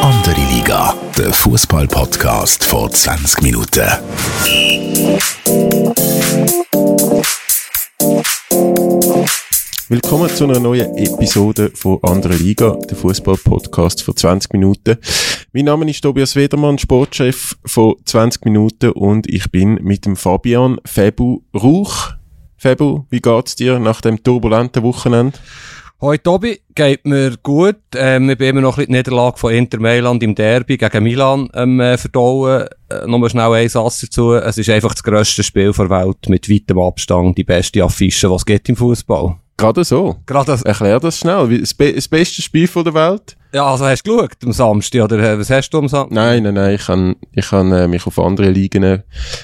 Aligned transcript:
Andere 0.00 0.40
Liga, 0.50 0.94
der 1.18 1.34
Fußball-Podcast 1.34 2.64
vor 2.64 2.90
20 2.90 3.42
Minuten. 3.42 3.86
Willkommen 9.90 10.30
zu 10.30 10.44
einer 10.44 10.60
neuen 10.60 10.96
Episode 10.96 11.72
von 11.74 11.98
Andere 12.04 12.36
Liga, 12.36 12.74
der 12.88 12.96
Fußball-Podcast 12.96 14.02
vor 14.02 14.16
20 14.16 14.54
Minuten. 14.54 14.96
Mein 15.52 15.66
Name 15.66 15.90
ist 15.90 16.00
Tobias 16.00 16.36
Wedermann, 16.36 16.78
Sportchef 16.78 17.58
von 17.66 17.96
20 18.02 18.46
Minuten 18.46 18.92
und 18.92 19.28
ich 19.28 19.50
bin 19.50 19.74
mit 19.82 20.06
dem 20.06 20.16
Fabian 20.16 20.78
Febu 20.86 21.42
Rauch. 21.54 22.14
Febu, 22.56 23.04
wie 23.10 23.20
geht's 23.20 23.56
dir 23.56 23.78
nach 23.78 24.00
dem 24.00 24.22
turbulenten 24.22 24.82
Wochenende? 24.82 25.38
Hoi 26.02 26.16
Tobi, 26.16 26.58
geht 26.74 27.04
mir 27.04 27.36
gut. 27.42 27.76
Ähm, 27.94 28.30
ich 28.30 28.38
bin 28.38 28.48
immer 28.48 28.62
noch 28.62 28.78
ein 28.78 28.86
bisschen 28.86 28.92
die 28.94 28.96
Niederlage 28.96 29.36
von 29.36 29.52
Inter 29.52 29.78
Mailand 29.80 30.22
im 30.22 30.34
Derby 30.34 30.78
gegen 30.78 31.02
Milan 31.02 31.50
ähm, 31.52 31.78
äh, 31.78 31.98
verdauen. 31.98 32.66
Äh, 32.88 33.06
Nochmal 33.06 33.28
schnell 33.28 33.52
ein 33.52 33.68
Satz 33.68 34.00
dazu. 34.00 34.32
Es 34.32 34.56
ist 34.56 34.70
einfach 34.70 34.94
das 34.94 35.02
grösste 35.02 35.42
Spiel 35.42 35.72
der 35.72 35.90
Welt 35.90 36.26
mit 36.30 36.48
weitem 36.48 36.78
Abstand, 36.78 37.36
die 37.36 37.44
beste 37.44 37.84
Affische, 37.84 38.30
was 38.30 38.46
gibt 38.46 38.70
im 38.70 38.76
Fußball. 38.76 39.36
Gerade 39.58 39.84
so. 39.84 40.16
Gerade 40.24 40.52
das. 40.52 40.62
Erklär 40.62 41.00
das 41.00 41.18
schnell. 41.18 41.60
Das, 41.60 41.74
be 41.74 41.92
das 41.92 42.08
beste 42.08 42.40
Spiel 42.40 42.66
von 42.66 42.84
der 42.84 42.94
Welt? 42.94 43.36
Ja, 43.52 43.66
also 43.66 43.84
hast 43.84 44.06
du 44.06 44.16
geschaut 44.16 44.36
am 44.44 44.52
Samstag, 44.52 45.02
oder 45.02 45.18
äh, 45.18 45.38
was 45.38 45.50
hast 45.50 45.70
du 45.70 45.78
am 45.78 45.88
Samstag? 45.88 46.12
Nein, 46.12 46.44
nein, 46.44 46.54
nein. 46.54 46.74
Ich 46.76 46.86
habe 46.86 47.16
ich 47.32 47.50
han, 47.50 47.72
äh, 47.72 47.88
mich 47.88 48.06
auf 48.06 48.18
andere 48.18 48.50
Ligen 48.50 49.02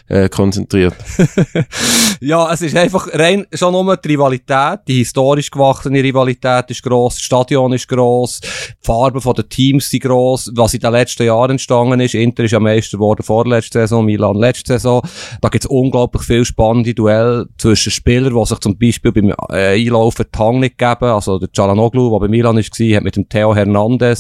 äh, 0.09 0.29
konzentriert. 0.29 0.95
Ja, 2.20 2.51
es 2.52 2.62
ist 2.62 2.77
einfach 2.77 3.09
rein 3.12 3.46
schon 3.52 3.73
nur 3.73 3.96
die 3.96 4.09
Rivalität, 4.09 4.80
die 4.88 4.98
historisch 4.98 5.51
gewachsene 5.51 6.02
Rivalität 6.02 6.70
ist 6.70 6.82
gross, 6.82 7.15
das 7.15 7.23
Stadion 7.23 7.73
ist 7.74 7.88
gross, 7.88 8.41
die 8.41 8.48
Farben 8.80 9.20
der 9.20 9.48
Teams 9.48 9.91
sind 9.91 10.02
gross, 10.02 10.51
was 10.54 10.73
in 10.73 10.80
den 10.80 10.93
letzten 10.93 11.24
Jahren 11.24 11.52
entstanden 11.52 12.01
ist. 12.01 12.15
Inter 12.15 12.45
ist 12.45 12.52
ja 12.52 12.60
Meister 12.60 12.96
geworden 12.96 13.23
vorletzte 13.23 13.80
Saison, 13.80 14.04
Milan 14.04 14.37
letzte 14.37 14.74
Saison. 14.74 15.02
Da 15.41 15.48
gibt's 15.48 15.66
unglaublich 15.66 16.23
viel 16.23 16.45
spannende 16.45 16.95
Duelle 16.95 17.46
zwischen 17.59 17.93
Spielern, 17.93 18.35
die 18.35 18.46
sich 18.46 18.59
zum 18.60 18.79
Beispiel 18.79 19.13
beim 19.13 19.35
äh, 19.51 19.74
Einlaufen 19.74 20.24
die 20.35 20.38
Hang 20.38 20.60
nicht 20.60 20.79
geben. 20.79 21.04
Also 21.04 21.38
der 21.38 21.52
Cialanoglu, 21.52 22.10
der 22.10 22.20
bei 22.20 22.29
Milan 22.29 22.57
war, 22.57 22.96
hat 22.96 23.04
mit 23.04 23.16
dem 23.16 23.29
Theo 23.29 23.54
Hernandez, 23.54 23.95
der 23.98 24.16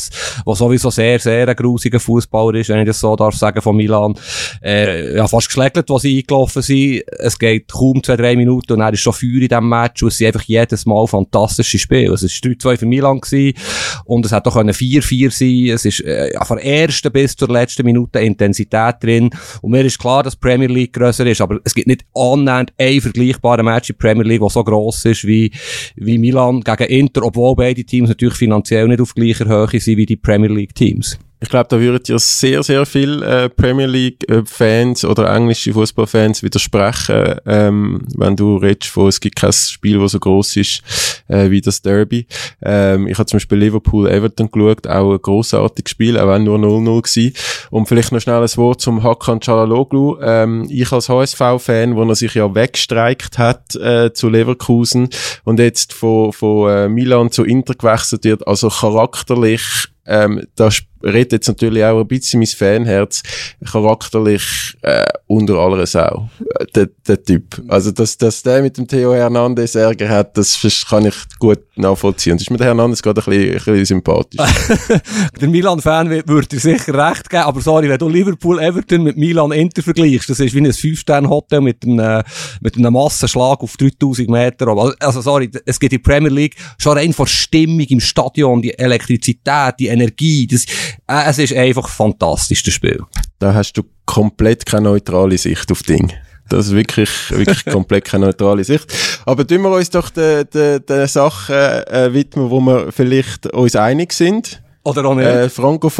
sowieso 0.54 0.90
sehr, 0.90 1.18
sehr 1.18 1.48
ein 1.48 1.56
grusiger 1.56 2.00
Fußballer 2.00 2.58
ist, 2.58 2.68
wenn 2.68 2.80
ich 2.80 2.86
das 2.86 3.00
so 3.00 3.16
darf 3.16 3.34
sagen, 3.34 3.60
von 3.60 3.76
Milan, 3.76 4.14
äh, 4.62 5.16
ja, 5.16 5.26
fast 5.26 5.48
geschlägelt, 5.48 5.88
was 5.88 6.02
sie 6.02 6.18
eingelaufen 6.18 6.62
sind. 6.62 7.02
Es 7.18 7.38
geht 7.38 7.72
kaum 7.72 8.02
zwei, 8.02 8.16
drei 8.16 8.36
Minuten 8.36 8.74
und 8.74 8.80
er 8.80 8.92
ist 8.92 9.00
schon 9.00 9.12
Feuer 9.12 9.42
in 9.42 9.48
diesem 9.48 9.68
Match 9.68 10.02
und 10.02 10.08
es 10.08 10.18
sind 10.18 10.28
einfach 10.28 10.42
jedes 10.42 10.86
Mal 10.86 11.06
fantastische 11.06 11.78
Spiele. 11.78 12.12
Es 12.14 12.22
war 12.22 12.28
3-2 12.28 12.78
für 12.78 12.86
Milan 12.86 13.20
gewesen 13.20 13.56
und 14.04 14.26
es 14.26 14.32
hat 14.32 14.46
doch 14.46 14.56
4-4 14.56 15.30
sein 15.30 15.74
Es 15.74 15.84
ist 15.84 16.00
äh, 16.04 16.32
ja, 16.32 16.44
von 16.44 16.58
der 16.58 16.66
ersten 16.66 17.12
bis 17.12 17.36
zur 17.36 17.48
letzten 17.48 17.84
Minute 17.84 18.20
Intensität 18.20 18.96
drin 19.00 19.30
und 19.62 19.70
mir 19.70 19.84
ist 19.84 19.98
klar, 19.98 20.22
dass 20.22 20.36
Premier 20.36 20.68
League 20.68 20.92
grösser 20.92 21.26
ist, 21.26 21.40
aber 21.40 21.58
es 21.64 21.74
gibt 21.74 21.86
nicht 21.86 22.04
annähernd 22.14 22.72
ein 22.78 23.00
vergleichbarer 23.00 23.62
Match 23.62 23.90
in 23.90 23.98
Premier 23.98 24.24
League, 24.24 24.40
der 24.40 24.50
so 24.50 24.64
gross 24.64 25.04
ist 25.04 25.26
wie, 25.26 25.50
wie 25.96 26.18
Milan 26.18 26.60
gegen 26.60 26.84
Inter, 26.84 27.22
obwohl 27.24 27.54
beide 27.56 27.84
Teams 27.84 28.08
natürlich 28.08 28.36
finanziell 28.36 28.88
nicht 28.88 29.00
auf 29.00 29.14
gleicher 29.14 29.46
Höhe 29.46 29.65
sind 29.72 29.96
wie 29.96 30.06
die 30.06 30.16
Premier 30.16 30.50
League 30.50 30.74
Teams. 30.74 31.18
Ich 31.38 31.50
glaube, 31.50 31.66
da 31.68 31.78
würden 31.78 32.02
dir 32.02 32.18
sehr, 32.18 32.62
sehr 32.62 32.86
viele 32.86 33.44
äh, 33.44 33.48
Premier 33.50 33.86
League-Fans 33.86 35.04
oder 35.04 35.34
englische 35.34 35.72
Fußballfans 35.74 36.42
widersprechen, 36.42 37.36
ähm, 37.44 38.06
wenn 38.16 38.36
du 38.36 38.56
redest 38.56 38.90
von, 38.90 39.08
es 39.08 39.20
gibt 39.20 39.36
kein 39.36 39.52
Spiel, 39.52 39.98
das 39.98 40.12
so 40.12 40.18
groß 40.18 40.56
ist 40.56 40.82
äh, 41.28 41.50
wie 41.50 41.60
das 41.60 41.82
Derby. 41.82 42.26
Ähm, 42.62 43.06
ich 43.06 43.18
habe 43.18 43.26
zum 43.26 43.36
Beispiel 43.36 43.58
Liverpool-Everton 43.58 44.50
geschaut, 44.50 44.86
auch 44.86 45.12
ein 45.12 45.20
grossartiges 45.20 45.90
Spiel, 45.90 46.18
auch 46.18 46.28
wenn 46.28 46.44
nur 46.44 46.58
0-0 46.58 47.02
gewesen. 47.02 47.34
Und 47.70 47.86
vielleicht 47.86 48.12
noch 48.12 48.20
schnell 48.20 48.42
ein 48.42 48.56
Wort 48.56 48.80
zum 48.80 49.02
Hakan 49.02 49.40
Çalhanoğlu. 49.40 50.18
Ähm, 50.22 50.66
ich 50.70 50.90
als 50.90 51.08
HSV-Fan, 51.08 51.96
wo 51.96 52.02
er 52.04 52.14
sich 52.14 52.34
ja 52.34 52.54
weggestreikt 52.54 53.38
hat 53.38 53.74
äh, 53.76 54.12
zu 54.12 54.28
Leverkusen 54.28 55.10
und 55.44 55.58
jetzt 55.58 55.92
von, 55.92 56.32
von 56.32 56.70
äh, 56.70 56.88
Milan 56.88 57.30
zu 57.30 57.44
Inter 57.44 57.74
gewechselt 57.74 58.24
wird, 58.24 58.46
also 58.46 58.68
charakterlich 58.68 59.88
ähm, 60.06 60.46
da 60.56 60.68
redet 61.02 61.32
jetzt 61.32 61.46
natürlich 61.48 61.84
auch 61.84 62.00
ein 62.00 62.06
bisschen 62.08 62.40
mein 62.40 62.46
Fanherz, 62.48 63.22
charakterlich 63.70 64.42
äh, 64.82 65.04
unter 65.26 65.54
aller 65.56 65.86
Sau, 65.86 66.28
äh, 66.58 66.66
der, 66.74 66.88
der 67.06 67.22
Typ. 67.22 67.62
Also, 67.68 67.90
dass, 67.92 68.16
dass 68.16 68.42
der 68.42 68.62
mit 68.62 68.76
dem 68.78 68.88
Theo 68.88 69.14
Hernandez 69.14 69.74
Ärger 69.74 70.08
hat, 70.08 70.36
das 70.36 70.58
kann 70.88 71.06
ich 71.06 71.14
gut 71.38 71.60
nachvollziehen. 71.76 72.34
Das 72.36 72.42
ist 72.42 72.50
mir 72.50 72.56
der 72.56 72.68
Hernandez 72.68 73.02
gerade 73.02 73.20
ein 73.20 73.24
bisschen, 73.24 73.50
ein 73.50 73.54
bisschen 73.64 73.84
sympathisch. 73.84 74.40
Der 75.40 75.48
Milan-Fan 75.48 76.08
würde 76.10 76.48
dir 76.48 76.58
sicher 76.60 76.94
recht 77.08 77.28
geben, 77.28 77.42
aber 77.42 77.60
sorry, 77.60 77.88
wenn 77.88 77.98
du 77.98 78.08
Liverpool-Everton 78.08 79.02
mit 79.02 79.16
Milan-Inter 79.16 79.82
vergleichst, 79.82 80.30
das 80.30 80.40
ist 80.40 80.54
wie 80.54 80.58
ein 80.60 80.66
5-Sterne-Hotel 80.72 81.60
mit 81.60 81.84
einem, 81.84 82.22
mit 82.60 82.76
einem 82.76 82.92
Massenschlag 82.94 83.60
auf 83.60 83.76
3000 83.76 84.28
Meter. 84.30 84.68
Aber- 84.68 84.94
Also 85.00 85.20
sorry, 85.20 85.50
es 85.66 85.78
gibt 85.78 85.92
in 85.92 86.02
der 86.02 86.10
Premier 86.10 86.30
League 86.30 86.56
schon 86.78 86.96
rein 86.96 87.12
von 87.12 87.26
Stimmung 87.26 87.80
im 87.88 88.00
Stadion, 88.00 88.62
die 88.62 88.76
Elektrizität, 88.78 89.74
die 89.78 89.88
Energie, 90.00 90.46
das, 90.46 90.64
äh, 91.08 91.28
es 91.28 91.38
ist 91.38 91.52
einfach 91.54 91.88
fantastisch, 91.88 92.62
das 92.62 92.74
Spiel. 92.74 93.00
da 93.38 93.54
hast 93.54 93.74
du 93.74 93.82
komplett 94.04 94.64
keine 94.64 94.88
neutrale 94.88 95.36
Sicht 95.36 95.70
auf 95.70 95.82
Ding. 95.82 96.12
Das 96.48 96.66
ist 96.66 96.74
wirklich, 96.74 97.10
wirklich 97.30 97.64
komplett 97.72 98.04
keine 98.04 98.26
neutrale 98.26 98.62
Sicht. 98.62 98.86
Aber 99.24 99.46
tun 99.46 99.62
wir 99.62 99.70
uns 99.70 99.90
doch 99.90 100.10
der, 100.10 100.44
der, 100.44 100.80
der 100.80 101.08
Sache 101.08 101.86
äh, 101.88 102.12
widmen, 102.12 102.50
wo 102.50 102.60
wir 102.60 102.92
vielleicht 102.92 103.46
uns 103.52 103.74
einig 103.74 104.12
sind. 104.12 104.62
Oder 104.84 105.04
auch 105.06 105.14
nicht? 105.14 105.26
Äh, 105.26 105.48
Franco, 105.48 105.90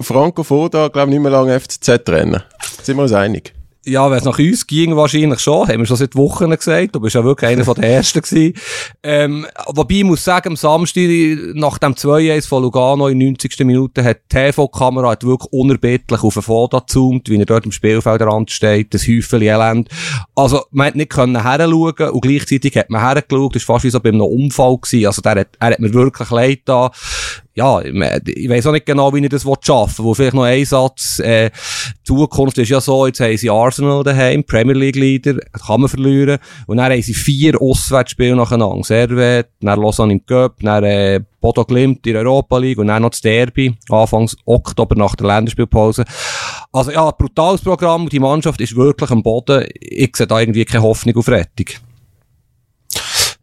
Franco 0.00 0.44
Foda, 0.44 0.88
glaube 0.88 1.10
nicht 1.10 1.20
mehr 1.20 1.32
lange 1.32 1.58
FCZ-Rennen. 1.58 2.42
Sind 2.82 2.96
wir 2.96 3.02
uns 3.02 3.12
einig? 3.12 3.55
Ja, 3.88 4.10
wenn 4.10 4.18
es 4.18 4.24
nach 4.24 4.38
uns 4.38 4.66
ging, 4.66 4.96
wahrscheinlich 4.96 5.38
schon. 5.38 5.68
Haben 5.68 5.78
wir 5.78 5.86
schon 5.86 5.96
seit 5.96 6.16
Wochen 6.16 6.50
gesagt. 6.50 6.96
Du 6.96 7.00
bist 7.00 7.14
ja 7.14 7.22
wirklich 7.22 7.48
einer 7.48 7.62
den 7.62 7.84
Ersten 7.84 8.20
gewesen. 8.20 8.54
Ähm, 9.00 9.46
wobei 9.68 9.94
ich 9.94 10.04
muss 10.04 10.24
sagen, 10.24 10.48
am 10.48 10.56
Samstag, 10.56 11.08
nach 11.54 11.78
dem 11.78 11.94
2-1 11.94 12.48
von 12.48 12.64
Lugano 12.64 13.06
in 13.06 13.18
90. 13.18 13.60
Minute, 13.60 14.02
hat 14.02 14.22
die 14.24 14.36
TV-Kamera 14.36 15.16
wirklich 15.22 15.52
unerbittlich 15.52 16.20
auf 16.20 16.34
den 16.34 16.42
Foto 16.42 16.80
gezoomt, 16.80 17.28
wie 17.28 17.38
er 17.38 17.46
dort 17.46 17.64
im 17.64 17.70
Spielfeldrand 17.70 18.50
steht, 18.50 18.92
das 18.92 19.06
Häufchen 19.06 19.42
Elend. 19.42 19.88
Also, 20.34 20.64
man 20.72 20.88
hat 20.88 20.96
nicht 20.96 21.10
können 21.10 21.40
heranschauen 21.40 22.10
und 22.10 22.20
gleichzeitig 22.22 22.76
hat 22.76 22.90
man 22.90 23.02
hergeschaut. 23.02 23.54
Das 23.54 23.68
war 23.68 23.76
fast 23.76 23.84
wie 23.84 23.90
so 23.90 24.00
bei 24.00 24.08
einem 24.08 24.22
Unfall 24.22 24.78
gewesen. 24.78 25.06
Also, 25.06 25.22
der 25.22 25.36
hat, 25.36 25.48
er 25.60 25.70
hat 25.70 25.78
mir 25.78 25.94
wirklich 25.94 26.30
leid 26.30 26.62
da 26.64 26.90
ja, 27.56 27.80
ich 27.80 27.92
me- 27.92 28.20
ich 28.26 28.48
weiss 28.50 28.66
auch 28.66 28.72
nicht 28.72 28.84
genau, 28.84 29.12
wie 29.14 29.20
ich 29.20 29.30
das 29.30 29.46
schaffen 29.62 30.04
will. 30.04 30.04
Wo 30.04 30.14
vielleicht 30.14 30.34
noch 30.34 30.42
ein 30.42 30.64
Satz, 30.64 31.18
äh, 31.20 31.50
Zukunft 32.04 32.58
ist 32.58 32.68
ja 32.68 32.80
so, 32.80 33.06
jetzt 33.06 33.18
haben 33.20 33.36
sie 33.36 33.48
Arsenal 33.48 34.04
daheim, 34.04 34.44
Premier 34.44 34.74
League 34.74 34.96
Leader, 34.96 35.38
kann 35.66 35.80
man 35.80 35.88
verlieren. 35.88 36.38
Und 36.66 36.76
dann 36.76 36.92
haben 36.92 37.00
sie 37.02 37.14
vier 37.14 37.60
Auswärtsspiele 37.60 38.36
nacheinander. 38.36 38.84
Servet, 38.84 39.48
dann 39.60 39.80
Lausanne 39.80 40.12
im 40.12 40.26
Cup, 40.26 40.56
dann, 40.60 40.84
äh, 40.84 41.20
Bodo 41.40 41.64
Glimt 41.64 42.06
in 42.06 42.12
der 42.12 42.22
Europa 42.22 42.58
League 42.58 42.78
und 42.78 42.88
dann 42.88 43.02
noch 43.02 43.10
das 43.10 43.20
Derby, 43.20 43.74
Anfangs 43.88 44.36
Oktober 44.44 44.94
nach 44.96 45.14
der 45.14 45.28
Länderspielpause. 45.28 46.04
Also 46.72 46.90
ja, 46.90 47.10
brutales 47.10 47.62
Programm 47.62 48.08
die 48.08 48.18
Mannschaft 48.18 48.60
ist 48.60 48.76
wirklich 48.76 49.10
am 49.10 49.22
Boden. 49.22 49.64
Ich 49.80 50.14
sehe 50.16 50.26
da 50.26 50.40
irgendwie 50.40 50.64
keine 50.64 50.82
Hoffnung 50.82 51.16
auf 51.16 51.28
Rettung. 51.28 51.66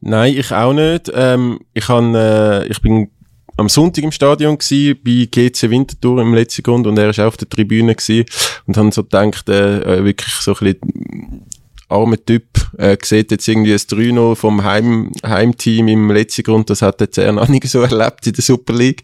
Nein, 0.02 0.36
ich 0.38 0.52
auch 0.52 0.74
nicht. 0.74 1.12
Ähm, 1.16 1.60
ich, 1.74 1.88
han, 1.88 2.14
äh, 2.14 2.66
ich 2.66 2.82
bin 2.82 3.10
am 3.58 3.70
Sonntag 3.70 4.04
im 4.04 4.12
Stadion 4.12 4.58
gsi 4.58 4.94
bei 4.94 5.28
GC 5.30 5.70
Winterthur 5.70 6.22
im 6.22 6.34
letzten 6.34 6.64
Grund 6.64 6.88
und 6.88 6.98
er 6.98 7.10
ist 7.10 7.20
auch 7.20 7.28
auf 7.28 7.38
der 7.38 7.50
Tribüne 7.50 7.96
gsi 7.96 8.26
und 8.66 8.78
han 8.78 8.92
so 8.92 9.04
gedacht, 9.04 9.50
äh, 9.50 10.00
äh, 10.00 10.04
wirklich 10.04 10.34
so 10.34 10.56
ein 10.56 10.76
bisschen 10.76 11.46
armer 11.90 12.24
Typ, 12.24 12.46
äh, 12.78 12.98
sieht 13.04 13.32
jetzt 13.32 13.48
irgendwie 13.48 13.74
ein 13.74 13.78
3-0 13.78 14.36
vom 14.36 14.64
Heim, 14.64 15.12
Heimteam 15.26 15.88
im 15.88 16.10
letzten 16.10 16.44
Grund, 16.44 16.70
das 16.70 16.82
hat 16.82 17.02
jetzt 17.02 17.18
er 17.18 17.32
noch 17.32 17.48
nicht 17.48 17.68
so 17.68 17.82
erlebt 17.84 18.26
in 18.26 18.34
der 18.34 18.44
Super 18.44 18.74
League. 18.74 19.04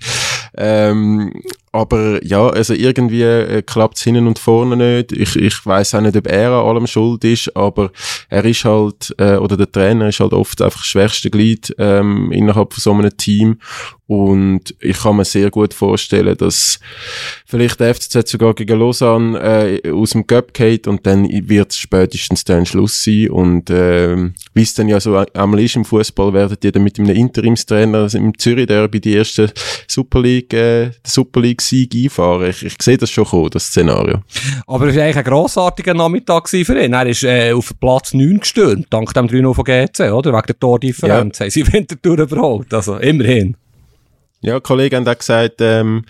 Ähm, 0.58 1.32
aber 1.72 2.26
ja, 2.26 2.48
also 2.48 2.74
irgendwie 2.74 3.22
äh, 3.22 3.62
klappt's 3.62 4.04
hinten 4.04 4.26
und 4.26 4.40
vorne 4.40 4.76
nicht. 4.76 5.12
Ich, 5.12 5.36
ich 5.36 5.66
weiß 5.66 5.96
auch 5.96 6.02
nicht, 6.02 6.18
ob 6.18 6.28
er 6.28 6.52
an 6.52 6.66
allem 6.66 6.88
schuld 6.88 7.24
ist, 7.24 7.56
aber 7.56 7.92
er 8.30 8.44
ist 8.44 8.66
halt, 8.66 9.14
äh, 9.20 9.36
oder 9.36 9.56
der 9.56 9.72
Trainer 9.72 10.10
ist 10.10 10.20
halt 10.20 10.34
oft 10.34 10.62
einfach 10.62 10.80
das 10.80 10.88
schwächste 10.88 11.30
Glied 11.30 11.76
ähm, 11.78 12.32
innerhalb 12.32 12.74
von 12.74 12.82
so 12.82 12.92
einem 12.92 13.16
Team. 13.16 13.60
Und 14.10 14.74
ich 14.80 14.98
kann 14.98 15.18
mir 15.18 15.24
sehr 15.24 15.52
gut 15.52 15.72
vorstellen, 15.72 16.36
dass 16.36 16.80
vielleicht 17.46 17.80
der 17.80 17.94
FCZ 17.94 18.28
sogar 18.28 18.56
gegen 18.56 18.80
Lausanne 18.80 19.40
äh, 19.84 19.92
aus 19.92 20.10
dem 20.10 20.26
Cup 20.26 20.52
geht 20.52 20.88
und 20.88 21.06
dann 21.06 21.30
wird 21.48 21.76
spätestens 21.76 22.44
dann 22.44 22.66
Schluss 22.66 23.04
sein. 23.04 23.30
Und 23.30 23.70
ähm, 23.70 24.34
wie 24.56 24.64
es 24.64 24.74
dann 24.74 24.90
ja 24.90 25.00
so 25.00 25.16
einmal 25.16 25.60
ist 25.60 25.76
im 25.76 25.86
Fußball, 25.86 26.34
werden 26.34 26.58
die 26.60 26.72
dann 26.72 26.82
mit 26.82 26.98
einem 26.98 27.16
Interimstrainer 27.16 28.00
also 28.00 28.18
im 28.18 28.36
Zürich 28.36 28.66
Derby 28.66 29.00
die 29.00 29.14
erste 29.14 29.54
Super 29.88 30.22
League, 30.22 30.56
äh, 30.56 30.90
Super 31.06 31.42
League 31.42 31.62
Sieg 31.62 31.94
einfahren. 31.94 32.50
Ich, 32.50 32.66
ich 32.66 32.82
sehe 32.82 32.98
das 32.98 33.12
schon 33.12 33.26
kommen, 33.26 33.52
das 33.52 33.66
Szenario. 33.66 34.24
Aber 34.66 34.88
es 34.88 34.96
war 34.96 35.04
eigentlich 35.04 35.18
ein 35.18 35.24
grossartiger 35.24 35.94
Nachmittag 35.94 36.50
für 36.50 36.84
ihn. 36.84 36.94
Er 36.94 37.06
ist 37.06 37.22
äh, 37.22 37.54
auf 37.54 37.80
Platz 37.80 38.16
9 38.16 38.40
gestürmt, 38.40 38.88
dank 38.90 39.14
dem 39.14 39.28
3-0 39.28 39.54
von 39.54 39.64
GC, 39.64 40.12
oder? 40.12 40.34
Wegen 40.34 40.48
der 40.48 40.60
Tordifferenz. 40.60 41.38
Ja. 41.38 41.44
Haben 41.46 41.52
sie 41.52 41.72
Wintertour 41.72 42.18
überholt. 42.18 42.74
Also, 42.74 42.98
immerhin. 42.98 43.56
Ja, 44.42 44.60
Kollegen 44.60 44.98
haben 44.98 45.08
auch 45.08 45.18
gesagt, 45.18 45.56
ähm, 45.60 46.06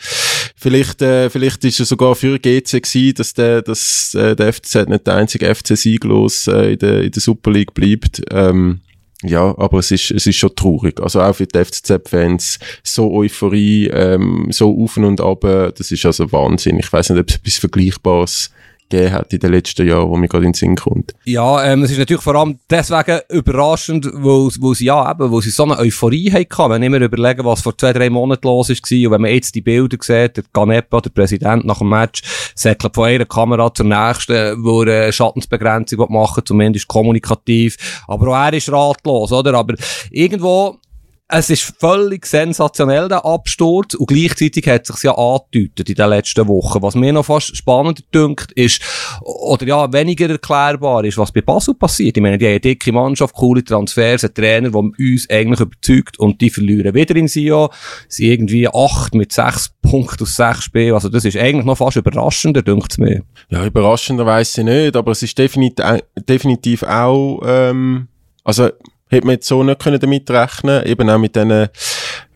vielleicht, 0.56 1.02
äh, 1.02 1.30
vielleicht 1.30 1.64
ist 1.66 1.80
es 1.80 1.90
sogar 1.90 2.16
für 2.16 2.38
GC 2.38 2.82
gewesen, 2.82 3.14
dass 3.16 3.34
der, 3.34 3.62
dass, 3.62 4.14
äh, 4.14 4.36
der 4.36 4.54
FCZ 4.54 4.88
nicht 4.88 5.08
der 5.08 5.16
einzige 5.16 5.54
FC 5.54 5.76
sieglos 5.76 6.48
äh, 6.48 6.74
in, 6.74 6.80
der, 6.80 7.02
in 7.02 7.12
der 7.12 7.22
Super 7.22 7.52
League 7.52 7.74
bleibt. 7.74 8.22
Ähm, 8.32 8.82
ja, 9.24 9.54
aber 9.58 9.80
es 9.80 9.92
ist, 9.92 10.12
es 10.12 10.28
ist 10.28 10.38
schon 10.38 10.56
traurig. 10.56 11.02
Also 11.02 11.22
auch 11.22 11.36
für 11.36 11.48
die 11.48 11.58
FCZ-Fans 11.66 12.60
so 12.84 13.12
Euphorie, 13.12 13.88
ähm, 13.88 14.48
so 14.52 14.82
auf 14.82 14.96
und 14.96 15.20
ab, 15.20 15.42
das 15.42 15.92
ist 15.92 16.06
also 16.06 16.32
Wahnsinn. 16.32 16.80
Ich 16.80 16.94
weiß 16.94 17.10
nicht, 17.10 17.20
ob 17.20 17.30
es 17.30 17.36
etwas 17.36 17.58
Vergleichbares 17.58 18.52
gegeben 18.90 19.14
hat 19.14 19.34
in 19.34 19.40
den 19.40 19.52
letzten 19.52 19.88
Jahren, 19.88 20.10
wo 20.10 20.18
mir 20.18 20.28
gerade 20.28 20.46
in 20.46 20.52
den 20.52 20.58
Sinn 20.58 20.76
kommt. 20.76 21.14
Ja, 21.26 21.64
ähm, 21.64 21.84
es 21.84 21.92
ist 21.92 22.00
natürlich 22.00 22.24
vor 22.24 22.36
allem 22.36 22.60
deswegen 22.70 23.20
überraschend, 23.30 24.10
weil, 24.14 24.76
sie 24.76 24.86
ja 24.86 25.12
eben, 25.12 25.32
weil 25.32 25.42
sie 25.42 25.50
so 25.50 25.64
eine 25.64 25.78
Euphorie 25.78 26.32
hatten. 26.32 26.70
Wenn 26.70 26.84
ich 26.84 26.90
mir 26.90 27.04
überlegen, 27.04 27.46
was 27.46 27.62
vor 27.62 27.78
zwei, 27.78 27.94
drei 27.94 28.10
Monaten 28.10 28.48
los 28.48 28.70
ist, 28.70 28.92
und 28.92 29.12
wenn 29.12 29.22
man 29.22 29.32
jetzt 29.32 29.56
die 29.56 29.62
Bilder 29.62 29.98
sieht, 30.02 30.38
der 30.38 30.44
Ganepa, 30.54 31.02
der 31.02 31.10
Präsident 31.10 31.66
nach 31.66 31.80
dem 31.80 31.90
Match, 31.90 32.22
säckelt 32.56 32.96
von 32.96 33.06
einer 33.06 33.26
Kamera 33.26 33.74
zur 33.74 33.86
nächsten, 33.86 34.64
wo 34.64 34.84
er 34.84 35.04
eine 35.04 35.14
Schattensbegrenzung 35.14 36.06
machen 36.12 36.44
zumindest 36.46 36.88
kommunikativ. 36.88 37.78
Aber 38.08 38.30
auch 38.30 38.36
er 38.36 38.54
ist 38.54 38.72
ratlos, 38.72 39.32
oder? 39.32 39.54
Aber 39.54 39.76
irgendwo, 40.12 40.78
es 41.32 41.52
ist 41.52 41.76
völlig 41.78 42.26
sensationell, 42.26 43.08
der 43.08 43.24
Absturz, 43.24 43.94
und 43.94 44.08
gleichzeitig 44.08 44.68
hat 44.68 44.90
es 44.90 44.96
sich 44.96 45.04
ja 45.04 45.16
angedeutet 45.16 45.88
in 45.88 45.94
den 45.96 46.10
letzten 46.10 46.48
Wochen. 46.48 46.82
Was 46.82 46.96
mir 46.96 47.14
noch 47.14 47.26
fast 47.26 47.56
spannender 47.56 48.02
dünkt, 48.14 48.52
ist, 48.54 48.82
oder 49.22 49.68
ja, 49.68 49.94
weniger 49.94 50.28
erklärbar 50.28 51.06
ist, 51.06 51.20
was 51.20 51.32
bei 51.32 51.42
Basel 51.42 51.76
passiert. 51.76 52.18
Ich 52.18 52.24
meine, 52.24 52.40
die 52.40 52.46
haben 52.46 52.54
eine 52.54 52.60
dicke 52.60 52.92
Mannschaft, 52.92 53.36
coole 53.36 53.64
Transfers, 53.64 54.24
einen 54.24 54.34
Trainer, 54.34 54.72
der 54.72 54.80
uns 54.80 55.30
eigentlich 55.30 55.60
überzeugt, 55.60 56.18
und 56.18 56.42
die 56.42 56.50
verlieren 56.50 56.96
wieder 56.96 57.16
in 57.16 57.28
Sion. 57.28 57.70
Sie 58.08 58.32
irgendwie 58.32 58.68
acht 58.68 59.14
mit 59.14 59.32
sechs 59.32 59.70
Punkten 59.84 60.24
aus 60.24 60.36
sechs 60.36 60.64
Spielen. 60.64 60.96
Also 60.96 61.10
das 61.10 61.26
ist 61.26 61.38
eigentlich 61.38 61.66
noch 61.66 61.78
fast 61.78 61.98
überraschender, 61.98 62.64
dünkt 62.64 62.94
es 62.94 62.98
mir. 62.98 63.22
Ja, 63.50 63.64
überraschender 63.64 64.26
weiss 64.26 64.58
ich 64.58 64.64
nicht, 64.64 64.96
aber 64.96 65.12
es 65.12 65.22
ist 65.22 65.38
definitiv, 65.38 65.86
definitiv 66.28 66.82
auch, 66.82 67.42
ähm, 67.46 68.08
also, 68.44 68.72
hätte 69.10 69.26
man 69.26 69.36
jetzt 69.36 69.48
so 69.48 69.64
nicht 69.64 69.80
können 69.80 70.00
damit 70.00 70.30
rechnen 70.30 70.86
eben 70.86 71.10
auch 71.10 71.18
mit 71.18 71.36
diesen 71.36 71.68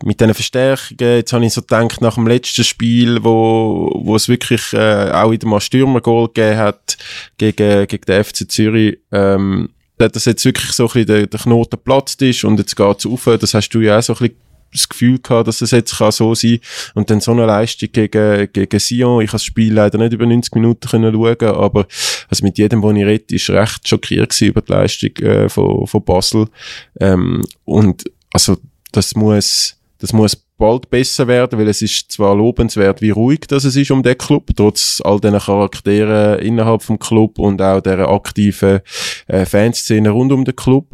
mit 0.04 0.20
diesen 0.20 0.34
Verstärkungen. 0.34 1.16
Jetzt 1.16 1.32
habe 1.32 1.46
ich 1.46 1.54
so 1.54 1.62
gedacht, 1.62 2.02
nach 2.02 2.16
dem 2.16 2.28
letzten 2.28 2.64
Spiel, 2.64 3.24
wo, 3.24 3.92
wo 4.04 4.16
es 4.16 4.28
wirklich 4.28 4.74
äh, 4.74 5.12
auch 5.12 5.32
wieder 5.32 5.48
mal 5.48 5.62
Stürmergoal 5.62 6.28
gegeben 6.28 6.58
hat 6.58 6.98
gegen, 7.38 7.88
gegen 7.88 8.06
den 8.06 8.24
FC 8.24 8.52
Zürich, 8.52 9.00
ähm, 9.12 9.70
dass 9.98 10.26
jetzt 10.26 10.44
wirklich 10.44 10.72
so 10.72 10.84
ein 10.84 10.88
bisschen 10.88 11.08
der, 11.08 11.28
der 11.28 11.40
Knoten 11.40 11.70
geplatzt 11.72 12.22
ist 12.22 12.44
und 12.44 12.58
jetzt 12.58 12.76
geht's 12.76 13.06
auf. 13.06 13.30
Das 13.40 13.54
hast 13.54 13.70
du 13.70 13.80
ja 13.80 14.00
auch 14.00 14.04
so 14.04 14.14
ein 14.14 14.20
bisschen 14.20 14.36
das 14.74 14.90
Gefühl 14.90 15.20
gehabt, 15.20 15.48
dass 15.48 15.62
es 15.62 15.72
jetzt 15.72 15.98
kann 15.98 16.12
so 16.12 16.36
sein 16.36 16.60
und 16.94 17.10
dann 17.10 17.22
so 17.22 17.32
eine 17.32 17.46
Leistung 17.46 17.90
gegen, 17.92 18.52
gegen 18.52 18.80
Sion. 18.80 19.22
Ich 19.22 19.30
habe 19.30 19.38
das 19.38 19.44
Spiel 19.44 19.74
leider 19.74 19.98
nicht 19.98 20.14
über 20.14 20.26
90 20.26 20.54
Minuten 20.56 20.88
können 20.88 21.14
schauen, 21.14 21.56
aber 21.56 21.88
also 22.30 22.44
mit 22.44 22.58
jedem, 22.58 22.82
den 22.82 22.96
ich 22.98 23.06
rede, 23.06 23.36
ist 23.36 23.50
recht 23.50 23.88
schockiert 23.88 24.40
über 24.42 24.62
die 24.62 24.72
Leistung 24.72 25.16
äh, 25.18 25.50
von, 25.50 25.88
von 25.88 26.04
Basel. 26.04 26.48
Ähm, 27.00 27.44
und 27.66 28.04
also 28.32 28.58
das 28.92 29.16
muss, 29.16 29.76
das 30.00 30.14
muss 30.14 30.43
bald 30.64 30.90
besser 30.90 31.28
werden, 31.28 31.60
weil 31.60 31.68
es 31.68 31.82
ist 31.82 32.10
zwar 32.10 32.34
lobenswert, 32.34 33.02
wie 33.02 33.10
ruhig 33.10 33.42
das 33.50 33.66
es 33.66 33.76
ist 33.76 33.92
um 33.92 34.02
den 34.02 34.18
Club, 34.18 34.52
trotz 34.56 35.02
all 35.04 35.20
diesen 35.20 35.38
Charakteren 35.38 36.40
innerhalb 36.40 36.82
vom 36.84 36.98
Club 36.98 37.38
und 37.38 37.62
auch 37.62 37.82
der 37.82 38.08
aktiven 38.08 38.80
äh, 39.28 39.46
Fanszene 39.46 40.12
rund 40.12 40.32
um 40.32 40.46
den 40.46 40.56
Club, 40.56 40.88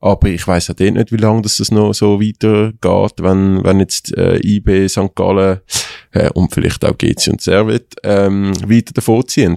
aber 0.00 0.28
ich 0.28 0.46
weiß 0.46 0.70
auch 0.70 0.78
nicht, 0.78 1.10
wie 1.10 1.16
lange 1.16 1.42
das 1.42 1.58
noch 1.72 1.94
so 1.94 2.20
weitergeht, 2.20 3.14
wenn, 3.18 3.64
wenn 3.64 3.80
jetzt 3.80 4.16
äh, 4.16 4.38
IB, 4.38 4.86
St. 4.86 5.16
Gallen 5.16 5.62
äh, 6.12 6.30
und 6.34 6.54
vielleicht 6.54 6.84
auch 6.84 6.96
GC 6.96 7.26
und 7.26 7.42
Servet 7.42 7.96
ähm, 8.04 8.52
weiter 8.70 8.92
davor 8.94 9.26
ziehen. 9.26 9.56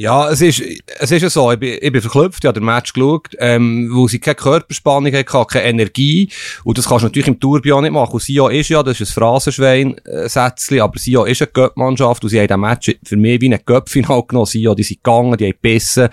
Ja, 0.00 0.30
es 0.30 0.40
ist, 0.40 0.62
es 0.98 1.10
ist 1.10 1.20
ja 1.20 1.28
so, 1.28 1.52
ich 1.52 1.58
bin, 1.58 1.76
ich 1.78 1.92
bin 1.92 2.00
verklüpft, 2.00 2.42
ich 2.42 2.48
habe 2.48 2.58
den 2.58 2.64
Match 2.64 2.94
geschaut, 2.94 3.36
ähm, 3.38 3.90
wo 3.92 4.08
sie 4.08 4.18
keine 4.18 4.34
Körperspannung 4.34 5.12
hatten, 5.12 5.46
keine 5.46 5.66
Energie, 5.66 6.30
und 6.64 6.78
das 6.78 6.88
kannst 6.88 7.02
du 7.02 7.08
natürlich 7.08 7.28
im 7.28 7.38
Tourbillon 7.38 7.82
nicht 7.82 7.92
machen. 7.92 8.14
Und 8.14 8.22
Sio 8.22 8.48
ist 8.48 8.70
ja, 8.70 8.82
das 8.82 8.98
ist 8.98 9.10
ein 9.10 9.12
Phrasenschwein-Sätzchen, 9.12 10.80
aber 10.80 10.98
Sio 10.98 11.24
ist 11.24 11.42
eine 11.42 11.50
Göppmannschaft, 11.52 12.24
und 12.24 12.30
sie 12.30 12.40
haben 12.40 12.48
den 12.48 12.60
Match 12.60 12.90
für 13.04 13.16
mich 13.18 13.42
wie 13.42 13.52
ein 13.52 13.60
Göppfinal 13.62 14.22
genommen. 14.26 14.46
Sio, 14.46 14.74
die 14.74 14.84
sind 14.84 15.04
gegangen, 15.04 15.36
die 15.36 15.44
haben 15.44 15.50
gebissen. 15.50 16.08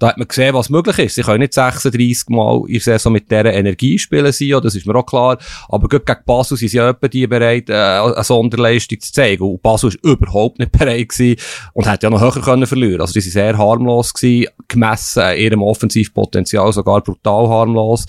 Da 0.00 0.08
hat 0.08 0.18
man 0.18 0.26
gesehen, 0.26 0.54
was 0.54 0.68
möglich 0.68 0.98
ist. 0.98 1.14
Sie 1.14 1.22
können 1.22 1.38
nicht 1.38 1.54
36 1.54 2.30
Mal 2.30 2.62
in 2.66 2.80
Saison 2.80 3.12
mit 3.12 3.30
dieser 3.30 3.52
Energie 3.52 4.00
spielen, 4.00 4.32
Sio, 4.32 4.58
das 4.58 4.74
ist 4.74 4.84
mir 4.84 4.96
auch 4.96 5.06
klar. 5.06 5.38
Aber 5.68 5.86
gegen 5.86 6.18
Basel 6.26 6.56
sind 6.56 6.70
sie 6.70 6.78
ja 6.78 6.92
die 6.92 7.28
bereit, 7.28 7.70
äh, 7.70 7.72
eine 7.72 8.24
Sonderleistung 8.24 8.98
zu 8.98 9.12
zeigen. 9.12 9.44
Und 9.44 9.62
Basel 9.62 9.90
ist 9.90 10.04
überhaupt 10.04 10.58
nicht 10.58 10.72
bereit 10.72 11.10
gewesen 11.10 11.40
und 11.72 11.88
hätte 11.88 12.06
ja 12.06 12.10
noch 12.10 12.20
höher 12.20 12.42
können 12.42 12.66
verlieren. 12.66 13.00
Also 13.00 13.27
sie 13.28 13.32
sehr 13.32 13.56
harmlos 13.56 14.12
gewesen, 14.14 14.48
gemessen 14.66 15.36
ihrem 15.36 15.62
Offensivpotenzial 15.62 16.72
sogar 16.72 17.00
brutal 17.02 17.48
harmlos. 17.48 18.06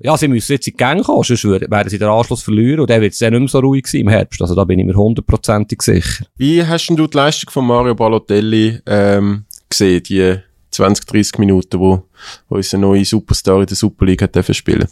Ja, 0.00 0.16
sie 0.16 0.28
müssen 0.28 0.52
jetzt 0.52 0.68
in 0.68 0.74
die 0.74 0.76
Gänge 0.76 1.02
kommen, 1.02 1.22
sonst 1.22 1.44
werden 1.44 1.88
sie 1.88 1.98
den 1.98 2.08
Anschluss 2.08 2.42
verlieren 2.42 2.80
und 2.80 2.90
dann 2.90 3.00
wird 3.00 3.12
es 3.12 3.18
dann 3.18 3.32
nicht 3.32 3.40
mehr 3.40 3.48
so 3.48 3.58
ruhig 3.60 3.86
sein 3.86 4.02
im 4.02 4.08
Herbst. 4.08 4.40
Also 4.40 4.54
da 4.54 4.64
bin 4.64 4.78
ich 4.78 4.86
mir 4.86 4.94
hundertprozentig 4.94 5.82
sicher. 5.82 6.24
Wie 6.36 6.64
hast 6.64 6.86
denn 6.88 6.96
du 6.96 7.06
die 7.06 7.16
Leistung 7.16 7.50
von 7.50 7.66
Mario 7.66 7.94
Balotelli 7.94 8.80
ähm, 8.86 9.44
gesehen, 9.68 10.02
die 10.04 10.38
20, 10.78 11.06
30 11.06 11.38
Minuten, 11.38 11.80
wo, 11.80 12.04
wo 12.48 12.56
unser 12.56 12.78
neuer 12.78 13.04
Superstar 13.04 13.60
in 13.60 13.66
der 13.66 13.76
Super 13.76 14.06
League 14.06 14.22
hat 14.22 14.56
spielen. 14.56 14.86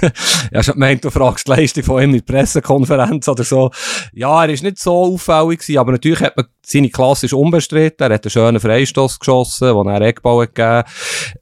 ja, 0.52 0.60
ich 0.60 0.74
meinte, 0.74 1.02
du 1.02 1.10
fragst 1.10 1.46
die 1.46 1.52
Leistung 1.52 1.84
von 1.84 2.02
ihm 2.02 2.14
in 2.14 2.24
der 2.24 2.32
Pressekonferenz 2.32 3.28
oder 3.28 3.44
so. 3.44 3.70
Ja, 4.12 4.44
er 4.44 4.50
ist 4.50 4.64
nicht 4.64 4.78
so 4.78 4.92
auffällig 4.92 5.60
gewesen, 5.60 5.78
aber 5.78 5.92
natürlich 5.92 6.20
hat 6.20 6.36
man 6.36 6.46
seine 6.66 6.90
Klasse 6.90 7.26
ist 7.26 7.32
unbestritten. 7.32 8.06
Er 8.06 8.14
hat 8.14 8.24
einen 8.24 8.30
schönen 8.30 8.60
Freistoß 8.60 9.20
geschossen, 9.20 9.74
den 9.74 9.86
er 9.86 10.00
Eckball 10.02 10.42
hat 10.42 10.54
gegeben. 10.54 10.82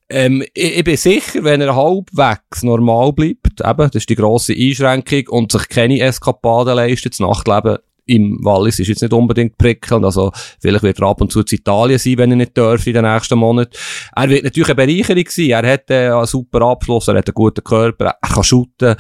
Ähm, 0.09 0.43
ich, 0.55 0.79
ich, 0.79 0.85
bin 0.85 0.97
sicher, 0.97 1.43
wenn 1.43 1.61
er 1.63 1.75
halbwegs 1.75 2.63
normal 2.63 3.13
bleibt, 3.13 3.61
eben, 3.65 3.91
das 3.91 3.95
ist 3.95 4.09
die 4.09 4.15
grosse 4.15 4.53
Einschränkung 4.53 5.27
und 5.31 5.51
sich 5.51 5.69
keine 5.69 6.01
Eskapaden 6.01 6.77
leistet, 6.77 7.15
das 7.15 7.21
Nachtleben 7.21 7.79
im 8.07 8.39
Wallis 8.43 8.79
ist 8.79 8.89
jetzt 8.89 9.03
nicht 9.03 9.13
unbedingt 9.13 9.59
prickelnd. 9.59 10.05
Also, 10.05 10.31
vielleicht 10.61 10.85
wird 10.85 11.01
er 11.01 11.09
ab 11.09 11.21
und 11.21 11.33
zu 11.33 11.41
in 11.41 11.47
Italien 11.51 11.99
sein, 11.99 12.19
wenn 12.19 12.31
er 12.31 12.37
nicht 12.37 12.57
darf 12.57 12.87
in 12.87 12.95
den 12.95 13.05
nächsten 13.05 13.39
Monaten. 13.39 13.77
Er 14.15 14.29
wird 14.29 14.45
natürlich 14.45 14.69
eine 14.69 14.87
Bereicherung 14.87 15.25
sein. 15.29 15.51
Er 15.51 15.73
hat 15.73 15.91
äh, 15.91 16.09
einen 16.09 16.27
super 16.27 16.63
Abschluss, 16.63 17.09
er 17.09 17.17
hat 17.17 17.29
einen 17.29 17.35
guten 17.35 17.65
Körper, 17.65 18.15
er 18.21 18.29
kann 18.29 18.45
shooten. 18.45 18.95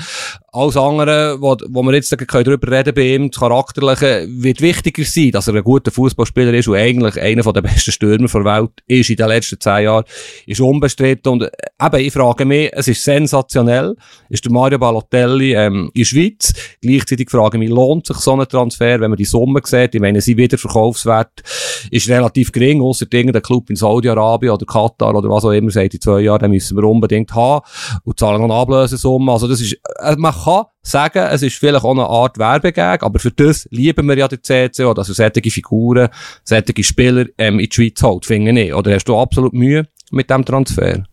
Alles 0.56 0.78
andere, 0.78 1.36
wo, 1.38 1.54
wo 1.68 1.82
wir 1.82 1.92
jetzt 1.92 2.10
darüber 2.10 2.72
reden 2.72 2.94
bei 2.94 3.14
ihm, 3.14 3.30
das 3.30 3.38
Charakterliche, 3.38 4.26
wird 4.26 4.62
wichtiger 4.62 5.04
sein, 5.04 5.30
dass 5.32 5.48
er 5.48 5.54
ein 5.54 5.62
guter 5.62 5.90
Fußballspieler 5.90 6.54
ist 6.54 6.66
und 6.66 6.76
eigentlich 6.76 7.20
einer 7.20 7.42
der 7.52 7.60
besten 7.60 7.92
Stürmer 7.92 8.26
der 8.26 8.44
Welt 8.46 8.70
ist 8.86 9.10
in 9.10 9.16
den 9.16 9.28
letzten 9.28 9.60
zehn 9.60 9.84
Jahren, 9.84 10.04
ist 10.46 10.62
unbestritten. 10.62 11.30
Und 11.30 11.42
äh, 11.42 11.50
eben, 11.78 12.00
ich 12.06 12.10
frage 12.10 12.46
mich, 12.46 12.70
es 12.72 12.88
ist 12.88 13.04
sensationell, 13.04 13.96
ist 14.30 14.46
der 14.46 14.52
Mario 14.52 14.78
Balotelli 14.78 15.54
ähm, 15.54 15.90
in 15.92 16.06
Schweiz. 16.06 16.54
Gleichzeitig 16.80 17.28
frage 17.30 17.58
ich 17.58 17.68
mich, 17.68 17.68
lohnt 17.68 18.06
sich 18.06 18.16
so 18.16 18.32
ein 18.32 18.48
Transfer, 18.48 18.98
wenn 18.98 19.10
man 19.10 19.18
die 19.18 19.26
Summe 19.26 19.60
sieht? 19.62 19.94
Ich 19.94 20.00
meine, 20.00 20.22
sein 20.22 20.38
Wiederverkaufswert 20.38 21.42
ist 21.90 22.08
relativ 22.08 22.50
gering, 22.50 22.80
außer 22.80 23.04
irgendein 23.10 23.42
Club 23.42 23.68
in 23.68 23.76
Saudi-Arabien 23.76 24.52
oder 24.54 24.64
Katar 24.64 25.14
oder 25.14 25.28
was 25.28 25.44
auch 25.44 25.50
immer 25.50 25.70
sagt, 25.70 25.92
in 25.92 26.00
zwei 26.00 26.20
Jahren, 26.20 26.40
den 26.40 26.52
müssen 26.52 26.78
wir 26.78 26.84
unbedingt 26.84 27.34
haben 27.34 27.62
und 28.04 28.18
zahlen 28.18 28.40
noch 28.40 28.44
eine 28.44 28.54
Ablösesumme. 28.54 29.30
Also 29.30 29.48
das 29.48 29.60
ist, 29.60 29.74
äh, 30.00 30.16
man 30.16 30.32
kann 30.46 30.64
sagen, 30.82 31.26
es 31.30 31.42
ist 31.42 31.56
vielleicht 31.56 31.84
auch 31.84 31.90
eine 31.90 32.06
Art 32.06 32.38
Werbegag, 32.38 33.02
aber 33.02 33.18
für 33.18 33.30
das 33.30 33.66
lieben 33.70 34.06
wir 34.06 34.16
ja 34.16 34.28
die 34.28 34.40
CCO, 34.40 34.94
dass 34.94 35.08
er 35.08 35.14
solche 35.14 35.50
Figuren, 35.50 36.08
solche 36.44 36.84
Spieler 36.84 37.26
ähm, 37.36 37.58
in 37.58 37.68
die 37.68 37.74
Schweiz 37.74 38.02
holt, 38.02 38.24
finde 38.24 38.60
ich. 38.60 38.72
Oder 38.72 38.94
hast 38.94 39.04
du 39.04 39.18
absolut 39.18 39.52
Mühe 39.52 39.86
mit 40.10 40.30
dem 40.30 40.44
Transfer? 40.44 41.04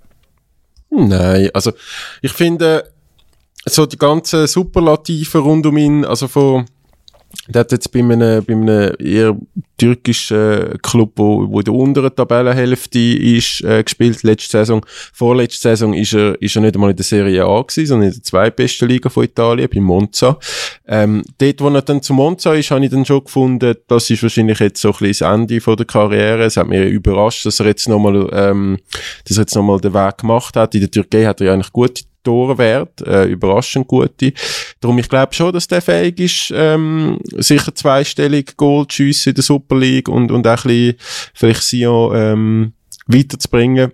Nein, 0.89 1.49
also 1.53 1.71
ich 2.21 2.31
finde, 2.31 2.91
so 3.65 3.85
die 3.85 3.97
ganzen 3.97 4.45
Superlative 4.45 5.39
rund 5.39 5.65
um 5.65 5.77
ihn, 5.77 6.05
also 6.05 6.27
von 6.27 6.65
der 7.47 7.61
hat 7.61 7.71
jetzt 7.71 7.91
bei 7.91 7.99
einem, 7.99 8.43
bei 8.45 8.53
einem 8.53 8.93
eher 8.99 9.35
türkischen 9.77 10.77
Club, 10.81 11.13
wo, 11.15 11.51
wo 11.51 11.61
der 11.61 11.73
unteren 11.73 12.15
Tabellenhälfte 12.15 12.99
ist, 12.99 13.61
äh, 13.63 13.83
gespielt, 13.83 14.23
letzte 14.23 14.59
Saison. 14.59 14.85
Vorletzte 15.13 15.69
Saison 15.69 15.93
ist 15.93 16.13
er, 16.13 16.41
ist 16.41 16.55
er 16.55 16.61
nicht 16.61 16.75
einmal 16.75 16.91
in 16.91 16.95
der 16.95 17.03
Serie 17.03 17.43
A 17.43 17.61
gewesen, 17.61 17.87
sondern 17.87 18.09
in 18.09 18.13
der 18.13 18.23
zweitbesten 18.23 18.87
Liga 18.87 19.09
von 19.09 19.25
Italien, 19.25 19.69
bei 19.73 19.81
Monza. 19.81 20.37
Ähm, 20.87 21.23
dort, 21.37 21.59
wo 21.59 21.69
er 21.69 21.81
dann 21.81 22.01
zu 22.01 22.13
Monza 22.13 22.53
ist, 22.53 22.71
habe 22.71 22.85
ich 22.85 22.91
dann 22.91 23.05
schon 23.05 23.23
gefunden, 23.23 23.75
das 23.87 24.09
ist 24.09 24.23
wahrscheinlich 24.23 24.59
jetzt 24.59 24.81
so 24.81 24.89
ein 24.89 24.97
bisschen 24.99 25.27
das 25.27 25.33
Ende 25.33 25.59
von 25.59 25.75
der 25.75 25.85
Karriere. 25.85 26.43
Es 26.43 26.55
hat 26.55 26.67
mich 26.67 26.79
überrascht, 26.79 27.45
dass 27.45 27.59
er 27.59 27.65
jetzt 27.65 27.89
nochmal, 27.89 28.29
ähm, 28.31 28.77
dass 29.27 29.37
er 29.37 29.41
jetzt 29.41 29.55
nochmal 29.55 29.81
den 29.81 29.93
Weg 29.93 30.19
gemacht 30.19 30.55
hat. 30.55 30.75
In 30.75 30.81
der 30.81 30.91
Türkei 30.91 31.25
hat 31.25 31.41
er 31.41 31.47
ja 31.47 31.53
eigentlich 31.53 31.73
gute 31.73 32.03
Torwert, 32.23 33.01
äh, 33.01 33.25
überraschend 33.25 33.87
gute. 33.87 34.33
Darum, 34.79 34.97
ich 34.99 35.09
glaube 35.09 35.33
schon, 35.33 35.53
dass 35.53 35.67
der 35.67 35.81
fähig 35.81 36.19
ist, 36.19 36.53
ähm, 36.55 37.19
sicher 37.37 37.75
zweistellig 37.75 38.57
Goal 38.57 38.87
zu 38.87 39.03
in 39.03 39.33
der 39.35 39.43
Super 39.43 39.77
League 39.77 40.09
und, 40.09 40.31
und 40.31 40.47
auch 40.47 40.65
ein 40.65 40.69
bisschen 40.69 40.95
vielleicht 41.33 41.63
Sion, 41.63 42.15
ähm, 42.15 42.73
weiterzubringen. 43.07 43.91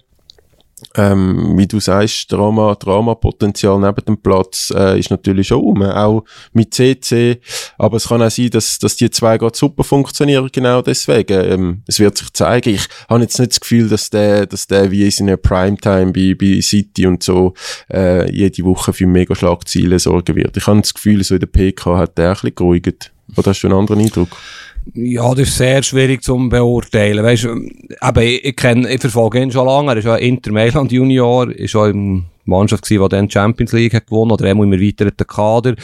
Ähm, 0.96 1.58
wie 1.58 1.68
du 1.68 1.80
sagst, 1.80 2.32
Drama, 2.32 2.76
Dramapotenzial 2.76 3.80
neben 3.80 4.06
dem 4.06 4.18
Platz 4.18 4.74
äh, 4.76 5.00
ist 5.00 5.12
natürlich 5.12 5.48
schon 5.48 5.62
um, 5.62 5.82
auch 5.84 6.24
mit 6.54 6.74
CC. 6.74 7.40
Aber 7.78 7.98
es 7.98 8.08
kann 8.08 8.22
auch 8.22 8.32
sein, 8.32 8.50
dass, 8.50 8.80
dass 8.80 8.96
die 8.96 9.10
zwei 9.12 9.38
gerade 9.38 9.58
super 9.58 9.84
funktionieren, 9.84 10.50
genau 10.52 10.82
deswegen. 10.82 11.44
Ähm, 11.46 11.84
es 11.88 12.00
wird 12.00 12.18
sich 12.18 12.34
zeigen. 12.34 12.74
Ich 12.74 12.88
habe 13.08 13.22
jetzt 13.22 13.40
nicht 13.40 13.52
das 13.52 13.60
Gefühl, 13.60 13.88
dass 13.88 14.10
der, 14.10 14.46
dass 14.46 14.68
der 14.68 14.92
wie 14.92 15.08
in 15.08 15.28
einer 15.28 15.38
Primetime 15.38 16.12
bei, 16.12 16.36
bei 16.40 16.62
City 16.62 17.06
und 17.06 17.24
so 17.24 17.54
äh, 17.92 18.32
jede 18.32 18.64
Woche 18.64 18.94
für 18.94 19.08
mega 19.08 19.36
Schlagziele 19.36 20.00
sorgen 20.00 20.36
wird. 20.36 20.58
Ich 20.58 20.68
habe 20.68 20.82
das 20.82 20.94
Gefühl, 20.94 21.24
so 21.24 21.36
in 21.36 21.40
der 21.40 21.48
PK 21.48 21.98
hat 21.98 22.18
der 22.18 22.30
ein 22.30 22.34
bisschen 22.34 22.56
geruhigt. 22.56 23.12
Oder 23.38 23.52
hast 23.52 23.62
du 23.62 23.68
einen 23.68 23.78
anderen 23.78 24.02
Eindruck? 24.02 24.30
Ja, 24.94 25.30
das 25.36 25.50
ist 25.50 25.58
sehr 25.58 25.84
schwierig 25.84 26.24
zu 26.24 26.38
beurteilen. 26.50 27.24
Weißt 27.24 27.46
eben, 27.46 27.70
ich, 28.22 28.46
ich 28.46 28.56
kenne, 28.56 28.92
ich 28.92 29.02
verfolge 29.02 29.42
ihn 29.42 29.52
schon 29.52 29.68
lange. 29.68 29.92
Er 29.92 29.98
ist 29.98 30.06
ja 30.06 30.16
Inter 30.16 30.52
Mailand 30.52 30.92
Junior, 30.92 31.50
ist 31.52 31.76
auch 31.76 31.86
in 31.86 32.16
der 32.16 32.24
Mannschaft 32.46 32.84
gewesen, 32.86 33.04
die 33.04 33.10
dann 33.10 33.30
Champions 33.30 33.72
League 33.74 33.94
hat 33.94 34.08
gewonnen, 34.08 34.32
oder 34.32 34.46
einmal 34.46 34.66
im 34.66 34.74
erweiterten 34.74 35.28
Kader. 35.28 35.76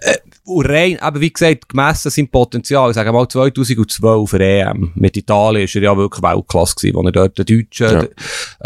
Äh, 0.00 0.16
und 0.46 0.66
rein, 0.66 0.98
eben 1.02 1.20
wie 1.20 1.32
gesagt, 1.32 1.70
gemessen 1.70 2.10
sein 2.10 2.28
Potenzial, 2.28 2.90
ich 2.90 2.94
sage 2.94 3.10
mal 3.12 3.26
2012 3.26 4.28
für 4.28 4.40
EM. 4.40 4.92
Mit 4.94 5.16
Italien 5.16 5.64
ist 5.64 5.74
er 5.74 5.82
ja 5.82 5.96
wirklich 5.96 6.22
Weltklasse 6.22 6.74
gewesen, 6.76 6.96
wo 6.96 7.02
er 7.02 7.12
dort 7.12 7.38
den 7.38 7.46
Deutschen 7.46 8.08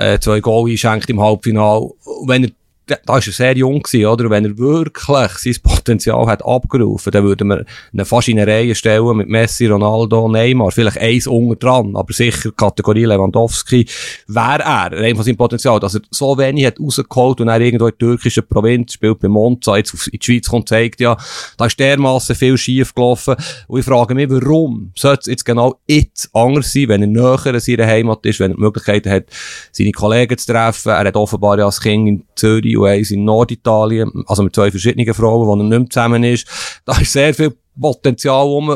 Ja. 0.00 0.14
äh, 0.14 0.18
zwei 0.18 0.40
Goal 0.40 0.68
einschenkt 0.70 1.08
im 1.08 1.20
Halbfinale. 1.20 1.88
Wenn 2.26 2.44
er 2.44 2.50
da 2.88 2.96
war 3.06 3.16
er 3.16 3.32
sehr 3.32 3.56
jung 3.56 3.82
gewesen, 3.82 4.06
oder? 4.06 4.30
Wenn 4.30 4.44
er 4.44 4.58
wirklich 4.58 5.32
sein 5.38 5.62
Potenzial 5.62 6.26
hat 6.26 6.44
abgerufen, 6.44 7.10
dann 7.10 7.24
würden 7.24 7.48
wir 7.48 7.64
ihn 7.92 8.04
fast 8.04 8.28
in 8.28 8.38
eine 8.38 8.50
Reihe 8.50 8.74
stellen 8.74 9.16
mit 9.16 9.28
Messi, 9.28 9.66
Ronaldo, 9.66 10.28
Neymar, 10.28 10.70
vielleicht 10.70 10.98
eins 10.98 11.26
unter 11.26 11.56
dran, 11.56 11.96
aber 11.96 12.12
sicher 12.12 12.50
Kategorie 12.52 13.04
Lewandowski 13.04 13.86
wäre 14.26 14.62
er, 14.62 14.92
rein 14.92 15.16
von 15.16 15.24
seinem 15.24 15.36
Potenzial, 15.36 15.80
dass 15.80 15.94
er 15.94 16.02
so 16.10 16.36
wenig 16.38 16.66
hat 16.66 16.80
rausgeholt 16.80 17.40
und 17.40 17.48
er 17.48 17.60
irgendwo 17.60 17.86
in 17.86 17.94
der 17.98 18.08
türkischen 18.08 18.46
Provinz 18.46 18.94
spielt 18.94 19.18
bei 19.20 19.28
Monza, 19.28 19.76
jetzt 19.76 20.08
in 20.08 20.18
die 20.18 20.24
Schweiz 20.24 20.48
kommt, 20.48 20.68
zeigt 20.68 21.00
ja, 21.00 21.16
da 21.56 21.66
ist 21.66 21.78
dermassen 21.78 22.36
viel 22.36 22.56
schief 22.56 22.94
gelaufen. 22.94 23.36
Und 23.66 23.80
ich 23.80 23.84
frage 23.84 24.14
mich, 24.14 24.30
warum 24.30 24.92
sollte 24.96 25.22
es 25.22 25.26
jetzt 25.26 25.44
genau 25.44 25.80
jetzt 25.86 26.30
anders 26.32 26.72
sein, 26.72 26.88
wenn 26.88 27.02
er 27.02 27.08
näher 27.08 27.54
an 27.54 27.60
seiner 27.60 27.86
Heimat 27.86 28.24
ist, 28.26 28.40
wenn 28.40 28.52
er 28.52 28.56
die 28.56 28.60
Möglichkeit 28.60 29.06
hat, 29.06 29.24
seine 29.72 29.92
Kollegen 29.92 30.38
zu 30.38 30.52
treffen, 30.52 30.90
er 30.90 31.04
hat 31.04 31.16
offenbar 31.16 31.58
ja 31.58 31.66
als 31.66 31.80
Kind 31.80 32.08
in 32.08 32.24
Zürich 32.34 32.77
eins 32.84 33.10
in 33.10 33.24
Norditalien, 33.24 34.24
also 34.26 34.42
mit 34.42 34.54
zwei 34.54 34.70
verschiedenen 34.70 35.12
Frauen, 35.14 35.46
wo 35.46 35.54
er 35.54 35.78
nicht 35.78 35.92
zusammen 35.92 36.24
ist, 36.24 36.46
da 36.84 36.98
ist 36.98 37.12
sehr 37.12 37.34
viel 37.34 37.54
Potenzial, 37.80 38.46
um 38.46 38.68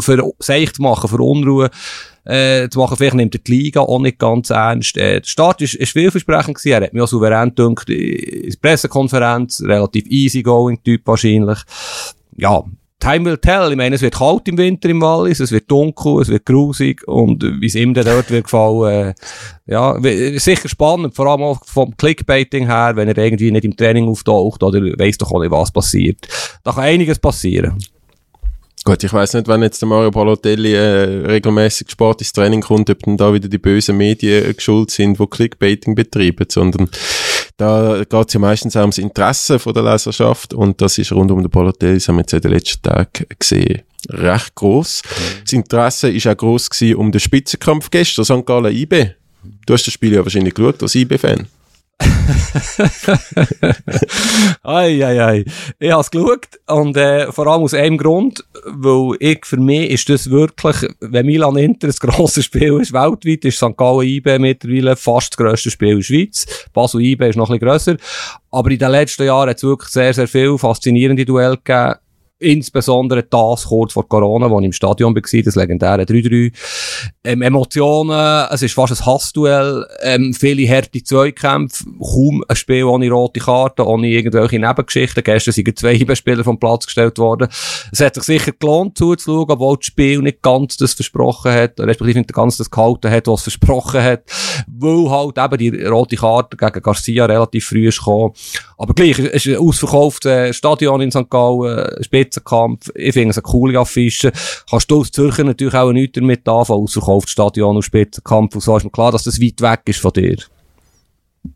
für 0.00 0.32
sich 0.38 0.72
zu 0.72 0.82
machen, 0.82 1.08
für 1.08 1.18
Unruhe 1.18 1.70
äh, 2.24 2.68
zu 2.68 2.78
machen. 2.78 2.96
Vielleicht 2.96 3.14
nimmt 3.14 3.34
er 3.34 3.40
die 3.40 3.50
Liga 3.50 3.80
auch 3.80 3.98
nicht 3.98 4.18
ganz 4.18 4.50
ernst. 4.50 4.96
Äh, 4.96 5.20
der 5.20 5.28
Start 5.28 5.62
ist, 5.62 5.74
ist 5.74 5.92
vielversprechend 5.92 6.56
gewesen. 6.56 6.72
Er 6.72 6.86
hat 6.86 6.92
mich 6.92 7.02
auch 7.02 7.08
souverän 7.08 7.54
gedacht, 7.54 7.88
in 7.88 8.50
der 8.50 8.58
Pressekonferenz, 8.60 9.62
relativ 9.62 10.06
easygoing 10.06 10.82
Typ 10.82 11.02
wahrscheinlich. 11.06 11.58
Ja, 12.36 12.64
Time 12.98 13.24
will 13.26 13.36
tell. 13.36 13.70
Ich 13.70 13.76
meine, 13.76 13.94
es 13.94 14.02
wird 14.02 14.14
kalt 14.14 14.48
im 14.48 14.56
Winter 14.56 14.88
im 14.88 15.00
Wallis, 15.02 15.40
es 15.40 15.52
wird 15.52 15.70
dunkel, 15.70 16.22
es 16.22 16.28
wird 16.28 16.46
grusig 16.46 17.06
und 17.06 17.42
wie 17.42 17.66
es 17.66 17.74
ihm 17.74 17.92
dann 17.92 18.06
dort 18.06 18.30
wird 18.30 18.44
gefallen, 18.44 19.08
äh, 19.08 19.14
ja, 19.66 19.98
sicher 20.38 20.68
spannend, 20.68 21.14
vor 21.14 21.26
allem 21.26 21.42
auch 21.42 21.64
vom 21.66 21.96
Clickbaiting 21.96 22.66
her, 22.66 22.92
wenn 22.94 23.08
er 23.08 23.18
irgendwie 23.18 23.50
nicht 23.50 23.64
im 23.64 23.76
Training 23.76 24.08
auftaucht 24.08 24.62
oder 24.62 24.80
weiss 24.98 25.18
doch 25.18 25.30
auch 25.30 25.40
nicht, 25.40 25.50
was 25.50 25.70
passiert. 25.70 26.26
Da 26.64 26.72
kann 26.72 26.84
einiges 26.84 27.18
passieren. 27.18 27.78
Gut, 28.86 29.02
ich 29.02 29.12
weiß 29.12 29.34
nicht, 29.34 29.48
wenn 29.48 29.62
jetzt 29.62 29.82
der 29.82 29.88
Mario 29.88 30.12
Balotelli 30.12 30.72
äh, 30.72 31.26
regelmäßig 31.26 31.90
Sport 31.90 32.20
ins 32.20 32.32
Training 32.32 32.60
kommt, 32.60 32.88
ob 32.88 33.02
dann 33.02 33.16
da 33.16 33.34
wieder 33.34 33.48
die 33.48 33.58
bösen 33.58 33.96
Medien 33.96 34.44
äh, 34.44 34.54
geschuld 34.54 34.92
sind, 34.92 35.18
die 35.18 35.26
Clickbaiting 35.26 35.96
betreiben, 35.96 36.46
sondern 36.48 36.88
da 37.56 38.04
geht 38.04 38.28
es 38.28 38.34
ja 38.34 38.40
meistens 38.40 38.76
auch 38.76 38.82
ums 38.82 38.98
Interesse 38.98 39.58
von 39.58 39.72
der 39.72 39.82
Leserschaft 39.82 40.52
und 40.52 40.80
das 40.80 40.98
ist 40.98 41.12
rund 41.12 41.30
um 41.30 41.42
den 41.42 41.50
Balotelli, 41.50 41.94
das 41.94 42.08
haben 42.08 42.16
wir 42.16 42.22
jetzt 42.22 42.34
in 42.34 42.40
den 42.40 42.52
letzten 42.52 42.82
Tagen 42.82 43.26
gesehen, 43.38 43.82
recht 44.10 44.54
gross. 44.54 45.02
Das 45.42 45.52
Interesse 45.52 46.10
ist 46.10 46.26
auch 46.26 46.36
gross 46.36 46.68
gewesen 46.68 46.96
um 46.96 47.12
den 47.12 47.20
Spitzenkampf 47.20 47.90
gestern, 47.90 48.24
St. 48.24 48.46
Gallen 48.46 48.74
IB. 48.74 49.10
Du 49.64 49.74
hast 49.74 49.86
das 49.86 49.94
Spiel 49.94 50.12
ja 50.12 50.22
wahrscheinlich 50.22 50.54
geschaut 50.54 50.82
als 50.82 50.94
IB-Fan. 50.94 51.46
Ei, 54.62 55.04
ei, 55.04 55.22
ei. 55.22 55.44
Ich 55.78 55.90
habe 55.90 56.00
es 56.00 56.10
geschaut 56.10 56.48
und 56.66 56.96
äh, 56.96 57.30
vor 57.32 57.46
allem 57.46 57.62
aus 57.62 57.74
einem 57.74 57.98
Grund, 57.98 58.44
weil 58.64 59.16
ich, 59.20 59.44
für 59.44 59.58
mich 59.58 59.90
ist 59.90 60.08
das 60.08 60.30
wirklich, 60.30 60.76
wenn 61.00 61.26
Milan 61.26 61.56
Inter 61.56 61.88
ein 61.88 61.94
grosses 61.98 62.46
Spiel 62.46 62.80
ist, 62.80 62.92
weltweit 62.92 63.44
ist 63.44 63.58
St. 63.58 63.76
Gallen 63.76 64.06
IB 64.06 64.38
mittlerweile 64.38 64.96
fast 64.96 65.32
das 65.32 65.36
grösste 65.36 65.70
Spiel 65.70 65.90
in 65.90 65.96
der 65.98 66.04
Schweiz. 66.04 66.46
Basel 66.72 67.02
IB 67.02 67.28
ist 67.28 67.36
noch 67.36 67.50
ein 67.50 67.58
bisschen 67.58 67.68
grösser. 67.68 67.96
Aber 68.50 68.70
in 68.70 68.78
den 68.78 68.90
letzten 68.90 69.24
Jahren 69.24 69.50
hat 69.50 69.58
es 69.58 69.62
wirklich 69.62 69.90
sehr, 69.90 70.14
sehr 70.14 70.28
viele 70.28 70.58
faszinierende 70.58 71.24
Duelle 71.24 71.56
gegeben. 71.56 71.94
Insbesondere 72.38 73.22
das 73.22 73.64
kurz 73.64 73.94
vor 73.94 74.06
Corona, 74.06 74.50
wo 74.50 74.60
ich 74.60 74.66
im 74.66 74.72
Stadion 74.72 75.14
war, 75.14 75.22
das 75.22 75.54
legendäre 75.54 76.02
3-3. 76.02 76.52
Ähm, 77.24 77.40
Emotionen, 77.40 78.46
es 78.50 78.60
ist 78.60 78.74
fast 78.74 78.92
ein 78.92 79.06
Hassduell, 79.06 79.86
ähm, 80.02 80.34
viele 80.34 80.68
harte 80.68 81.02
Zweikämpfe, 81.02 81.84
kaum 81.98 82.44
ein 82.46 82.54
Spiel 82.54 82.84
ohne 82.84 83.10
rote 83.10 83.40
Karten, 83.40 83.80
ohne 83.80 84.08
irgendwelche 84.08 84.58
Nebengeschichten. 84.58 85.24
Gestern 85.24 85.54
sind 85.54 85.78
zwei 85.78 86.14
Spieler 86.14 86.44
vom 86.44 86.60
Platz 86.60 86.84
gestellt 86.84 87.16
worden. 87.16 87.48
Es 87.90 88.00
hat 88.00 88.16
sich 88.16 88.24
sicher 88.24 88.52
gelohnt 88.52 88.98
zuzuschauen, 88.98 89.50
obwohl 89.50 89.78
das 89.78 89.86
Spiel 89.86 90.20
nicht 90.20 90.42
ganz 90.42 90.76
das 90.76 90.92
versprochen 90.92 91.52
hat, 91.52 91.80
respektive 91.80 92.18
nicht 92.18 92.34
ganz 92.34 92.58
das 92.58 92.70
gehalten 92.70 93.10
hat, 93.10 93.28
was 93.28 93.46
es 93.46 93.54
versprochen 93.54 94.02
hat, 94.02 94.24
weil 94.66 95.08
halt 95.08 95.38
eben 95.38 95.56
die 95.56 95.84
rote 95.84 96.16
Karte 96.16 96.58
gegen 96.58 96.82
Garcia 96.82 97.24
relativ 97.24 97.64
früh 97.64 97.88
ist 97.88 97.98
gekommen. 97.98 98.34
Aber 98.76 98.92
gleich, 98.92 99.18
es 99.18 99.46
ist 99.46 99.46
ein 99.46 99.56
ausverkauftes 99.56 100.54
Stadion 100.54 101.00
in 101.00 101.10
St. 101.10 101.30
Gallen, 101.30 101.96
Spitzenkampf. 102.26 102.90
Ich 102.94 103.12
finde 103.12 103.30
es 103.30 103.38
eine 103.38 103.42
coole 103.42 103.78
Affische. 103.78 104.32
Kannst 104.68 104.90
du 104.90 105.00
als 105.00 105.10
Zürcher 105.12 105.44
natürlich 105.44 105.74
auch 105.74 105.92
nichts 105.92 106.18
damit 106.18 106.48
anfangen, 106.48 106.82
ausverkauftes 106.82 107.32
Stadion 107.32 107.76
und 107.76 107.82
Spitzenkampf. 107.82 108.54
Und 108.54 108.60
so 108.60 108.76
ist 108.76 108.84
mir 108.84 108.90
klar, 108.90 109.12
dass 109.12 109.24
das 109.24 109.40
weit 109.40 109.60
weg 109.60 109.80
ist 109.86 110.00
von 110.00 110.12
dir. 110.12 110.36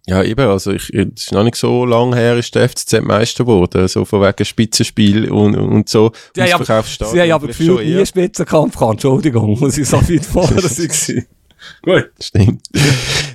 Ja, 0.06 0.22
eben, 0.22 0.46
also 0.48 0.70
ich, 0.70 0.88
es 0.90 1.24
ist 1.24 1.32
noch 1.32 1.42
nicht 1.42 1.56
so 1.56 1.84
lang 1.84 2.14
her, 2.14 2.36
ist 2.36 2.54
der 2.54 2.68
FCZ 2.68 3.02
Meister 3.02 3.44
geworden, 3.44 3.88
so 3.88 4.04
von 4.04 4.22
wegen 4.22 4.44
Spitzenspiel 4.44 5.28
und, 5.28 5.56
und 5.56 5.88
so. 5.88 6.12
Sie 6.34 6.42
haben 6.42 6.62
aber, 6.62 6.82
sie 6.84 7.20
haben 7.20 7.32
aber 7.32 7.48
gefühlt 7.48 7.84
nie 7.84 8.06
Spitzenkampf 8.06 8.74
gehabt. 8.74 8.92
Entschuldigung, 8.92 9.58
muss 9.58 9.76
ich 9.76 9.88
so 9.88 9.96
weit 9.96 10.24
vorne 10.24 10.60
sein. 10.60 11.26
Gut. 11.82 12.10
Stimmt. 12.20 12.62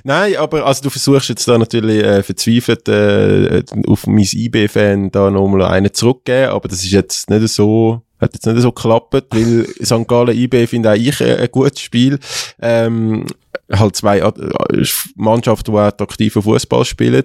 Nein, 0.06 0.36
aber 0.36 0.64
also 0.64 0.84
du 0.84 0.90
versuchst 0.90 1.30
jetzt 1.30 1.48
da 1.48 1.58
natürlich 1.58 2.00
äh, 2.04 2.22
verzweifelt 2.22 2.88
äh, 2.88 3.64
auf 3.88 4.06
mein 4.06 4.24
IB-Fan 4.24 5.10
da 5.10 5.32
nochmal 5.32 5.62
einen 5.62 5.92
zurückgeben, 5.92 6.52
aber 6.52 6.68
das 6.68 6.84
ist 6.84 6.92
jetzt 6.92 7.28
nicht 7.28 7.48
so, 7.48 8.02
hat 8.20 8.32
jetzt 8.32 8.46
nicht 8.46 8.62
so 8.62 8.70
geklappt, 8.70 9.12
weil 9.30 9.66
St. 9.84 10.06
Gallen 10.06 10.38
IB 10.38 10.68
finde 10.68 10.92
auch 10.92 10.94
ich 10.94 11.20
äh, 11.20 11.38
ein 11.38 11.50
gutes 11.50 11.80
Spiel. 11.80 12.20
Ähm, 12.62 13.26
halt 13.68 13.96
zwei 13.96 14.20
äh, 14.20 14.32
Mannschaften, 15.16 15.72
die 15.72 15.78
attraktiven 15.78 16.40
Fußball 16.40 16.84
spielen. 16.84 17.24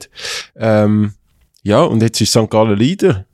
Ähm, 0.55 1.13
ja, 1.61 1.83
und 1.83 2.01
jetzt 2.01 2.19
ist 2.19 2.31
St. 2.31 2.49
Gallen 2.49 2.79
Leader. 2.79 3.27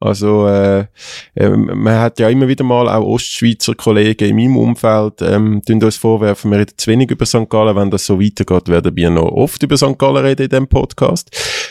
Also, 0.00 0.46
äh, 0.48 0.86
äh, 1.34 1.48
man 1.48 1.98
hat 1.98 2.18
ja 2.18 2.28
immer 2.28 2.46
wieder 2.46 2.64
mal 2.64 2.88
auch 2.88 3.04
Ostschweizer 3.04 3.74
Kollegen 3.74 4.28
in 4.28 4.36
meinem 4.36 4.56
Umfeld, 4.56 5.22
ähm, 5.22 5.62
tun 5.66 5.82
uns 5.82 5.96
vorwerfen, 5.96 6.50
wir 6.50 6.58
reden 6.58 6.74
zu 6.76 6.90
wenig 6.90 7.10
über 7.10 7.24
St. 7.24 7.48
Gallen. 7.48 7.74
Wenn 7.74 7.90
das 7.90 8.04
so 8.04 8.20
weitergeht, 8.20 8.68
werden 8.68 8.94
wir 8.96 9.08
noch 9.08 9.30
oft 9.30 9.62
über 9.62 9.76
St. 9.76 9.98
Gallen 9.98 10.24
reden 10.24 10.42
in 10.42 10.48
diesem 10.50 10.68
Podcast. 10.68 11.30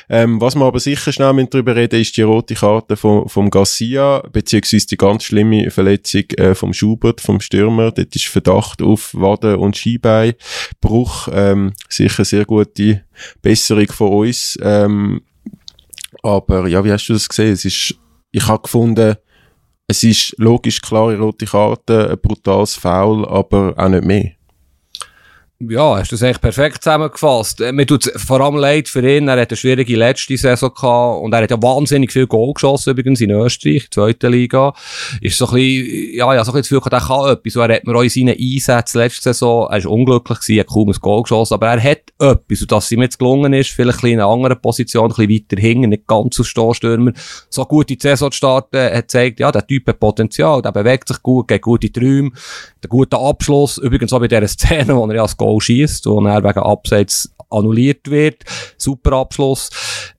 Ähm, 0.10 0.42
was 0.42 0.56
wir 0.56 0.66
aber 0.66 0.80
sicher 0.80 1.12
schnell 1.12 1.48
darüber 1.48 1.76
reden, 1.76 2.02
ist 2.02 2.18
die 2.18 2.24
rote 2.24 2.56
Karte 2.56 2.96
vom, 2.96 3.30
vom 3.30 3.50
Garcia, 3.50 4.24
beziehungsweise 4.32 4.88
die 4.88 4.98
ganz 4.98 5.26
schlimme 5.26 5.70
Verletzung 5.70 6.24
äh, 6.38 6.56
vom 6.56 6.74
Schubert, 6.74 7.22
vom 7.22 7.40
Stürmer. 7.40 7.92
Dort 7.92 8.16
ist 8.16 8.26
Verdacht 8.26 8.82
auf 8.82 9.14
Waden- 9.14 9.58
und 9.58 9.78
Skibeinbruch. 9.78 11.28
Ähm, 11.32 11.74
sicher 11.88 12.26
sehr 12.26 12.46
gute 12.46 13.04
Besserung 13.42 13.88
von 13.88 14.10
uns. 14.10 14.58
Ähm, 14.62 15.22
aber 16.24 16.68
ja, 16.68 16.84
wie 16.84 16.92
hast 16.92 17.08
du 17.08 17.14
das 17.14 17.28
gesehen? 17.28 17.52
Es 17.52 17.66
ist, 17.66 17.96
ich 18.34 18.48
habe 18.48 18.64
gefunden, 18.64 19.16
es 19.88 20.04
ist 20.04 20.36
logisch 20.38 20.82
klare 20.82 21.18
rote 21.18 21.46
Karte, 21.46 22.10
ein 22.10 22.20
brutales 22.20 22.76
Foul, 22.76 23.26
aber 23.28 23.74
auch 23.78 23.90
nicht 23.90 24.04
mehr. 24.04 24.32
Ja, 25.70 25.98
hast 25.98 26.12
du 26.12 26.16
das 26.16 26.24
eigentlich 26.24 26.42
perfekt 26.42 26.84
zusammengefasst. 26.84 27.62
Äh, 27.62 27.72
Mir 27.72 27.86
tut 27.86 28.12
vor 28.16 28.42
allem 28.42 28.56
leid 28.56 28.90
für 28.90 29.08
ihn. 29.08 29.28
Er 29.28 29.40
hat 29.40 29.52
eine 29.52 29.58
schwierige 29.58 29.96
letzte 29.96 30.36
Saison 30.36 30.72
gehabt 30.74 31.22
und 31.22 31.34
er 31.34 31.44
hat 31.44 31.52
ja 31.52 31.62
wahnsinnig 31.62 32.12
viel 32.12 32.28
Goal 32.28 32.54
geschossen 32.54 32.92
übrigens 32.92 33.22
in 33.22 33.32
Österreich, 33.32 33.88
zweite 33.92 34.30
Liga. 34.30 34.74
Ist 35.22 35.38
so 35.38 35.48
ein 35.48 35.54
bisschen, 35.54 36.16
ja, 36.16 36.34
ja, 36.34 36.44
so 36.44 36.52
ein 36.52 36.62
bisschen 36.62 36.80
das 36.80 36.84
Gefühl, 36.84 36.98
er 36.98 37.08
kann 37.08 37.32
etwas. 37.32 37.56
Er 37.56 37.76
hat 37.76 37.86
mir 37.86 37.96
auch 37.96 38.02
in 38.02 38.10
seinen 38.10 38.36
Einsätzen 38.40 38.98
letzte 38.98 39.22
Saison, 39.24 39.68
er 39.70 39.78
ist 39.78 39.86
unglücklich 39.86 40.40
gewesen, 40.40 40.60
hat 40.60 40.68
kaum 40.68 40.90
ein 40.90 40.98
Goal 41.00 41.24
geschossen, 41.24 41.54
aber 41.54 41.68
er 41.68 41.84
hat 41.84 42.02
etwas. 42.20 42.62
Und 42.62 42.72
dass 42.72 42.86
es 42.86 42.92
ihm 42.92 43.02
jetzt 43.02 43.20
gelungen 43.20 43.54
ist, 43.54 43.70
vielleicht 43.70 44.04
ein 44.04 44.12
in 44.12 44.20
einer 44.20 44.30
anderen 44.30 44.60
Position, 44.60 45.12
ein 45.12 45.28
bisschen 45.28 45.30
weiter 45.30 45.62
hinten, 45.62 45.90
nicht 45.90 46.08
ganz 46.08 46.40
als 46.40 46.48
Stoßstürmer, 46.48 47.14
so 47.50 47.66
gut 47.66 47.92
in 47.92 47.98
die 47.98 48.02
Saison 48.02 48.32
zu 48.32 48.38
starten, 48.38 48.78
hat 48.78 48.94
gezeigt, 48.94 49.40
ja, 49.40 49.52
der 49.52 49.66
Typ 49.66 49.88
hat 49.88 50.00
Potenzial, 50.00 50.62
der 50.62 50.72
bewegt 50.72 51.08
sich 51.08 51.22
gut, 51.22 51.48
geht 51.48 51.62
gute 51.62 51.92
Träume, 51.92 52.32
der 52.82 52.90
gute 52.90 53.18
Abschluss. 53.18 53.78
Übrigens 53.78 54.14
auch 54.14 54.20
bei 54.20 54.28
dieser 54.28 54.48
Szene, 54.48 54.96
wo 54.96 55.06
er 55.08 55.16
ja 55.16 55.22
das 55.24 55.38
Goal 55.38 55.53
schießt, 55.60 56.06
wo 56.06 56.26
er 56.26 56.44
wegen 56.44 56.60
Abseits 56.60 57.34
annulliert 57.50 58.10
wird. 58.10 58.44
Super 58.78 59.14
Abschluss. 59.14 59.70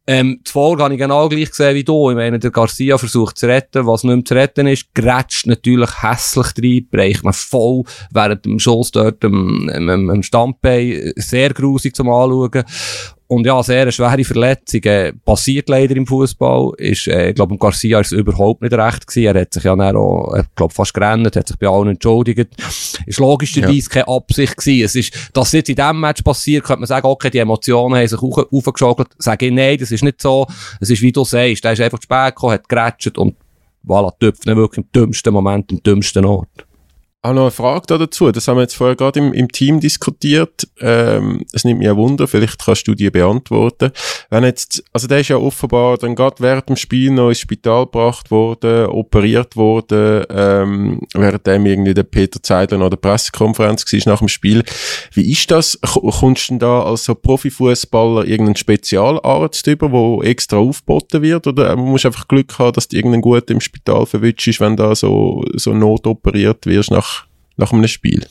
Ähm, 0.06 0.40
die 0.46 0.50
Folge 0.50 0.82
habe 0.82 0.94
ich 0.94 1.00
genau 1.00 1.28
gleich 1.30 1.50
gesehen 1.50 1.74
wie 1.74 1.84
du. 1.84 2.10
Ich 2.10 2.16
meine, 2.16 2.38
der 2.38 2.50
Garcia 2.50 2.98
versucht 2.98 3.38
zu 3.38 3.46
retten, 3.46 3.86
was 3.86 4.04
nicht 4.04 4.14
mehr 4.14 4.24
zu 4.24 4.34
retten 4.34 4.66
ist, 4.66 4.94
grätscht 4.94 5.46
natürlich 5.46 6.02
hässlich 6.02 6.48
rein, 6.58 6.88
bricht 6.90 7.24
man 7.24 7.32
voll 7.32 7.84
während 8.10 8.44
dem 8.44 8.58
Schuss 8.58 8.90
dort 8.90 9.24
am, 9.24 9.70
am, 9.70 10.10
am 10.10 10.22
Standbein. 10.22 11.12
Sehr 11.16 11.54
grusig 11.54 11.96
zum 11.96 12.10
Anschauen. 12.10 12.64
Und 13.26 13.46
ja, 13.46 13.62
sehr 13.62 13.82
eine 13.82 13.92
schwere 13.92 14.22
Verletzung. 14.22 14.82
Äh, 14.82 15.12
passiert 15.24 15.68
leider 15.68 15.96
im 15.96 16.06
Fußball. 16.06 16.72
Ist, 16.76 17.08
äh, 17.08 17.30
ich 17.30 17.34
glaube, 17.34 17.56
Garcia 17.56 18.00
ist 18.00 18.12
überhaupt 18.12 18.60
nicht 18.60 18.74
recht 18.74 19.06
gewesen. 19.06 19.34
Er 19.34 19.40
hat 19.40 19.54
sich 19.54 19.64
ja 19.64 19.74
dann 19.74 19.96
auch, 19.96 20.36
ich 20.36 20.44
glaube, 20.54 20.74
fast 20.74 20.92
gerannt, 20.92 21.34
hat 21.34 21.48
sich 21.48 21.58
bei 21.58 21.66
allen 21.66 21.88
entschuldigt. 21.88 22.50
Ist 23.06 23.18
logischerweise 23.18 23.88
ja. 23.88 23.88
keine 23.88 24.08
Absicht 24.08 24.56
gewesen. 24.56 24.84
Es 24.84 24.94
ist, 24.94 25.30
dass 25.32 25.52
jetzt 25.52 25.70
in 25.70 25.76
diesem 25.76 26.00
Match 26.00 26.22
passiert, 26.22 26.64
könnte 26.64 26.80
man 26.80 26.86
sagen, 26.86 27.06
okay, 27.06 27.30
die 27.30 27.38
Emotionen 27.38 27.96
haben 27.96 28.06
sich 28.06 28.20
auf, 28.20 28.46
aufgeschaukelt. 28.52 29.08
Sage 29.18 29.46
ich, 29.46 29.52
nein, 29.52 29.78
das 29.78 29.90
ist 29.94 30.04
nicht 30.04 30.20
so. 30.20 30.46
Es 30.80 30.90
ist, 30.90 31.02
wie 31.02 31.12
du 31.12 31.24
sagst, 31.24 31.64
der 31.64 31.72
ist 31.72 31.80
einfach 31.80 31.98
zu 31.98 32.04
spät 32.04 32.34
gekommen, 32.34 32.52
hat 32.54 32.68
geratscht 32.68 33.16
und 33.18 33.36
voilà, 33.86 34.12
tüpft 34.18 34.46
wirklich 34.46 34.84
im 34.84 34.92
dümmsten 34.92 35.32
Moment, 35.32 35.70
im 35.72 35.82
dümmsten 35.82 36.24
Ort 36.24 36.66
habe 37.24 37.36
noch 37.36 37.42
eine 37.42 37.50
Frage 37.50 37.98
dazu. 37.98 38.30
Das 38.30 38.46
haben 38.46 38.58
wir 38.58 38.62
jetzt 38.62 38.76
vorher 38.76 38.96
gerade 38.96 39.18
im, 39.18 39.32
im 39.32 39.50
Team 39.50 39.80
diskutiert. 39.80 40.68
Ähm, 40.78 41.44
es 41.52 41.64
nimmt 41.64 41.78
mich 41.78 41.88
ein 41.88 41.96
Wunder, 41.96 42.28
vielleicht 42.28 42.62
kannst 42.62 42.86
du 42.86 42.94
die 42.94 43.10
beantworten. 43.10 43.92
Wenn 44.28 44.44
jetzt, 44.44 44.84
also 44.92 45.08
der 45.08 45.20
ist 45.20 45.28
ja 45.28 45.36
offenbar 45.36 45.96
dann 45.96 46.14
gerade 46.14 46.36
während 46.40 46.68
dem 46.68 46.76
Spiel 46.76 47.10
noch 47.10 47.30
ins 47.30 47.40
Spital 47.40 47.86
gebracht 47.86 48.30
worden, 48.30 48.86
operiert 48.86 49.56
worden, 49.56 50.24
ähm, 50.28 51.00
währenddem 51.14 51.64
irgendwie 51.64 51.94
der 51.94 52.02
Peter 52.02 52.42
Zeidler 52.42 52.76
noch 52.76 52.90
der 52.90 52.98
Pressekonferenz 52.98 53.90
war 53.90 54.12
nach 54.12 54.18
dem 54.18 54.28
Spiel. 54.28 54.62
Wie 55.12 55.32
ist 55.32 55.50
das? 55.50 55.78
Kommst 55.80 56.48
du 56.48 56.52
denn 56.52 56.58
da 56.58 56.82
als 56.82 57.04
so 57.04 57.14
Profifußballer 57.14 58.26
irgendeinen 58.26 58.56
Spezialarzt 58.56 59.66
über, 59.66 59.90
wo 59.92 60.22
extra 60.22 60.58
aufgeboten 60.58 61.22
wird? 61.22 61.46
Oder 61.46 61.74
musst 61.76 62.04
du 62.04 62.08
einfach 62.08 62.28
Glück 62.28 62.58
haben, 62.58 62.74
dass 62.74 62.88
du 62.88 62.96
irgendeinen 62.96 63.22
gut 63.22 63.50
im 63.50 63.60
Spital 63.60 64.04
verwünscht 64.04 64.34
wenn 64.60 64.76
da 64.76 64.94
so, 64.94 65.42
so 65.54 65.72
notoperiert 65.72 66.66
wirst 66.66 66.90
nach 66.90 67.13
nach 67.56 67.72
einem 67.72 67.88
Spiel? 67.88 68.26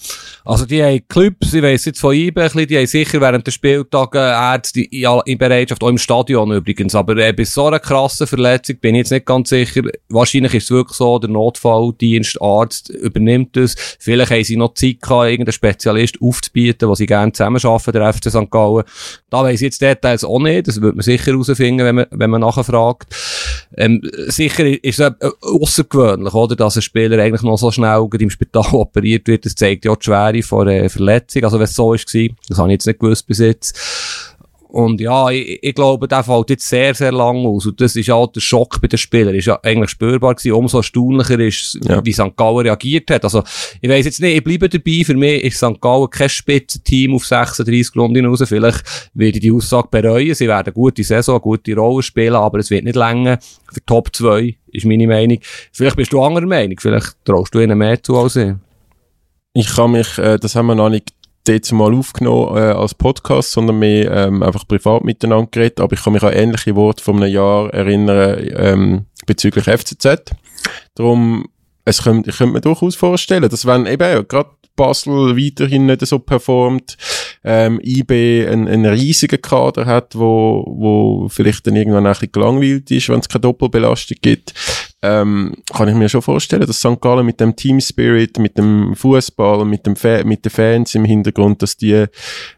Also 0.46 0.66
die 0.66 0.84
haben 0.84 1.02
Clubs, 1.08 1.54
ich 1.54 1.64
weiss 1.64 1.86
jetzt 1.86 2.00
von 2.00 2.14
IBE 2.14 2.66
die 2.66 2.78
haben 2.78 2.88
sicher 2.88 3.22
während 3.22 3.48
der 3.48 3.52
Spieltage 3.52 4.20
Ärzte 4.20 4.82
in, 4.82 5.38
Bereitschaft, 5.38 5.82
auch 5.84 5.90
im 5.90 5.98
Stadion 5.98 6.52
übrigens, 6.52 6.96
aber 6.96 7.16
äh, 7.18 7.32
bei 7.32 7.46
so 7.46 7.68
einer 7.68 7.80
krassen 7.80 8.28
Verletzung 8.28 8.78
bin 8.78 8.96
ich 8.96 9.00
jetzt 9.00 9.12
nicht 9.12 9.26
ganz 9.26 9.50
sicher. 9.50 9.82
Wahrscheinlich 10.10 10.54
ist 10.56 10.66
es 10.66 10.72
wirklich 10.72 10.98
so, 10.98 11.18
der 11.20 11.30
Notfalldienst, 11.30 12.42
Arzt 12.42 12.90
übernimmt 12.90 13.56
es. 13.56 13.76
Vielleicht 14.00 14.32
haben 14.32 14.44
sie 14.44 14.58
noch 14.58 14.74
Zeit 14.74 15.02
gehabt, 15.02 15.30
irgendeinen 15.30 15.54
Spezialist 15.54 16.18
aufzubieten, 16.22 16.90
was 16.90 16.98
sie 16.98 17.06
gerne 17.06 17.32
zusammenarbeiten, 17.32 17.92
der 17.94 18.14
FC 18.14 18.30
St. 18.30 18.52
Gallen. 18.52 18.84
Da 19.30 19.44
weiss 19.44 19.62
ich 19.62 19.66
jetzt 19.66 19.82
Details 19.82 20.24
auch 20.24 20.40
nicht, 20.40 20.68
das 20.68 20.82
wird 20.82 20.96
man 20.96 21.04
sicher 21.04 21.32
herausfinden, 21.32 21.86
wenn 21.86 21.96
man, 21.96 22.06
wenn 22.12 22.30
man 22.30 22.42
nachher 22.42 22.64
fragt. 22.64 23.14
Ähm, 23.76 24.02
sicher 24.28 24.66
ist 24.84 25.00
es 25.00 25.12
äh, 25.20 25.30
außergewöhnlich, 25.42 26.34
oder, 26.34 26.56
dass 26.56 26.76
ein 26.76 26.82
Spieler 26.82 27.22
eigentlich 27.22 27.42
noch 27.42 27.58
so 27.58 27.72
schnell 27.72 28.08
im 28.20 28.30
Spital 28.30 28.66
operiert 28.74 29.28
wird, 29.28 29.46
das 29.46 29.56
zeigt 29.56 29.86
ja 29.86 29.96
die 29.96 30.04
Schwere 30.04 30.44
von 30.44 30.68
einer 30.68 30.90
Verletzung. 30.90 31.44
Also 31.44 31.58
wenn 31.58 31.66
es 31.66 31.76
so 31.76 31.88
war, 31.88 31.98
das 32.48 32.58
habe 32.58 32.70
ich 32.70 32.74
jetzt 32.74 32.88
nicht 32.88 33.00
gewusst 33.00 33.28
bis 33.28 33.40
jetzt. 33.40 34.33
Und 34.74 35.00
ja, 35.00 35.30
ich, 35.30 35.60
ich 35.62 35.76
glaube, 35.76 36.08
der 36.08 36.24
fällt 36.24 36.50
jetzt 36.50 36.68
sehr, 36.68 36.96
sehr 36.96 37.12
lang 37.12 37.46
aus. 37.46 37.68
Und 37.68 37.80
das 37.80 37.96
ist 37.96 38.10
auch 38.10 38.26
der 38.26 38.42
Schock 38.42 38.82
bei 38.82 38.88
den 38.88 38.98
Spielern. 38.98 39.36
Ist 39.36 39.46
ja 39.46 39.60
eigentlich 39.62 39.92
spürbar 39.92 40.34
gewesen. 40.34 40.54
Umso 40.54 40.78
erstaunlicher 40.78 41.40
ist, 41.40 41.78
ja. 41.84 42.04
wie 42.04 42.12
St. 42.12 42.36
Gallen 42.36 42.66
reagiert 42.66 43.12
hat. 43.12 43.24
Also, 43.24 43.44
ich 43.82 43.88
weiss 43.88 44.06
jetzt 44.06 44.20
nicht, 44.20 44.36
ich 44.36 44.44
bleibe 44.44 44.68
dabei. 44.68 45.04
Für 45.06 45.14
mich 45.14 45.44
ist 45.44 45.58
St. 45.58 45.80
Gallen 45.80 46.10
kein 46.10 46.28
Spitzenteam 46.28 47.14
auf 47.14 47.24
36 47.24 47.96
Runden 47.96 48.26
raus. 48.26 48.42
Vielleicht 48.48 48.84
werde 49.14 49.38
ich 49.38 49.42
die 49.42 49.52
Aussage 49.52 49.90
bereuen. 49.92 50.34
Sie 50.34 50.48
werden 50.48 50.66
eine 50.66 50.74
gute 50.74 51.04
Saison, 51.04 51.36
eine 51.36 51.42
gute 51.42 51.76
Rolle 51.76 52.02
spielen, 52.02 52.34
aber 52.34 52.58
es 52.58 52.72
wird 52.72 52.86
nicht 52.86 52.96
länger 52.96 53.38
für 53.72 53.86
Top 53.86 54.10
2, 54.12 54.58
ist 54.72 54.86
meine 54.88 55.06
Meinung. 55.06 55.38
Vielleicht 55.72 55.98
bist 55.98 56.12
du 56.12 56.20
anderer 56.20 56.48
Meinung. 56.48 56.80
Vielleicht 56.80 57.14
traust 57.26 57.54
du 57.54 57.60
ihnen 57.60 57.78
mehr 57.78 58.02
zu 58.02 58.18
als 58.18 58.38
ich. 58.38 58.54
Ich 59.54 59.68
kann 59.76 59.92
mich, 59.92 60.18
äh, 60.18 60.40
das 60.40 60.56
haben 60.56 60.66
wir 60.66 60.74
noch 60.74 60.90
nicht 60.90 61.14
jetzt 61.48 61.72
mal 61.72 61.94
aufgenommen 61.94 62.58
äh, 62.58 62.72
als 62.72 62.94
Podcast, 62.94 63.52
sondern 63.52 63.80
mehr 63.80 64.12
ähm, 64.12 64.44
einfach 64.44 64.68
privat 64.68 65.04
miteinander 65.04 65.50
geredet, 65.52 65.80
aber 65.80 65.94
ich 65.94 66.04
kann 66.04 66.14
mich 66.14 66.24
an 66.24 66.34
ähnliche 66.34 66.76
Worte 66.76 67.04
von 67.04 67.18
einem 67.18 67.34
Jahr 67.34 67.74
erinnern 67.74 68.50
ähm, 68.56 69.06
bezüglich 69.26 69.66
FCZ. 69.66 70.36
Darum, 70.96 71.48
es 71.86 72.04
könnte, 72.04 72.30
ich 72.30 72.38
könnte 72.38 72.54
mir 72.54 72.62
durchaus 72.62 72.96
vorstellen, 72.96 73.50
dass 73.50 73.66
wenn 73.66 73.86
eben 73.86 74.28
gerade 74.28 74.50
Basel 74.76 75.38
weiterhin 75.38 75.86
nicht 75.86 76.06
so 76.06 76.20
performt, 76.20 76.98
ähm, 77.44 77.80
IB 77.84 78.48
einen, 78.48 78.68
einen 78.68 78.86
riesigen 78.86 79.42
Kader 79.42 79.86
hat, 79.86 80.16
wo, 80.16 80.66
wo 80.68 81.30
vielleicht 81.30 81.68
dann 81.68 81.76
irgendwann 81.76 82.08
ein 82.08 82.14
bisschen 82.14 82.32
gelangweilt 82.32 82.90
ist, 82.90 83.10
wenn 83.10 83.20
es 83.20 83.30
keine 83.30 83.42
Doppelbelastung 83.42 84.18
gibt, 84.22 84.54
ähm, 85.04 85.54
kann 85.74 85.90
ich 85.90 85.96
mir 85.96 86.08
schon 86.08 86.22
vorstellen, 86.22 86.66
dass 86.66 86.80
St. 86.80 87.02
Gallen 87.02 87.26
mit 87.26 87.40
dem 87.40 87.56
Team 87.56 87.82
Spirit, 87.82 88.40
mit 88.40 88.58
dem 88.58 88.96
Fußball, 88.96 89.66
mit 89.66 89.86
dem 89.86 89.98
Fa 89.98 90.24
mit 90.24 90.46
den 90.46 90.50
Fans 90.50 90.96
im 90.96 91.04
Hintergrund, 91.04 91.62
dass 91.62 91.76
die 91.76 92.06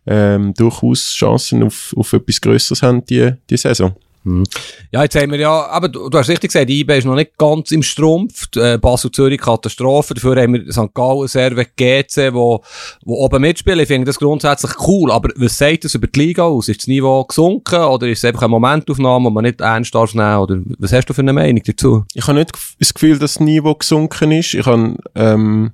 ähm, 0.06 0.54
durchaus 0.54 1.12
Chancen 1.14 1.64
auf, 1.64 1.94
auf 1.98 2.14
etwas 2.14 2.40
Größeres 2.40 2.84
haben 2.84 3.04
die, 3.06 3.32
die 3.50 3.58
Saison. 3.58 3.96
Hm. 4.26 4.44
Ja, 4.92 5.04
jetzt 5.04 5.16
haben 5.16 5.32
wir 5.32 5.40
ja, 5.40 5.68
aber 5.68 5.88
du, 5.88 6.10
du 6.10 6.18
hast 6.18 6.30
richtig 6.30 6.52
gesagt, 6.52 6.70
IB 6.70 6.98
ist 6.98 7.06
noch 7.06 7.14
nicht 7.14 7.38
ganz 7.38 7.72
im 7.72 7.84
Strumpf. 7.84 8.48
Äh, 8.56 8.80
Basel-Zürich 8.80 9.40
Katastrophe. 9.40 10.16
Dafür 10.16 10.42
haben 10.42 10.54
wir 10.54 10.72
St. 10.72 10.94
Gallen, 10.96 11.28
Serve, 11.28 11.66
GC, 11.66 12.34
wo, 12.34 12.64
wo 13.04 13.18
oben 13.18 13.42
mitspielen. 13.42 13.80
Ich 13.80 13.88
finde 13.88 14.06
das 14.06 14.18
grundsätzlich 14.18 14.72
cool. 14.88 15.12
Aber 15.12 15.30
was 15.36 15.58
sagt 15.58 15.86
das 15.86 15.94
über 15.94 16.08
die 16.08 16.20
Liga 16.20 16.44
aus? 16.44 16.68
Ist 16.68 16.82
das 16.82 16.88
Niveau 16.88 17.24
gesunken 17.24 17.84
oder 17.84 18.08
ist 18.08 18.20
es 18.20 18.26
einfach 18.26 18.42
eine 18.42 18.50
Momentaufnahme, 18.50 19.30
die 19.30 19.34
man 19.34 19.44
nicht 19.44 19.62
ernst 19.62 19.94
darf 19.94 20.16
nehmen? 20.16 20.38
Oder 20.38 20.60
was 20.80 20.92
hast 20.92 21.06
du 21.06 21.14
für 21.14 21.22
eine 21.22 21.34
Meinung 21.34 21.62
dazu? 21.64 22.04
Ich 22.16 22.28
habe 22.28 22.40
nicht 22.40 22.52
das 22.80 22.94
Gefühl, 22.94 23.20
dass 23.20 23.34
das 23.34 23.40
Niveau 23.40 23.76
gesunken 23.76 24.32
ist. 24.32 24.56
Ich 24.56 24.66
habe, 24.66 24.96
ähm 25.14 25.72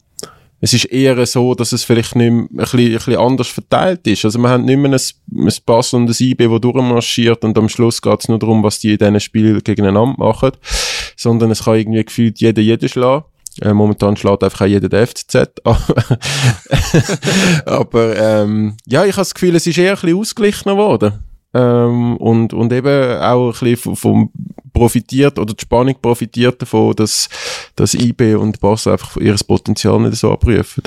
es 0.61 0.73
ist 0.73 0.85
eher 0.85 1.25
so, 1.25 1.55
dass 1.55 1.71
es 1.71 1.83
vielleicht 1.83 2.15
nicht 2.15 2.31
mehr 2.31 2.43
ein 2.43 2.55
bisschen, 2.55 2.79
ein 2.79 2.93
bisschen 2.93 3.17
anders 3.17 3.47
verteilt 3.47 4.05
ist. 4.05 4.23
Also 4.25 4.37
man 4.37 4.51
hat 4.51 4.61
nicht 4.61 4.77
mehr 4.77 4.91
ein, 4.91 5.47
ein 5.47 5.53
Pass 5.65 5.93
und 5.93 6.07
ein 6.07 6.15
IB, 6.17 6.47
das 6.47 6.61
durchmarschiert 6.61 7.43
und 7.43 7.57
am 7.57 7.67
Schluss 7.67 8.01
geht 8.01 8.19
es 8.19 8.29
nur 8.29 8.37
darum, 8.37 8.63
was 8.63 8.79
die 8.79 8.91
in 8.91 8.99
diesen 8.99 9.19
Spielen 9.19 9.63
gegeneinander 9.63 10.15
machen, 10.17 10.51
sondern 11.17 11.49
es 11.49 11.65
kann 11.65 11.75
irgendwie 11.75 12.05
gefühlt 12.05 12.39
jeder 12.39 12.61
jeden 12.61 12.87
schlagen. 12.87 13.25
Äh, 13.59 13.73
momentan 13.73 14.15
schlägt 14.15 14.43
einfach 14.43 14.61
auch 14.61 14.67
jeder 14.67 14.87
der 14.87 15.07
FCZ. 15.07 15.35
Aber 17.65 18.15
ähm, 18.15 18.77
ja, 18.85 19.03
ich 19.03 19.13
habe 19.13 19.21
das 19.21 19.33
Gefühl, 19.33 19.55
es 19.55 19.67
ist 19.67 19.77
eher 19.77 19.91
ein 19.91 19.95
bisschen 19.95 20.17
ausgeglichener 20.17 20.77
worden. 20.77 21.30
Ähm, 21.53 22.17
und, 22.17 22.53
und 22.53 22.71
eben 22.71 23.21
auch 23.21 23.53
ein 23.53 23.59
bisschen 23.59 23.95
vom 23.95 24.31
profitiert 24.73 25.37
oder 25.37 25.53
die 25.53 25.61
Spannung 25.61 25.95
profitiert 26.01 26.61
davon, 26.61 26.95
dass, 26.95 27.29
dass 27.75 27.93
IB 27.93 28.35
und 28.35 28.59
Basel 28.59 28.93
einfach 28.93 29.17
ihr 29.17 29.35
Potenzial 29.45 29.99
nicht 29.99 30.15
so 30.15 30.31
abprüfen. 30.31 30.83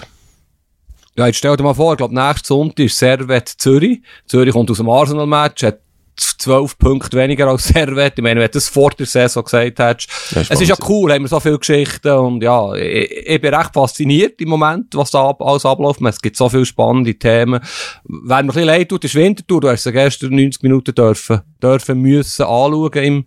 Ja, 1.17 1.27
jetzt 1.27 1.37
stell 1.37 1.57
dir 1.57 1.63
mal 1.63 1.75
vor, 1.75 1.93
ich 1.93 1.99
glaube, 1.99 2.15
nächsten 2.15 2.47
Sonntag 2.47 2.87
ist 2.87 2.99
Servet 2.99 3.49
Zürich. 3.49 4.01
Zürich 4.27 4.53
kommt 4.53 4.71
aus 4.71 4.79
dem 4.79 4.89
Arsenal-Match, 4.89 5.63
hat 5.63 5.81
zwölf 6.17 6.79
Punkte 6.79 7.17
weniger 7.17 7.49
als 7.49 7.65
Servet. 7.69 8.15
Ich 8.17 8.23
meine, 8.23 8.41
wenn 8.41 8.47
du 8.47 8.53
das 8.53 8.69
vor 8.69 8.91
der 8.91 9.07
Saison 9.07 9.45
gesagt 9.45 9.79
hättest. 9.79 10.11
Ist 10.37 10.51
es 10.51 10.61
ist 10.61 10.69
ja 10.69 10.77
cool, 10.89 11.13
haben 11.13 11.25
wir 11.25 11.29
so 11.29 11.41
viele 11.41 11.59
Geschichten 11.59 12.13
und 12.13 12.43
ja, 12.43 12.75
ich, 12.75 13.27
ich 13.27 13.41
bin 13.41 13.55
recht 13.55 13.73
fasziniert 13.73 14.41
im 14.41 14.49
Moment, 14.49 14.95
was 14.95 15.11
da 15.11 15.35
alles 15.39 15.65
abläuft. 15.65 16.01
Es 16.03 16.21
gibt 16.21 16.37
so 16.37 16.49
viele 16.49 16.67
spannende 16.67 17.15
Themen. 17.15 17.61
Wer 18.05 18.37
mir 18.37 18.37
ein 18.37 18.47
bisschen 18.47 18.65
leid 18.65 18.89
tut, 18.89 19.05
ist 19.05 19.15
Winterthur. 19.15 19.61
Du 19.61 19.69
hast 19.69 19.85
sie 19.85 19.93
gestern 19.93 20.35
90 20.35 20.63
Minuten 20.63 20.95
dürfen, 20.95 21.41
dürfen 21.63 22.01
müssen 22.01 22.43
anschauen 22.43 22.93
im, 23.03 23.27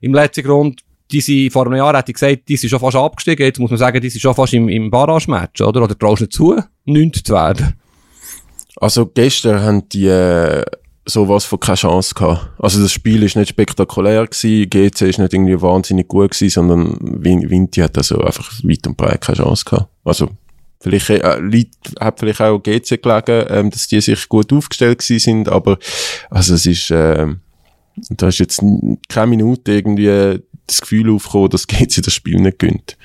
im 0.00 0.14
letzten 0.14 0.44
Grund 0.44 0.82
die 1.10 1.20
sind, 1.20 1.52
vor 1.52 1.66
einem 1.66 1.76
Jahr 1.76 1.96
hätte 1.96 2.10
ich 2.10 2.14
gesagt, 2.14 2.48
die 2.48 2.56
sind 2.56 2.70
schon 2.70 2.80
fast 2.80 2.96
abgestiegen. 2.96 3.46
Jetzt 3.46 3.60
muss 3.60 3.70
man 3.70 3.78
sagen, 3.78 4.00
die 4.00 4.10
sind 4.10 4.20
schon 4.20 4.34
fast 4.34 4.52
im, 4.54 4.68
im 4.68 4.90
Barrage-Match, 4.90 5.60
oder? 5.60 5.82
Oder 5.82 5.96
traust 5.96 6.20
du 6.20 6.24
nicht 6.24 6.32
zu, 6.32 6.60
9 6.84 7.12
zu 7.12 7.32
werden? 7.32 7.74
Also 8.76 9.06
gestern 9.06 9.62
haben 9.62 9.88
die 9.88 10.06
äh, 10.06 10.64
sowas 11.06 11.44
von 11.44 11.60
keine 11.60 11.76
Chance 11.76 12.14
gehabt. 12.14 12.50
Also 12.58 12.82
das 12.82 12.92
Spiel 12.92 13.22
ist 13.22 13.36
nicht 13.36 13.48
spektakulär 13.48 14.26
gewesen, 14.26 14.68
GC 14.68 15.02
ist 15.02 15.18
nicht 15.18 15.32
irgendwie 15.32 15.60
wahnsinnig 15.60 16.08
gut 16.08 16.32
gewesen, 16.32 16.50
sondern 16.50 16.98
Vinti 17.00 17.80
hat 17.80 17.96
also 17.96 18.20
einfach 18.20 18.52
weit 18.64 18.86
und 18.86 18.96
breit 18.96 19.20
keine 19.20 19.38
Chance 19.38 19.64
gehabt. 19.64 19.88
Also 20.04 20.30
vielleicht 20.80 21.10
äh, 21.10 21.38
liegt, 21.38 21.76
hat 22.00 22.18
vielleicht 22.18 22.40
auch 22.40 22.58
GC 22.58 23.00
gelegen, 23.02 23.46
ähm, 23.48 23.70
dass 23.70 23.86
die 23.86 24.00
sich 24.00 24.28
gut 24.28 24.52
aufgestellt 24.52 24.98
gewesen 24.98 25.24
sind, 25.24 25.48
aber 25.48 25.78
also 26.28 26.54
es 26.54 26.66
ist 26.66 26.90
äh, 26.90 27.26
da 28.10 28.28
ist 28.28 28.38
jetzt 28.38 28.62
keine 29.08 29.28
Minute 29.28 29.72
irgendwie 29.72 30.42
das 30.66 30.80
Gefühl 30.80 31.10
aufgekommen, 31.10 31.50
dass 31.50 31.66
GC 31.66 32.02
das 32.02 32.12
Spiel 32.12 32.40
nicht 32.40 32.58
gönnt. 32.58 32.96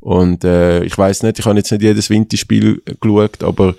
Und 0.00 0.44
äh, 0.44 0.84
ich 0.84 0.96
weiß 0.96 1.22
nicht, 1.22 1.38
ich 1.38 1.46
habe 1.46 1.56
jetzt 1.56 1.72
nicht 1.72 1.82
jedes 1.82 2.10
Winterspiel 2.10 2.82
geschaut, 3.00 3.42
aber 3.42 3.74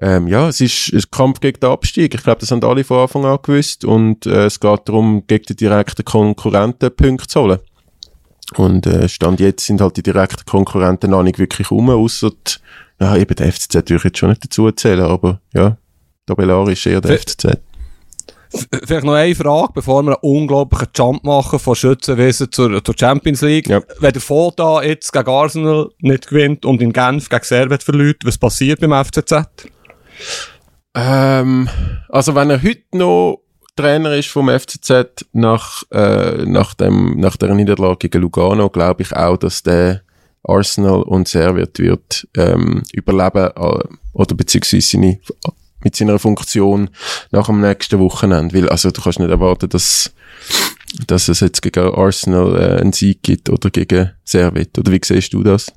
ähm, 0.00 0.26
ja, 0.26 0.48
es 0.48 0.60
ist 0.60 0.92
ein 0.92 1.02
Kampf 1.10 1.40
gegen 1.40 1.60
den 1.60 1.70
Abstieg. 1.70 2.14
Ich 2.14 2.22
glaube, 2.22 2.40
das 2.40 2.50
haben 2.50 2.64
alle 2.64 2.84
von 2.84 3.00
Anfang 3.00 3.24
an 3.24 3.38
gewusst. 3.42 3.84
Und 3.84 4.26
äh, 4.26 4.46
es 4.46 4.58
geht 4.58 4.80
darum, 4.86 5.24
gegen 5.26 5.44
die 5.44 5.56
direkten 5.56 6.04
Konkurrenten 6.04 6.94
Punkte 6.94 7.26
zu 7.26 7.40
holen. 7.40 7.58
Und 8.56 8.86
äh, 8.86 9.08
Stand 9.08 9.40
jetzt 9.40 9.66
sind 9.66 9.80
halt 9.80 9.96
die 9.96 10.02
direkten 10.02 10.44
Konkurrenten 10.46 11.10
noch 11.10 11.22
nicht 11.22 11.38
wirklich 11.38 11.70
rum, 11.70 11.90
außer 11.90 12.30
ja, 13.00 13.16
eben 13.16 13.34
der 13.34 13.50
FCZ 13.50 13.74
würde 13.74 13.96
ich 13.96 14.04
jetzt 14.04 14.18
schon 14.18 14.28
nicht 14.28 14.44
dazu 14.44 14.66
erzählen, 14.66 15.02
aber 15.02 15.40
ja, 15.54 15.76
tabellarisch 16.26 16.86
eher 16.86 17.00
der 17.00 17.12
F 17.12 17.22
FCZ. 17.22 17.58
Vielleicht 18.84 19.04
noch 19.04 19.14
eine 19.14 19.34
Frage, 19.34 19.72
bevor 19.74 20.02
wir 20.02 20.10
einen 20.10 20.30
unglaublichen 20.30 20.88
Jump 20.94 21.24
machen 21.24 21.58
von 21.58 21.74
Schützenwissen 21.74 22.52
zur, 22.52 22.84
zur 22.84 22.94
Champions 22.98 23.40
League. 23.40 23.68
Ja. 23.68 23.80
Wenn 23.98 24.12
der 24.12 24.20
Foda 24.20 24.82
jetzt 24.82 25.10
gegen 25.10 25.30
Arsenal 25.30 25.88
nicht 26.00 26.28
gewinnt 26.28 26.66
und 26.66 26.82
in 26.82 26.92
Genf 26.92 27.30
gegen 27.30 27.44
Servet 27.44 27.82
verliert, 27.82 28.18
was 28.24 28.36
passiert 28.36 28.80
beim 28.80 28.92
FCZ? 28.92 29.46
Ähm, 30.94 31.68
also 32.08 32.34
wenn 32.34 32.50
er 32.50 32.62
heute 32.62 32.84
noch 32.92 33.42
Trainer 33.76 34.14
ist 34.14 34.28
vom 34.28 34.48
FCZ 34.48 35.26
nach, 35.32 35.82
äh, 35.90 36.44
nach, 36.44 36.74
dem, 36.74 37.18
nach 37.18 37.36
der 37.36 37.54
Niederlage 37.54 38.08
gegen 38.08 38.22
Lugano, 38.22 38.68
glaube 38.68 39.02
ich 39.02 39.12
auch, 39.14 39.38
dass 39.38 39.62
der 39.62 40.02
Arsenal 40.44 41.02
und 41.02 41.28
Servet 41.28 41.78
wird 41.78 42.28
ähm, 42.36 42.82
überleben 42.92 43.50
äh, 43.56 43.84
oder 44.12 44.34
beziehungsweise 44.34 44.86
seine, 44.86 45.20
mit 45.82 45.96
seiner 45.96 46.18
Funktion 46.18 46.90
nach 47.30 47.46
dem 47.46 47.60
nächsten 47.60 47.98
Wochenende. 47.98 48.54
Weil, 48.54 48.68
also 48.68 48.90
du 48.90 49.00
kannst 49.00 49.20
nicht 49.20 49.30
erwarten, 49.30 49.68
dass, 49.68 50.12
dass 51.06 51.28
es 51.28 51.40
jetzt 51.40 51.62
gegen 51.62 51.94
Arsenal 51.94 52.56
äh, 52.60 52.80
einen 52.80 52.92
Sieg 52.92 53.22
gibt 53.22 53.48
oder 53.48 53.70
gegen 53.70 54.12
Servet. 54.24 54.78
Oder 54.78 54.92
wie 54.92 55.00
siehst 55.02 55.32
du 55.32 55.42
das? 55.42 55.72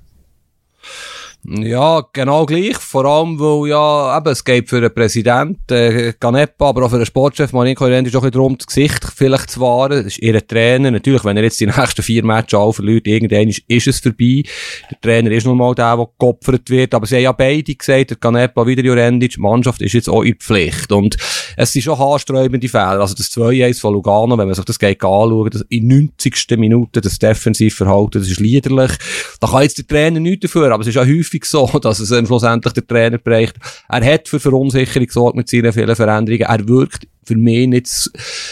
Ja, 1.48 2.04
genau 2.12 2.46
gleich. 2.48 2.78
Vor 2.78 3.06
allem, 3.06 3.40
weil 3.40 3.70
ja, 3.70 4.18
eben, 4.18 4.30
es 4.30 4.44
geht 4.44 4.68
für 4.68 4.82
den 4.82 4.92
Präsidenten, 4.92 5.74
äh, 5.74 6.14
Ganepa, 6.20 6.70
aber 6.70 6.86
auch 6.86 6.90
für 6.90 6.98
den 6.98 7.06
Sportchef 7.06 7.54
Marinko 7.54 7.86
Rendi 7.86 8.10
ist 8.10 8.16
auch 8.16 8.28
darum, 8.28 8.58
das 8.58 8.66
Gesicht 8.66 9.06
vielleicht 9.16 9.52
zu 9.52 9.60
wahren. 9.62 10.04
Das 10.04 10.06
ist 10.06 10.20
ihr 10.20 10.46
Trainer. 10.46 10.90
Natürlich, 10.90 11.24
wenn 11.24 11.38
er 11.38 11.44
jetzt 11.44 11.60
die 11.60 11.68
nächsten 11.68 12.02
vier 12.02 12.26
Matches 12.26 12.60
alle 12.60 12.74
verliert, 12.74 13.06
irgendwann 13.06 13.50
ist, 13.50 13.62
ist 13.68 13.88
es 13.88 14.00
vorbei. 14.00 14.42
Der 14.90 15.02
Trainer 15.02 15.30
ist 15.32 15.46
nun 15.46 15.58
mal 15.58 15.76
der, 15.76 15.96
der 15.96 16.08
geopfert 16.18 16.68
wird. 16.72 16.96
Aber 16.96 17.06
sie 17.06 17.18
haben 17.18 17.24
ja 17.24 17.32
beide 17.32 17.76
gesagt, 17.76 18.10
der 18.10 18.18
Ganepa 18.18 18.66
wieder 18.66 18.84
Jurendic, 18.84 19.36
die 19.36 19.40
Mannschaft 19.40 19.84
ist 19.84 19.94
jetzt 19.94 20.10
auch 20.10 20.24
in 20.24 20.36
Pflicht. 20.36 20.92
Und 20.92 21.16
es 21.58 21.72
sind 21.72 21.84
schon 21.84 22.00
haarsträubende 22.00 22.68
Fehler. 22.68 23.02
Also 23.02 23.14
das 23.14 23.32
2-1 23.32 23.80
von 23.80 23.94
Lugano, 23.94 24.36
wenn 24.36 24.48
man 24.48 24.56
sich 24.56 24.66
das 24.66 24.80
geht 24.80 25.04
anschaut, 25.04 25.54
das 25.54 25.66
in 25.70 25.88
90. 25.88 26.58
Minute 26.58 27.02
das 27.02 27.20
Defensivverhalten, 27.20 28.22
das 28.22 28.32
ist 28.32 28.40
liederlich. 28.40 28.92
Da 29.40 29.48
kann 29.48 29.62
jetzt 29.62 29.78
der 29.78 29.86
Trainer 29.86 30.20
nichts 30.20 30.42
dafür, 30.42 30.72
aber 30.72 30.82
es 30.82 30.88
ist 30.88 30.98
auch 30.98 31.06
häufig 31.06 31.35
so, 31.44 31.68
dass 31.82 32.00
es 32.00 32.12
ähm, 32.12 32.26
schlussendlich 32.26 32.74
der 32.74 32.88
Trainer 32.88 33.18
bereicht. 33.18 33.56
Er 33.90 34.14
hat 34.14 34.28
für 34.28 34.40
Verunsicherung 34.40 35.08
gesorgt 35.08 35.36
mit 35.36 35.50
seinen 35.50 35.74
vielen 35.74 35.96
Veränderungen. 35.96 36.48
Er 36.48 36.68
wirkt 36.68 37.08
für 37.26 37.36
mich 37.36 37.68
nicht 37.68 37.88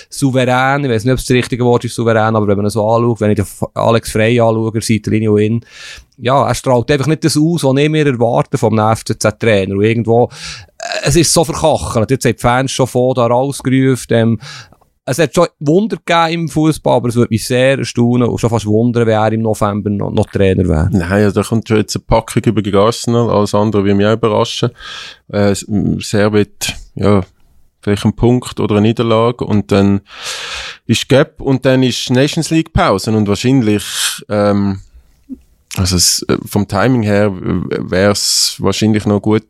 souverän. 0.09 0.83
Ich 0.83 0.89
weiß 0.89 1.03
nicht, 1.05 1.13
ob 1.13 1.19
es 1.19 1.25
das 1.25 1.35
richtige 1.35 1.63
Wort 1.63 1.85
ist, 1.85 1.95
souverän, 1.95 2.35
aber 2.35 2.47
wenn 2.47 2.57
man 2.57 2.65
es 2.65 2.73
so 2.73 2.87
anschaut, 2.87 3.21
wenn 3.21 3.31
ich 3.31 3.37
den 3.37 3.45
Alex 3.75 4.11
Frey 4.11 4.39
anschaue, 4.39 4.81
Seitenlinie 4.81 5.39
ihn, 5.39 5.65
ja, 6.17 6.47
er 6.47 6.55
strahlt 6.55 6.89
einfach 6.91 7.07
nicht 7.07 7.23
das 7.23 7.37
aus, 7.37 7.63
was 7.63 7.77
ich 7.77 7.89
mir 7.89 8.05
erwarte 8.05 8.57
vom 8.57 8.77
FCZ-Trainer. 8.77 9.79
Irgendwo, 9.81 10.29
äh, 10.77 10.85
es 11.03 11.15
ist 11.15 11.33
so 11.33 11.43
verkachelt. 11.43 12.11
Jetzt 12.11 12.25
haben 12.25 12.35
die 12.35 12.41
Fans 12.41 12.71
schon 12.71 12.87
vor 12.87 13.15
da 13.15 13.27
rausgerufen, 13.27 14.15
ähm, 14.15 14.39
es 15.05 15.19
hat 15.19 15.35
schon 15.35 15.47
Wunder 15.59 15.97
gegeben 15.97 16.43
im 16.43 16.49
Fußball, 16.49 16.95
aber 16.95 17.09
es 17.09 17.15
würde 17.15 17.31
mich 17.31 17.45
sehr 17.45 17.77
erstaunen 17.77 18.29
und 18.29 18.39
schon 18.39 18.49
fast 18.49 18.65
wundern, 18.65 19.05
wenn 19.05 19.13
er 19.13 19.31
im 19.33 19.41
November 19.41 19.89
noch, 19.89 20.11
noch 20.11 20.25
Trainer 20.27 20.67
wäre. 20.67 20.89
Nein, 20.91 21.11
also 21.11 21.41
da 21.41 21.47
kommt 21.47 21.67
schon 21.67 21.77
jetzt 21.77 21.95
eine 21.95 22.05
Packung 22.05 22.41
über 22.45 22.61
gegen 22.61 22.77
Arsenal. 22.77 23.29
Alles 23.29 23.53
andere 23.53 23.83
würde 23.83 23.95
mich 23.95 24.05
auch 24.05 24.13
überraschen. 24.13 24.71
Äh, 25.27 25.55
Servet, 25.99 26.73
ja, 26.95 27.21
vielleicht 27.81 28.05
ein 28.05 28.15
Punkt 28.15 28.59
oder 28.59 28.75
eine 28.75 28.87
Niederlage 28.87 29.43
und 29.43 29.71
dann 29.71 30.01
ist 30.85 31.09
Gap 31.09 31.41
und 31.41 31.65
dann 31.65 31.83
ist 31.83 32.09
Nations 32.09 32.49
League 32.49 32.71
Pause 32.71 33.11
und 33.11 33.27
wahrscheinlich, 33.27 33.83
ähm, 34.29 34.79
also 35.75 35.95
es, 35.95 36.23
äh, 36.29 36.37
vom 36.45 36.67
Timing 36.67 37.01
her 37.01 37.31
wäre 37.33 38.11
es 38.11 38.57
wahrscheinlich 38.59 39.05
noch 39.05 39.15
ein 39.15 39.21
guter 39.21 39.45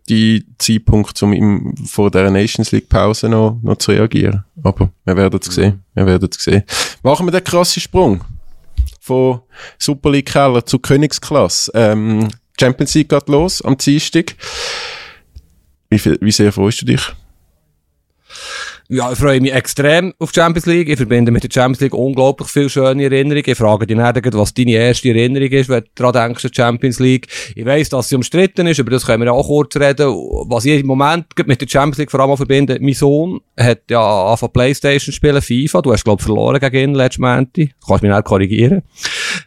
Zeitpunkt, 0.57 1.21
um 1.21 1.33
im, 1.33 1.75
vor 1.85 2.09
der 2.09 2.31
Nations 2.31 2.71
League 2.71 2.87
Pause 2.87 3.27
noch, 3.27 3.59
noch 3.61 3.77
zu 3.77 3.91
reagieren. 3.91 4.45
Aber 4.63 4.89
wir 5.03 5.17
werden 5.17 5.39
es 5.41 5.53
sehen. 5.53 5.83
Wir 5.93 6.05
werden 6.05 6.29
es 6.31 6.43
sehen. 6.43 6.63
Machen 7.01 7.27
wir 7.27 7.31
den 7.31 7.43
krassen 7.43 7.81
Sprung 7.81 8.23
von 9.01 9.41
Super 9.77 10.11
League 10.11 10.31
Keller 10.31 10.65
zu 10.65 10.79
Königsklasse. 10.79 11.71
Ähm, 11.73 12.29
Champions 12.59 12.93
League 12.93 13.09
geht 13.09 13.27
los 13.27 13.61
am 13.61 13.77
Dienstag. 13.77 14.35
Wie, 15.89 15.99
viel, 15.99 16.17
wie 16.21 16.31
sehr 16.31 16.53
freust 16.53 16.81
du 16.81 16.85
dich? 16.85 17.01
Ja, 18.89 19.11
ich 19.11 19.17
freue 19.17 19.39
mich 19.39 19.53
extrem 19.53 20.13
auf 20.19 20.33
die 20.33 20.41
Champions 20.41 20.65
League. 20.65 20.89
Ich 20.89 20.97
verbinde 20.97 21.31
mit 21.31 21.43
der 21.43 21.49
Champions 21.49 21.79
League 21.79 21.93
unglaublich 21.93 22.49
viele 22.49 22.69
schöne 22.69 23.03
Erinnerungen. 23.03 23.43
Ich 23.45 23.57
frage 23.57 23.87
dich 23.87 23.95
nicht, 23.95 24.33
was 24.33 24.53
deine 24.53 24.71
erste 24.71 25.09
Erinnerung 25.09 25.49
ist, 25.49 25.69
wenn 25.69 25.83
du 25.83 25.89
daran 25.95 26.33
denkst, 26.33 26.43
die 26.43 26.55
Champions 26.55 26.99
League. 26.99 27.27
Ich 27.55 27.65
weiss, 27.65 27.89
dass 27.89 28.09
sie 28.09 28.15
umstritten 28.15 28.67
ist, 28.67 28.79
über 28.79 28.91
das 28.91 29.05
können 29.05 29.23
wir 29.23 29.31
auch 29.31 29.47
kurz 29.47 29.77
reden. 29.77 30.09
Was 30.47 30.65
ich 30.65 30.81
im 30.81 30.87
Moment 30.87 31.27
mit 31.45 31.61
der 31.61 31.67
Champions 31.67 31.97
League 31.97 32.11
vor 32.11 32.19
allem 32.19 32.35
verbinde, 32.35 32.77
mein 32.81 32.93
Sohn 32.93 33.39
hat 33.57 33.83
ja 33.89 34.25
angefangen 34.25 34.51
Playstation 34.51 35.13
spielen, 35.13 35.41
FIFA. 35.41 35.81
Du 35.81 35.93
hast, 35.93 36.03
glaub 36.03 36.19
ich, 36.19 36.25
verloren 36.25 36.59
gegen 36.59 36.89
ihn 36.89 36.95
letztes 36.95 37.19
Montag. 37.19 37.53
Du 37.53 37.87
kannst 37.87 38.03
mich 38.03 38.11
nicht 38.11 38.25
korrigieren. 38.25 38.81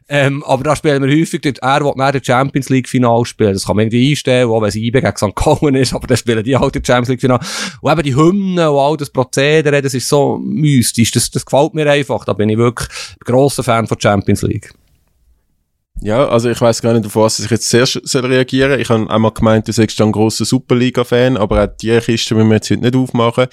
Ähm, 0.09 0.42
aber 0.44 0.64
da 0.64 0.77
spielen 0.77 1.03
wir 1.03 1.20
häufig, 1.20 1.40
dort, 1.42 1.59
er 1.59 1.81
will 1.81 1.92
nach 1.96 2.12
der 2.12 2.22
Champions 2.22 2.68
League 2.68 2.88
Final 2.88 3.25
spielen. 3.25 3.55
Das 3.55 3.66
kann 3.66 3.77
man 3.77 3.87
irgendwie 3.87 4.11
einstellen, 4.11 4.49
auch 4.49 4.61
wenn 4.61 4.68
es 4.68 4.77
IB 4.77 5.01
gegen 5.01 5.16
St. 5.16 5.35
Ist, 5.77 5.94
aber 5.94 6.07
dann 6.07 6.16
spielen 6.16 6.44
die 6.44 6.57
halt 6.57 6.75
die 6.75 6.83
Champions 6.85 7.09
League 7.09 7.20
Final. 7.20 7.40
Und 7.81 7.92
eben 7.92 8.03
die 8.03 8.16
Hymnen 8.16 8.68
und 8.68 8.79
all 8.79 8.96
das 8.96 9.11
Prozedere, 9.11 9.83
das 9.83 9.94
ist 9.94 10.09
so 10.09 10.38
mystisch. 10.38 11.11
Das, 11.11 11.31
das 11.31 11.44
gefällt 11.44 11.75
mir 11.75 11.90
einfach. 11.90 12.25
Da 12.25 12.33
bin 12.33 12.49
ich 12.49 12.59
wirklich 12.59 12.88
grosser 13.25 13.62
Fan 13.62 13.87
von 13.87 14.01
Champions 14.01 14.42
League. 14.42 14.72
Ja, 16.03 16.29
also 16.29 16.51
ich 16.51 16.61
weiß 16.61 16.83
gar 16.83 16.93
nicht, 16.93 17.07
auf 17.07 17.17
was 17.17 17.39
ich 17.39 17.51
jetzt 17.51 17.71
zuerst 17.71 17.99
soll 18.05 18.27
reagieren 18.27 18.79
Ich 18.79 18.91
habe 18.91 19.09
einmal 19.09 19.31
gemeint, 19.31 19.67
du 19.67 19.73
sagst 19.73 19.99
ein 20.01 20.13
grosser 20.13 20.45
Superliga-Fan, 20.45 21.39
aber 21.39 21.65
auch 21.65 21.77
die 21.81 21.99
Kiste 22.01 22.35
müssen 22.35 22.51
wir 22.51 22.57
jetzt 22.57 22.71
heute 22.71 22.83
nicht 22.83 22.95
aufmachen. 22.95 23.47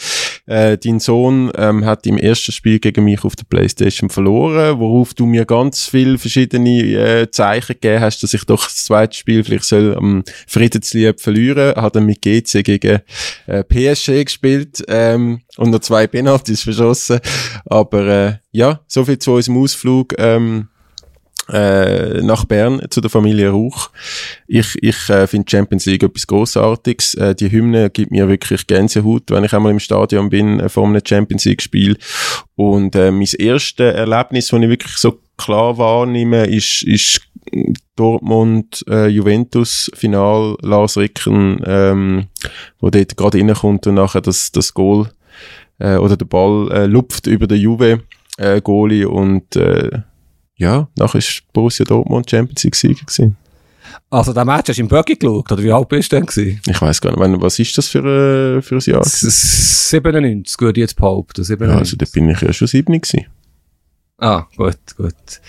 Äh, 0.45 0.77
dein 0.77 0.99
Sohn 0.99 1.53
ähm, 1.55 1.85
hat 1.85 2.05
im 2.05 2.17
ersten 2.17 2.51
Spiel 2.51 2.79
gegen 2.79 3.05
mich 3.05 3.23
auf 3.23 3.37
der 3.37 3.45
Playstation 3.45 4.09
verloren, 4.09 4.77
worauf 4.77 5.13
du 5.13 5.25
mir 5.25 5.45
ganz 5.45 5.87
viele 5.87 6.17
verschiedene 6.17 6.81
äh, 6.81 7.31
Zeichen 7.31 7.73
gegeben 7.79 8.01
hast, 8.01 8.23
dass 8.23 8.33
ich 8.33 8.43
doch 8.43 8.65
das 8.65 8.83
zweite 8.83 9.17
Spiel 9.17 9.45
vielleicht 9.45 9.63
soll 9.63 9.95
am 9.95 10.23
Friedenslieb 10.45 11.21
verlieren. 11.21 11.75
Hat 11.81 11.95
dann 11.95 12.05
mit 12.05 12.21
GC 12.21 12.61
gegen 12.63 12.99
äh, 13.47 13.63
PSG 13.63 14.25
gespielt 14.25 14.83
ähm, 14.89 15.39
und 15.55 15.69
noch 15.69 15.79
zwei 15.79 16.07
Penalties 16.07 16.63
verschossen. 16.63 17.21
Aber 17.65 18.05
äh, 18.05 18.33
ja, 18.51 18.81
so 18.87 19.05
viel 19.05 19.17
zu 19.17 19.31
unserem 19.31 19.63
Ausflug. 19.63 20.13
Ähm, 20.17 20.67
äh, 21.49 22.21
nach 22.21 22.45
Bern 22.45 22.81
zu 22.89 23.01
der 23.01 23.09
Familie 23.09 23.49
Rauch. 23.49 23.89
Ich, 24.47 24.75
ich 24.81 25.09
äh, 25.09 25.27
finde 25.27 25.49
Champions 25.49 25.85
League 25.85 26.03
etwas 26.03 26.27
Grossartiges. 26.27 27.15
Äh, 27.15 27.35
die 27.35 27.51
Hymne 27.51 27.89
gibt 27.89 28.11
mir 28.11 28.27
wirklich 28.27 28.67
Gänsehaut, 28.67 29.23
wenn 29.29 29.43
ich 29.43 29.53
einmal 29.53 29.71
im 29.71 29.79
Stadion 29.79 30.29
bin 30.29 30.59
äh, 30.59 30.69
vor 30.69 30.87
einem 30.87 31.01
Champions 31.05 31.45
League 31.45 31.61
Spiel. 31.61 31.97
Und 32.55 32.95
äh, 32.95 33.11
mein 33.11 33.27
erstes 33.37 33.93
Erlebnis, 33.93 34.47
das 34.47 34.61
ich 34.61 34.69
wirklich 34.69 34.95
so 34.97 35.19
klar 35.37 35.77
wahrnehme, 35.77 36.45
ist, 36.45 36.83
ist 36.83 37.21
Dortmund 37.95 38.83
äh, 38.89 39.07
Juventus 39.07 39.91
Final 39.93 40.55
Lars 40.61 40.97
Ricken, 40.97 41.61
ähm, 41.65 42.25
wo 42.79 42.89
dort 42.89 43.17
gerade 43.17 43.37
reinkommt 43.37 43.85
und 43.85 43.95
nachher 43.95 44.21
das, 44.21 44.51
das 44.51 44.73
Goal 44.73 45.09
äh, 45.79 45.97
oder 45.97 46.17
der 46.17 46.25
Ball 46.25 46.71
äh, 46.71 46.85
lupft 46.85 47.27
über 47.27 47.47
den 47.47 47.59
Juve 47.59 48.01
äh, 48.37 48.61
Goalie 48.61 49.07
und 49.07 49.55
äh, 49.55 50.01
ja, 50.63 50.87
nachher 50.97 51.19
ist 51.19 51.43
Borussia 51.53 51.85
Dortmund 51.85 52.29
Champions 52.29 52.63
League 52.63 52.75
Sieger 52.75 53.05
gewesen. 53.05 53.37
Also, 54.09 54.33
der 54.33 54.45
Match 54.45 54.69
hast 54.69 54.77
du 54.77 54.81
im 54.81 54.87
Buggy 54.87 55.15
geschaut, 55.15 55.51
oder 55.51 55.61
wie 55.61 55.71
alt 55.71 55.87
bist 55.89 56.11
du 56.11 56.15
denn 56.15 56.25
gewesen? 56.25 56.59
Ich 56.67 56.81
weiß 56.81 56.99
gar 57.01 57.11
nicht, 57.11 57.19
wann- 57.19 57.41
was 57.41 57.59
ist 57.59 57.77
das 57.77 57.87
für, 57.89 57.99
äh, 58.57 58.61
für 58.61 58.75
ein 58.75 58.81
Jahr? 58.85 59.01
S- 59.01 59.23
s- 59.23 59.89
97, 59.89 60.59
würde 60.61 60.79
ich 60.79 60.83
jetzt 60.83 60.95
behaupten. 60.95 61.41
Ja, 61.41 61.45
97. 61.45 61.79
also 61.79 61.97
da 61.97 62.05
bin 62.11 62.29
ich 62.29 62.41
ja 62.41 62.53
schon 62.53 62.67
sieben 62.67 62.93
gewesen. 62.99 63.25
Ah, 64.23 64.47
gut, 64.55 64.77
gut. 64.95 65.41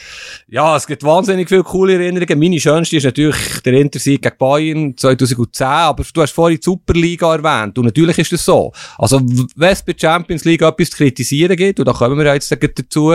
Ja, 0.48 0.76
es 0.76 0.84
gibt 0.84 1.04
wahnsinnig 1.04 1.48
viele 1.48 1.62
coole 1.62 1.92
Erinnerungen. 1.92 2.36
Meine 2.40 2.58
schönste 2.58 2.96
ist 2.96 3.04
natürlich 3.04 3.36
der 3.64 3.74
Intersieg 3.74 4.20
gegen 4.20 4.36
Bayern 4.36 4.96
2010, 4.96 5.64
aber 5.64 6.02
du 6.12 6.20
hast 6.20 6.32
vorhin 6.32 6.58
die 6.58 6.64
Superliga 6.64 7.36
erwähnt 7.36 7.78
und 7.78 7.84
natürlich 7.84 8.18
ist 8.18 8.32
das 8.32 8.44
so. 8.44 8.72
Also, 8.98 9.20
wenn 9.54 9.70
es 9.70 9.80
bei 9.80 9.92
der 9.92 10.08
Champions 10.08 10.44
League 10.44 10.62
etwas 10.62 10.90
zu 10.90 10.96
kritisieren 10.96 11.56
gibt, 11.56 11.78
und 11.78 11.86
da 11.86 11.92
kommen 11.92 12.18
wir 12.18 12.34
jetzt 12.34 12.50
dazu, 12.50 13.14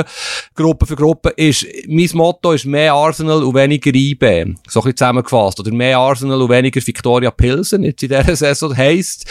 Gruppe 0.56 0.86
für 0.86 0.95
Gruppe, 0.95 1.32
ist, 1.32 1.65
mein 1.89 2.10
Motto 2.13 2.54
ist 2.54 2.63
mehr 2.63 2.93
Arsenal 2.93 3.43
und 3.43 3.54
weniger 3.54 3.93
IB. 3.93 4.22
So 4.65 4.80
ein 4.80 4.84
bisschen 4.84 4.95
zusammengefasst. 4.95 5.60
Oder 5.60 5.74
mehr 5.74 5.98
Arsenal 5.98 6.41
und 6.41 6.50
weniger 6.50 6.80
Victoria 6.88 7.32
Pilsen, 7.32 7.84
jetzt 7.84 8.02
in 8.02 8.08
dieser 8.08 8.34
Saison. 8.34 8.78
Heisst, 8.78 9.26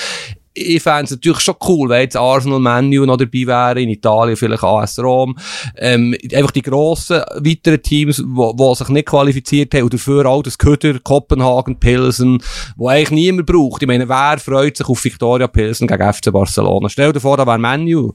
ich 0.59 0.83
fände 0.83 1.05
es 1.05 1.11
natürlich 1.11 1.40
schon 1.40 1.55
cool, 1.66 1.88
wenn 1.88 2.03
jetzt 2.03 2.16
Arsenal, 2.16 2.59
Manu 2.59 3.07
noch 3.07 3.16
dabei 3.16 3.47
wären, 3.47 3.79
in 3.79 3.88
Italien 3.90 4.37
vielleicht 4.37 4.62
AS 4.62 4.99
Rom. 4.99 5.37
Ähm, 5.77 6.16
einfach 6.35 6.51
die 6.51 6.62
grossen, 6.62 7.23
weiteren 7.37 7.83
Teams, 7.83 8.23
wo 8.27 8.75
sich 8.75 8.88
nicht 8.88 9.07
qualifiziert 9.07 9.75
haben, 9.75 9.85
und 9.85 9.94
dafür 9.94 10.27
auch 10.27 10.42
das 10.42 10.59
Köder, 10.59 10.99
Kopenhagen, 11.01 11.79
Pilsen, 11.79 12.42
wo 12.77 12.88
eigentlich 12.88 13.11
niemand 13.11 13.47
braucht. 13.47 13.83
Ich 13.83 13.88
meine, 13.88 14.09
wer 14.09 14.38
freut 14.38 14.77
sich 14.77 14.88
auf 14.88 15.03
Victoria 15.03 15.47
Pilsen 15.47 15.87
gegen 15.87 16.12
FC 16.12 16.33
Barcelona? 16.33 16.88
Stell 16.88 17.12
dir 17.12 17.21
vor, 17.21 17.37
da 17.37 17.47
wäre 17.47 17.59
Manu 17.59 18.12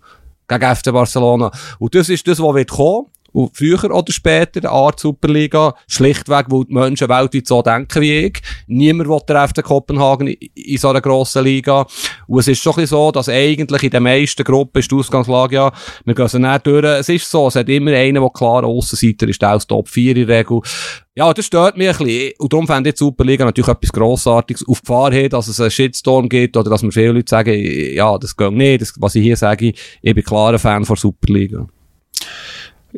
gegen 0.48 0.76
FC 0.76 0.92
Barcelona. 0.92 1.52
Und 1.80 1.96
das 1.96 2.10
ist 2.10 2.28
das, 2.28 2.40
was 2.40 2.56
wird 2.56 2.72
kommen. 2.72 3.08
Und 3.34 3.58
früher 3.58 3.84
oder 3.92 4.14
später, 4.14 4.62
eine 4.62 4.70
Art 4.70 5.00
Superliga, 5.00 5.76
schlichtweg, 5.88 6.46
weil 6.50 6.66
die 6.66 6.74
Menschen 6.74 7.10
weltweit 7.10 7.48
so 7.48 7.62
denken 7.62 8.02
wie 8.02 8.26
ich. 8.26 8.42
Niemand 8.68 9.10
will 9.10 9.20
der 9.28 9.48
FC 9.48 9.64
Kopenhagen 9.64 10.28
in, 10.28 10.78
so 10.78 10.90
einer 10.90 11.02
grossen 11.02 11.44
Liga. 11.44 11.86
Und 12.28 12.40
es 12.40 12.48
ist 12.48 12.62
schon 12.62 12.74
ein 12.74 12.82
bisschen 12.82 12.98
so, 12.98 13.12
dass 13.12 13.30
eigentlich 13.30 13.84
in 13.84 13.90
den 13.90 14.04
meisten 14.04 14.44
Gruppen 14.44 14.80
ist 14.80 14.92
die 14.92 14.96
Ausgangslage, 14.96 15.56
ja, 15.56 15.72
wir 16.06 16.14
gehen 16.14 16.28
so 16.28 16.38
nicht 16.38 16.68
durch. 16.68 16.86
Es 16.86 17.10
ist 17.10 17.30
so, 17.30 17.48
es 17.48 17.56
hat 17.56 17.70
immer 17.70 17.92
einen, 17.92 18.22
der 18.22 18.30
klar 18.30 18.64
Aussenseiter 18.64 19.28
ist, 19.28 19.44
aus 19.44 19.68
Top 19.68 19.90
4 19.90 20.16
in 20.16 20.28
der 20.28 20.40
Regel. 20.40 20.62
Ja, 21.16 21.32
das 21.32 21.46
stört 21.46 21.78
mich 21.78 21.90
ein 21.90 21.98
bisschen. 21.98 22.34
Und 22.40 22.54
darum 22.54 22.66
fände 22.66 22.90
ich 22.90 22.96
die 22.96 23.00
Superliga 23.00 23.46
natürlich 23.46 23.68
etwas 23.68 23.92
Grossartiges. 23.92 24.68
Auf 24.68 24.82
Gefahr 24.82 25.12
hin, 25.12 25.30
dass 25.30 25.48
es 25.48 25.60
einen 25.60 25.70
Shitstorm 25.70 26.28
gibt 26.28 26.58
oder 26.58 26.72
dass 26.72 26.82
mir 26.82 26.92
viele 26.92 27.12
Leute 27.12 27.30
sagen, 27.30 27.54
ja, 27.54 28.18
das 28.18 28.36
geht 28.36 28.52
nicht. 28.52 28.82
Das, 28.82 28.94
was 28.98 29.16
ich 29.16 29.24
hier 29.24 29.38
sage, 29.38 29.74
ich 30.02 30.16
bin 30.16 30.24
klar 30.24 30.54
ein 30.54 30.60
Fan 30.60 30.86
von 30.86 30.96
Superliga. 30.96 31.68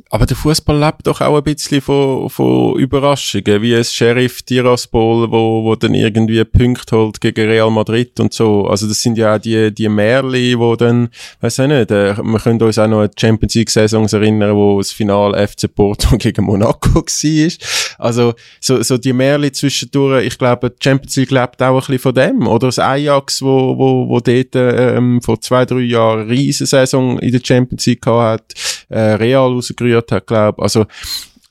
Aber 0.10 0.25
der 0.25 0.36
Fußball 0.36 0.77
lebt 0.77 1.08
doch 1.08 1.21
auch 1.21 1.38
ein 1.38 1.43
bisschen 1.43 1.81
von, 1.81 2.29
von 2.29 2.77
Überraschungen, 2.77 3.62
wie 3.62 3.75
ein 3.75 3.84
Sheriff 3.84 4.41
Tiraspol, 4.41 5.31
wo, 5.31 5.63
wo 5.63 5.75
dann 5.75 5.93
irgendwie 5.93 6.43
Punkte 6.43 6.97
holt 6.97 7.21
gegen 7.21 7.47
Real 7.47 7.71
Madrid 7.71 8.19
und 8.19 8.34
so. 8.34 8.67
Also 8.67 8.88
das 8.88 9.01
sind 9.01 9.17
ja 9.17 9.36
auch 9.36 9.39
die, 9.39 9.73
die 9.73 9.89
Märli, 9.89 10.58
wo 10.60 10.75
dann, 10.75 11.10
weiß 11.41 11.60
ich 11.60 11.67
nicht, 11.67 11.91
äh, 11.91 12.17
wir 12.17 12.39
können 12.39 12.62
uns 12.62 12.77
auch 12.77 12.88
noch 12.88 13.01
an 13.01 13.10
die 13.15 13.19
Champions 13.19 13.55
League 13.55 13.69
Saisons 13.69 14.13
erinnern, 14.13 14.55
wo 14.55 14.79
das 14.79 14.91
Finale 14.91 15.47
FC 15.47 15.73
Porto 15.73 16.17
gegen 16.17 16.45
Monaco 16.45 16.95
war. 16.95 17.51
Also, 17.97 18.34
so, 18.60 18.84
so 18.84 18.97
die 18.97 19.13
Märli 19.13 19.51
zwischendurch, 19.51 20.25
ich 20.25 20.38
glaube, 20.38 20.69
die 20.69 20.84
Champions 20.84 21.15
League 21.15 21.31
lebt 21.31 21.62
auch 21.62 21.73
ein 21.73 21.79
bisschen 21.79 21.99
von 21.99 22.15
dem. 22.15 22.47
Oder 22.47 22.67
das 22.67 22.79
Ajax, 22.79 23.41
wo, 23.41 23.77
wo, 23.77 24.10
wo 24.10 24.19
dort, 24.19 24.55
ähm, 24.55 25.21
vor 25.21 25.39
zwei, 25.41 25.65
drei 25.65 25.81
Jahren 25.81 26.21
eine 26.21 26.29
riesen 26.29 26.65
Saison 26.65 27.17
in 27.19 27.31
der 27.31 27.41
Champions 27.43 27.86
League 27.86 28.01
gehabt 28.01 28.25
hat, 28.25 28.53
äh, 28.89 29.00
Real 29.00 29.52
rausgerührt 29.52 30.12
hat, 30.12 30.28
glaube 30.28 30.62
Also, 30.62 30.86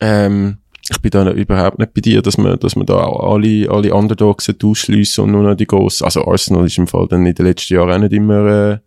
ähm, 0.01 0.59
ich 0.90 1.01
bin 1.01 1.11
da 1.11 1.31
überhaupt 1.31 1.79
nicht 1.79 1.94
bei 1.94 2.01
dir, 2.03 2.20
dass 2.20 2.37
man, 2.37 2.59
dass 2.59 2.77
man 2.77 2.85
da 2.87 2.99
alle, 2.99 3.70
alle 3.70 3.94
Underdogs 3.94 4.53
ausschliessen 4.62 5.25
und 5.25 5.33
nur 5.33 5.42
noch 5.42 5.55
die 5.55 5.66
grossen. 5.66 6.05
Also 6.05 6.27
Arsenal 6.27 6.66
ist 6.66 6.77
im 6.77 6.87
Fall 6.87 7.09
dann 7.09 7.25
in 7.25 7.35
den 7.35 7.47
letzten 7.47 7.75
Jahren 7.75 7.90
auch 7.90 7.99
nicht 7.99 8.12
immer 8.12 8.47
äh, 8.47 8.79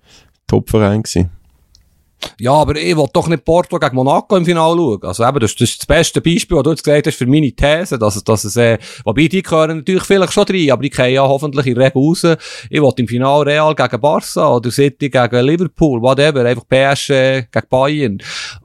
Topverein 0.45 1.01
gewesen. 1.01 1.31
Ja, 2.39 2.53
aber 2.53 2.75
ich 2.75 2.95
will 2.95 3.07
doch 3.13 3.27
nicht 3.27 3.45
Porto 3.45 3.79
gegen 3.79 3.95
Monaco 3.95 4.35
im 4.37 4.45
Finale 4.45 4.75
schauen. 4.75 5.03
Also 5.03 5.25
eben, 5.25 5.39
das, 5.39 5.55
das 5.55 5.69
ist 5.69 5.79
das 5.79 5.85
beste 5.85 6.21
Beispiel, 6.21 6.57
was 6.57 6.63
du 6.63 6.69
jetzt 6.71 6.83
gesagt 6.83 7.07
hast 7.07 7.17
für 7.17 7.25
meine 7.25 7.51
These, 7.51 7.97
dass 7.97 8.23
dass 8.23 8.43
es, 8.43 8.55
äh, 8.55 8.77
wobei 9.05 9.27
die 9.27 9.41
gehören 9.41 9.77
natürlich 9.77 10.03
vielleicht 10.03 10.33
schon 10.33 10.43
rein, 10.43 10.71
aber 10.71 10.83
die 10.83 10.89
gehen 10.89 11.13
ja 11.13 11.27
hoffentlich 11.27 11.67
in 11.67 11.75
der 11.75 11.85
Regel 11.85 12.01
raus. 12.01 12.23
Ich 12.69 12.81
will 12.81 12.93
im 12.97 13.07
Finale 13.07 13.45
Real 13.45 13.75
gegen 13.75 14.01
Barca 14.01 14.55
oder 14.55 14.71
City 14.71 15.09
gegen 15.09 15.45
Liverpool, 15.45 16.01
whatever, 16.01 16.45
einfach 16.45 16.67
PSG 16.67 17.49
gegen 17.51 17.67
Bayern. 17.69 18.17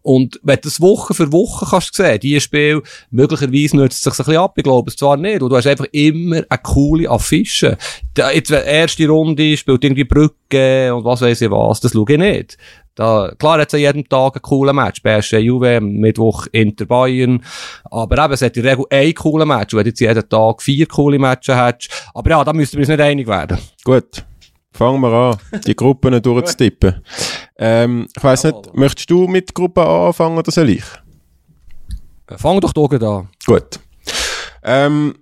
Und 0.03 0.41
wenn 0.43 0.57
du 0.57 0.63
das 0.63 0.81
Woche 0.81 1.15
für 1.15 1.33
Woche 1.33 1.67
kannst 1.69 1.95
sehen, 1.95 2.21
die 2.21 2.41
Spiel, 2.41 2.83
möglicherweise 3.11 3.77
nützt 3.77 3.99
es 3.99 4.03
sich 4.03 4.13
ein 4.13 4.27
bisschen 4.27 4.43
ab, 4.43 4.55
ich 4.57 4.65
glaube 4.65 4.91
es 4.91 4.97
zwar 4.97 5.17
nicht, 5.17 5.43
und 5.43 5.51
du 5.51 5.57
hast 5.57 5.67
einfach 5.67 5.87
immer 5.93 6.43
eine 6.49 6.61
coole 6.63 7.09
Affische. 7.09 7.77
Die, 8.17 8.23
jetzt, 8.35 8.51
erste 8.51 9.09
Runde 9.09 9.57
spielt 9.57 9.85
irgendwie 9.85 10.05
Brücke 10.05 10.95
und 10.95 11.05
was 11.05 11.21
weiß 11.21 11.41
ich 11.41 11.51
was, 11.51 11.81
das 11.81 11.93
schaue 11.93 12.13
ich 12.13 12.19
nicht. 12.19 12.59
Da, 12.95 13.33
klar 13.39 13.59
hat 13.61 13.73
es 13.73 13.81
jeden 13.81 14.07
Tag 14.09 14.35
einen 14.37 14.43
coolen 14.43 14.77
Match. 14.77 15.01
PSG 15.01 15.39
Juve, 15.39 15.81
Mittwoch 15.81 16.47
Inter 16.53 16.85
Bayern. 16.85 17.43
Aber 17.85 18.25
eben, 18.25 18.33
es 18.35 18.43
hat 18.43 18.57
in 18.57 18.63
der 18.63 18.73
Regel 18.73 18.87
einen 18.91 19.15
coolen 19.15 19.49
Match. 19.49 19.75
wenn 19.75 19.85
du 19.85 19.89
jetzt 19.91 20.01
jeden 20.01 20.29
Tag 20.29 20.63
vier 20.63 20.87
coole 20.87 21.19
Matches 21.19 21.57
hättest. 21.57 22.11
Aber 22.15 22.31
ja, 22.31 22.45
da 22.45 22.53
müssten 22.53 22.77
wir 22.77 22.81
uns 22.81 22.89
nicht 22.89 23.01
einig 23.01 23.27
werden. 23.27 23.59
Gut. 23.85 24.25
Fangen 24.75 25.01
wir 25.03 25.13
an, 25.13 25.37
die 25.67 25.77
Gruppen 25.77 26.21
durchzutippen. 26.23 27.03
ähm, 27.59 28.07
ich 28.17 28.25
weiss 28.25 28.45
nicht, 28.45 28.75
möchtest 28.75 29.11
du 29.11 29.27
mit 29.27 29.55
Gruppe 29.55 29.83
A 29.83 30.07
anfangen 30.09 30.39
oder 30.39 30.51
soll 30.51 30.71
ich? 30.71 30.85
Fang 32.37 32.59
doch 32.61 32.73
doch 32.73 32.91
an. 32.91 33.29
Gut. 33.45 33.81
Ähm, 34.63 35.15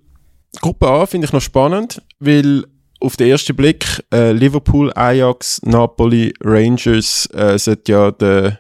Gruppe 0.61 0.87
A 0.89 1.07
finde 1.07 1.27
ich 1.27 1.33
noch 1.33 1.41
spannend, 1.41 2.01
weil 2.21 2.65
auf 3.01 3.17
den 3.17 3.29
ersten 3.29 3.57
Blick 3.57 4.05
äh, 4.13 4.33
Liverpool, 4.33 4.93
Ajax, 4.95 5.61
Napoli, 5.65 6.35
Rangers 6.43 7.29
äh, 7.33 7.59
sollte 7.59 7.93
ja 7.93 8.11
der 8.11 8.59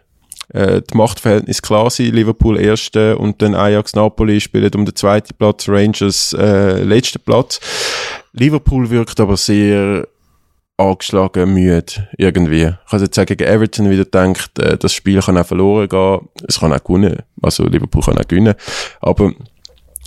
äh, 0.52 0.82
die 0.82 0.96
Machtverhältnis 0.96 1.62
klar 1.62 1.90
sein. 1.90 2.12
Liverpool 2.12 2.58
erste 2.58 3.16
und 3.18 3.40
dann 3.42 3.54
Ajax, 3.54 3.94
Napoli 3.94 4.40
spielen 4.40 4.70
um 4.74 4.84
den 4.84 4.96
zweiten 4.96 5.34
Platz, 5.38 5.68
Rangers 5.68 6.34
äh, 6.38 6.82
letzten 6.82 7.20
Platz. 7.20 7.60
Liverpool 8.32 8.90
wirkt 8.90 9.20
aber 9.20 9.36
sehr 9.36 10.06
angeschlagen, 10.76 11.52
müde, 11.52 12.08
irgendwie. 12.16 12.72
Ich 12.84 12.90
kann 12.90 13.00
jetzt 13.00 13.14
sagen, 13.14 13.36
gegen 13.36 13.48
Everton 13.48 13.90
wieder 13.90 14.04
denkt, 14.04 14.58
äh, 14.58 14.78
das 14.78 14.92
Spiel 14.92 15.20
kann 15.20 15.36
auch 15.36 15.46
verloren 15.46 15.88
gehen, 15.88 16.28
es 16.48 16.58
kann 16.58 16.72
auch 16.72 16.82
gewinnen, 16.82 17.22
also 17.42 17.64
Liverpool 17.64 18.02
kann 18.02 18.18
auch 18.18 18.26
gewinnen, 18.26 18.54
aber 19.00 19.32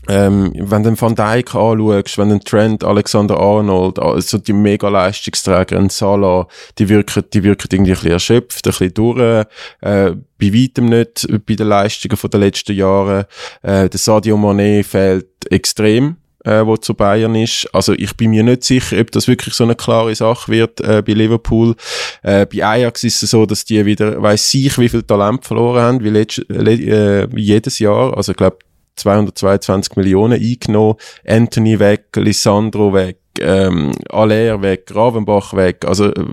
ähm, 0.07 0.51
wenn 0.55 0.83
du 0.83 0.99
Van 0.99 1.15
Dijk 1.15 1.55
anschaust, 1.55 2.17
wenn 2.17 2.29
du 2.29 2.39
Trent, 2.39 2.83
Alexander 2.83 3.39
Arnold, 3.39 3.99
also 3.99 4.37
die 4.37 4.53
Mega-Leistungsträger, 4.53 5.77
ein 5.77 5.89
Salah, 5.89 6.47
die 6.77 6.89
wirken, 6.89 7.23
die 7.33 7.43
wirken 7.43 7.69
irgendwie 7.71 7.91
ein 7.91 7.95
bisschen 7.95 8.11
erschöpft, 8.11 8.65
ein 8.65 8.71
bisschen 8.71 8.93
durch, 8.93 9.19
äh, 9.19 9.45
bei 9.81 10.53
weitem 10.53 10.85
nicht 10.85 11.27
bei 11.45 11.55
den 11.55 11.67
Leistungen 11.67 12.17
von 12.17 12.29
den 12.29 12.41
letzten 12.41 12.75
Jahren. 12.75 13.25
Äh, 13.61 13.89
der 13.89 13.99
Sadio 13.99 14.37
Mané 14.37 14.83
fehlt 14.83 15.27
extrem 15.49 16.17
äh, 16.43 16.65
wo 16.65 16.77
zu 16.77 16.93
Bayern 16.93 17.35
ist. 17.35 17.67
Also 17.73 17.93
ich 17.93 18.15
bin 18.15 18.31
mir 18.31 18.43
nicht 18.43 18.63
sicher, 18.63 18.99
ob 18.99 19.11
das 19.11 19.27
wirklich 19.27 19.53
so 19.53 19.63
eine 19.63 19.75
klare 19.75 20.13
Sache 20.15 20.51
wird 20.51 20.81
äh, 20.81 21.01
bei 21.01 21.13
Liverpool. 21.13 21.75
Äh, 22.21 22.45
bei 22.45 22.65
Ajax 22.65 23.03
ist 23.03 23.23
es 23.23 23.31
so, 23.31 23.45
dass 23.45 23.65
die 23.65 23.85
wieder, 23.85 24.21
weiß 24.21 24.53
ich, 24.55 24.77
wie 24.77 24.89
viel 24.89 25.03
Talent 25.03 25.45
verloren 25.45 25.81
haben, 25.81 26.03
wie, 26.03 26.09
letzt, 26.09 26.39
äh, 26.49 27.27
jedes 27.35 27.79
Jahr. 27.79 28.15
Also 28.15 28.31
ich 28.33 28.37
glaube 28.37 28.57
222 28.95 29.95
Millionen 29.95 30.41
eingenommen, 30.41 30.95
Anthony 31.27 31.79
weg, 31.79 32.05
Lissandro 32.15 32.93
weg, 32.93 33.17
ähm, 33.39 33.91
Aller 34.09 34.61
weg, 34.61 34.91
Ravenbach 34.93 35.53
weg, 35.53 35.85
also 35.85 36.11
äh, 36.11 36.25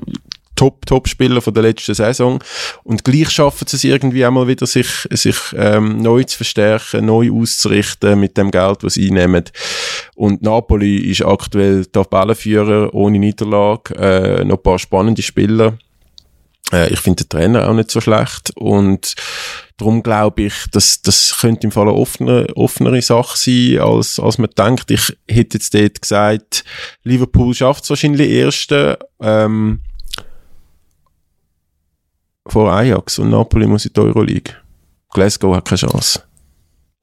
Top, 0.61 0.85
Top-Spieler 0.85 1.41
von 1.41 1.55
der 1.55 1.63
letzten 1.63 1.95
Saison. 1.95 2.39
Und 2.83 3.03
gleich 3.03 3.31
schaffen 3.31 3.67
sie 3.67 3.77
es 3.77 3.85
irgendwie 3.85 4.27
einmal 4.27 4.47
wieder, 4.47 4.67
sich, 4.67 5.09
sich 5.11 5.37
ähm, 5.57 6.03
neu 6.03 6.23
zu 6.25 6.37
verstärken, 6.37 7.07
neu 7.07 7.33
auszurichten 7.33 8.21
mit 8.21 8.37
dem 8.37 8.51
Geld, 8.51 8.85
was 8.85 8.93
sie 8.93 9.09
einnehmen. 9.09 9.45
Und 10.17 10.43
Napoli 10.43 10.99
ist 10.99 11.25
aktuell 11.25 11.87
Tabellenführer 11.87 12.93
ohne 12.93 13.19
Niederlage, 13.19 13.95
äh, 13.95 14.45
noch 14.45 14.59
ein 14.59 14.63
paar 14.63 14.79
spannende 14.79 15.23
Spieler. 15.23 15.79
Äh, 16.73 16.93
ich 16.93 17.01
finde 17.01 17.25
den 17.25 17.31
Trainer 17.31 17.67
auch 17.67 17.75
nicht 17.75 17.91
so 17.91 18.03
schlecht 18.03 18.51
und 18.55 19.15
darum 19.81 20.03
glaube 20.03 20.43
ich, 20.43 20.55
dass 20.71 21.03
das 21.03 21.37
könnte 21.41 21.67
im 21.67 21.73
Fall 21.73 21.89
eine 21.89 21.97
offene, 21.97 22.47
offenere 22.55 23.03
Sache 23.03 23.37
sein, 23.37 23.81
als, 23.81 24.21
als 24.21 24.39
man 24.39 24.51
denkt. 24.57 24.91
Ich 24.91 25.17
hätte 25.29 25.57
jetzt 25.57 25.75
dort 25.75 26.03
gesagt, 26.03 26.65
Liverpool 27.03 27.55
schafft 27.55 27.85
es 27.85 27.91
wahrscheinlich 27.91 28.31
erste, 28.31 28.99
ähm, 29.21 29.81
vor 32.47 32.73
Ajax 32.73 33.19
und 33.19 33.31
Napoli 33.31 33.67
muss 33.67 33.87
in 33.87 33.93
die 33.95 34.01
Euroleague. 34.01 34.55
Glasgow 35.13 35.55
hat 35.55 35.67
keine 35.67 35.79
Chance. 35.79 36.23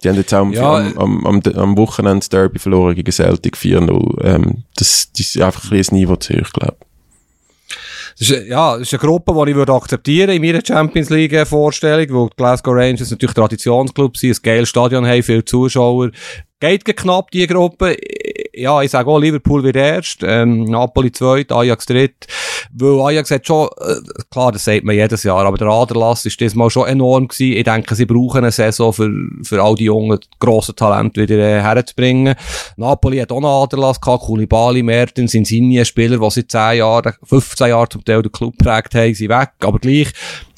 Die 0.03 0.09
haben 0.09 0.15
jetzt 0.15 0.33
auch 0.33 0.49
ja, 0.51 0.75
am, 0.75 1.25
am, 1.25 1.25
am, 1.25 1.41
am 1.55 1.77
Wochenende 1.77 2.27
Derby 2.29 2.59
verloren 2.59 2.95
gegen 2.95 3.11
Celtic 3.11 3.55
4-0. 3.55 4.23
Ähm, 4.23 4.63
das, 4.75 5.11
das 5.11 5.35
ist 5.35 5.41
einfach 5.41 5.63
ein 5.65 5.69
bisschen 5.71 5.97
Niveau 5.97 6.15
zu 6.17 6.33
hoch, 6.33 6.51
glaube 6.51 6.77
ich. 6.79 6.86
Ist, 8.19 8.47
ja, 8.47 8.77
das 8.77 8.87
ist 8.87 8.93
eine 8.93 8.99
Gruppe, 8.99 9.33
die 9.45 9.51
ich 9.51 9.55
würde 9.55 9.73
akzeptieren 9.73 10.31
in 10.31 10.41
meiner 10.41 10.65
Champions 10.65 11.09
League 11.09 11.47
Vorstellung, 11.47 12.07
wo 12.09 12.29
die 12.29 12.35
Glasgow 12.35 12.73
Rangers 12.73 13.11
natürlich 13.11 13.35
Traditionsclub 13.35 14.17
sind, 14.17 14.37
ein 14.37 14.41
geiles 14.41 14.69
Stadion 14.69 15.05
haben, 15.05 15.21
viele 15.21 15.45
Zuschauer. 15.45 16.11
Geht 16.59 16.85
knapp, 16.85 17.29
die 17.29 17.45
Gruppe. 17.45 17.95
Ja, 18.57 18.81
ich 18.81 18.89
sage 18.89 19.07
auch, 19.07 19.19
Liverpool 19.19 19.63
wird 19.63 19.75
erst, 19.75 20.23
ähm, 20.23 20.63
Napoli 20.63 21.11
zweit, 21.11 21.51
Ajax 21.51 21.85
dritt. 21.85 22.25
Weil 22.73 22.99
Ajax 23.01 23.29
hat 23.29 23.45
schon, 23.45 23.67
äh, 23.67 24.23
klar, 24.31 24.51
das 24.51 24.65
sagt 24.65 24.83
man 24.83 24.95
jedes 24.95 25.21
Jahr, 25.21 25.45
aber 25.45 25.57
der 25.57 25.67
Aderlass 25.67 26.25
ist 26.25 26.39
diesmal 26.39 26.71
schon 26.71 26.87
enorm 26.87 27.27
gewesen. 27.27 27.55
Ich 27.55 27.63
denke, 27.63 27.93
sie 27.93 28.07
brauchen 28.07 28.39
eine 28.39 28.51
Saison 28.51 28.91
für, 28.91 29.11
für 29.43 29.61
all 29.61 29.75
die 29.75 29.85
jungen, 29.85 30.19
grossen 30.39 30.75
Talente 30.75 31.21
wieder 31.21 31.37
äh, 31.37 31.61
herzubringen. 31.61 32.35
Napoli 32.77 33.19
hat 33.19 33.31
auch 33.31 33.41
noch 33.41 33.63
Aderlass 33.63 34.01
gehabt, 34.01 34.23
Koulibaly, 34.23 34.81
Mertens, 34.81 35.35
Insigne, 35.35 35.85
Spieler, 35.85 36.17
die 36.17 36.29
seit 36.31 36.51
10 36.51 36.79
Jahren, 36.79 37.13
15 37.23 37.67
Jahren 37.67 37.89
zum 37.91 38.03
Teil 38.03 38.23
den 38.23 38.31
Club 38.31 38.57
prägt 38.57 38.95
haben, 38.95 39.13
sind 39.13 39.29
weg. 39.29 39.51
Aber 39.61 39.77
gleich, 39.77 40.11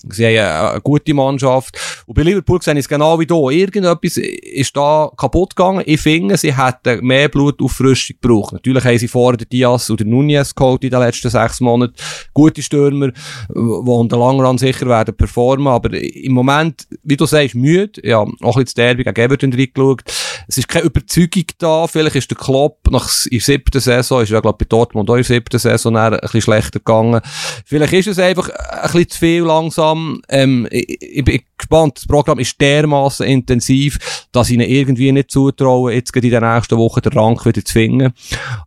Sie 0.10 0.26
haben 0.26 0.72
eine 0.72 0.82
gute 0.82 1.14
Mannschaft. 1.14 1.78
Und 2.06 2.16
bei 2.16 2.24
Liverpool 2.24 2.62
sehe 2.62 2.74
ich 2.74 2.80
es 2.80 2.90
genau 2.90 3.20
wie 3.20 3.26
hier. 3.26 3.60
Irgendetwas 3.60 4.18
ist 4.18 4.76
da 4.76 5.12
kaputt 5.18 5.56
gegangen. 5.56 5.84
Ich 5.86 6.02
finde, 6.02 6.38
sie 6.38 6.56
hätten 6.56 7.06
mehr 7.06 7.30
Blutauffrischung 7.30 8.18
gebraucht. 8.22 8.54
Natürlich 8.54 8.84
haben 8.84 8.98
sie 8.98 9.08
vorher 9.08 9.38
den 9.38 9.50
Diaz 9.50 9.90
oder 9.90 10.06
Nunez 10.06 10.54
geholt 10.56 10.84
in 10.84 10.90
den 10.90 11.00
letzten 11.00 11.30
sechs 11.30 11.60
Monaten. 11.60 11.96
Gute 12.34 12.62
Stürmer, 12.62 13.10
die 13.10 14.16
langen 14.16 14.42
Run 14.42 14.58
sicher 14.58 14.88
werden 14.88 15.16
performen. 15.16 15.68
Aber 15.68 15.94
im 15.94 16.34
Moment, 16.34 16.88
wie 17.04 17.18
du 17.18 17.26
sagst, 17.26 17.56
müde. 17.56 18.02
Ja, 18.04 18.20
auch 18.20 18.28
ein 18.28 18.36
bisschen 18.42 18.64
das 18.64 18.74
Derby 18.74 19.04
gegen 19.04 19.20
Everton 19.20 19.54
reingeschaut. 19.54 20.04
Es 20.48 20.58
ist 20.58 20.68
keine 20.68 20.86
Überzeugung 20.86 21.46
da. 21.58 21.88
Vielleicht 21.88 22.16
ist 22.16 22.32
der 22.32 22.38
Klopp 22.38 22.90
nach 22.90 23.10
der 23.32 23.40
siebten 23.40 23.80
Saison, 23.80 24.22
ist 24.22 24.30
ja, 24.30 24.40
glaube 24.40 24.60
bei 24.60 24.66
Dortmund 24.68 25.10
auch 25.10 25.16
in 25.16 25.24
der 25.24 25.26
siebten 25.26 25.60
Saison 25.60 25.96
ein 25.96 26.18
bisschen 26.20 26.42
schlechter 26.42 26.80
gegangen. 26.80 27.22
Vielleicht 27.66 27.94
ist 27.94 28.08
es 28.08 28.20
einfach 28.20 28.50
ein 28.50 28.82
bisschen 28.84 29.10
zu 29.10 29.20
viel 29.20 29.44
langsam. 29.44 30.22
Ähm, 30.30 30.68
ich, 30.72 31.02
ich 31.02 31.24
bin 31.24 31.42
gespannt. 31.58 31.98
Das 31.98 32.08
Programm 32.08 32.40
ist 32.40 32.60
dermaßen 32.60 33.26
intensiv, 33.26 34.28
dass 34.32 34.50
ich 34.50 34.56
ihnen 34.56 34.70
irgendwie 34.70 35.12
nicht 35.12 35.32
zutraue, 35.32 35.94
jetzt 35.94 36.16
in 36.16 36.30
der 36.30 36.42
nächsten 36.42 36.78
Woche 36.78 37.02
den 37.02 37.14
Rang 37.14 37.44
wieder 37.46 37.64
zu 37.64 37.74
finden. 37.74 38.14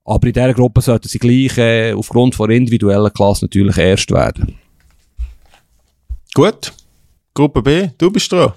Aber 0.05 0.27
in 0.27 0.33
dieser 0.33 0.55
Gruppe 0.55 0.81
sollten 0.81 1.09
sie 1.09 1.19
gleich 1.19 1.59
äh, 1.59 1.93
aufgrund 1.93 2.35
von 2.35 2.51
individuellen 2.51 3.13
Klasse 3.13 3.45
natürlich 3.45 3.77
erst 3.79 4.11
werden. 4.11 4.57
Gut. 6.35 6.73
Gruppe 7.35 7.63
B, 7.63 7.89
du 7.97 8.11
bist 8.11 8.31
dran. 8.31 8.53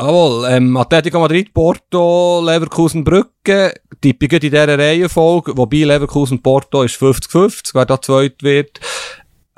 Jawohl, 0.00 0.48
ähm, 0.48 0.78
Atletico 0.78 1.20
Madrid, 1.20 1.52
Porto, 1.52 2.40
Leverkusen, 2.42 3.04
Brücke, 3.04 3.74
typisch 4.00 4.32
in 4.32 4.40
dieser 4.40 4.78
Reihenfolge, 4.78 5.54
wobei 5.54 5.84
Leverkusen, 5.84 6.40
Porto 6.40 6.82
ist 6.84 6.96
50-50, 6.96 7.74
wer 7.74 7.84
da 7.84 8.00
zweit 8.00 8.42
wird. 8.42 8.80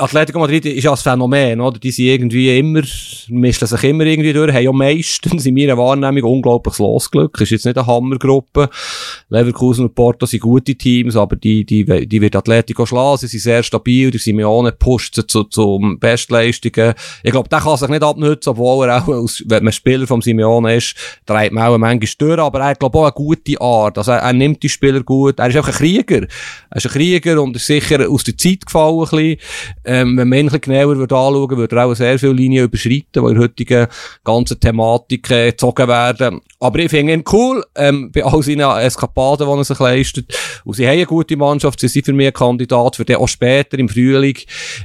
Atletico 0.02 0.40
Madrid 0.40 0.66
ist 0.66 0.82
ja 0.82 0.90
ein 0.90 0.96
Phänomen, 0.96 1.60
oder? 1.60 1.78
Die 1.78 1.92
sind 1.92 2.06
irgendwie 2.06 2.58
immer, 2.58 2.82
mischen 3.28 3.68
sich 3.68 3.84
immer 3.84 4.04
irgendwie 4.04 4.32
durch, 4.32 4.52
haben 4.52 4.64
ja 4.64 4.72
meistens 4.72 5.46
in 5.46 5.54
meiner 5.54 5.78
Wahrnehmung 5.78 6.24
unglaubliches 6.24 6.80
Losglück. 6.80 7.40
Ist 7.40 7.50
jetzt 7.50 7.66
nicht 7.66 7.78
eine 7.78 7.86
Hammergruppe. 7.86 8.68
Leverkusen 9.28 9.84
und 9.84 9.94
Porto 9.94 10.26
sind 10.26 10.40
gute 10.40 10.74
Teams, 10.74 11.14
aber 11.14 11.36
die, 11.36 11.64
die, 11.64 12.06
die 12.06 12.20
wird 12.20 12.34
Atletico 12.34 12.84
schlagen. 12.84 13.18
Sie 13.18 13.28
sind 13.28 13.40
sehr 13.40 13.62
stabil. 13.62 14.10
Der 14.10 14.18
Simeone 14.18 14.72
pusht 14.72 15.22
zu, 15.28 15.44
zu 15.44 15.96
Bestleistungen. 16.00 16.94
Ich 17.22 17.30
glaube, 17.30 17.48
der 17.48 17.60
kann 17.60 17.76
sich 17.76 17.88
nicht 17.88 18.02
abnutzen, 18.02 18.50
obwohl 18.50 18.88
er 18.88 19.04
auch, 19.04 19.08
als, 19.08 19.44
wenn 19.46 19.62
man 19.62 19.72
Spieler 19.72 20.08
vom 20.08 20.20
Simeone 20.20 20.76
ist, 20.76 20.96
dreht 21.26 21.52
man 21.52 21.64
auch 21.64 21.78
manchmal 21.78 22.08
durch, 22.18 22.40
aber 22.40 22.58
er 22.58 22.66
hat, 22.66 22.80
glaube 22.80 22.98
auch 22.98 23.04
eine 23.04 23.12
gute 23.12 23.60
Art. 23.60 23.98
Also 23.98 24.10
er, 24.10 24.18
er, 24.18 24.32
nimmt 24.32 24.64
die 24.64 24.68
Spieler 24.68 25.04
gut. 25.04 25.38
Er 25.38 25.46
ist 25.46 25.56
auch 25.56 25.68
ein 25.68 25.74
Krieger. 25.74 26.26
Er 26.70 26.76
ist 26.76 26.86
ein 26.86 26.92
Krieger 26.92 27.40
und 27.40 27.54
ist 27.54 27.66
sicher 27.66 28.10
aus 28.10 28.24
der 28.24 28.36
Zeit 28.36 28.66
gefallen 28.66 28.98
ein 28.98 29.08
bisschen. 29.08 29.91
Ähm, 29.92 30.16
wenn 30.16 30.28
man 30.28 30.38
ihn 30.38 30.48
ein 30.48 30.58
genauer 30.58 30.96
würde 30.96 31.14
anschauen 31.14 31.50
würde, 31.50 31.56
würde 31.58 31.76
er 31.76 31.84
auch 31.84 31.94
sehr 31.94 32.18
viele 32.18 32.32
Linien 32.32 32.64
überschreiten, 32.64 33.04
die 33.12 33.18
in 33.18 33.38
heutigen 33.38 33.86
ganzen 34.24 34.58
Thematik 34.58 35.30
äh, 35.30 35.50
gezogen 35.50 35.86
werden. 35.86 36.40
Aber 36.60 36.78
ich 36.78 36.88
finde 36.88 37.12
ihn 37.12 37.24
cool, 37.30 37.62
ähm, 37.74 38.10
bei 38.10 38.24
all 38.24 38.42
seinen 38.42 38.60
Eskapaden, 38.78 39.46
die 39.46 39.52
er 39.52 39.64
sich 39.64 39.78
leistet. 39.78 40.34
Und 40.64 40.74
sie 40.74 40.86
haben 40.86 40.94
eine 40.94 41.04
gute 41.04 41.36
Mannschaft, 41.36 41.78
sie 41.78 41.88
sind 41.88 42.06
für 42.06 42.14
mich 42.14 42.28
ein 42.28 42.32
Kandidat 42.32 42.96
für 42.96 43.04
den 43.04 43.16
auch 43.16 43.28
später 43.28 43.78
im 43.78 43.90
Frühling, 43.90 44.38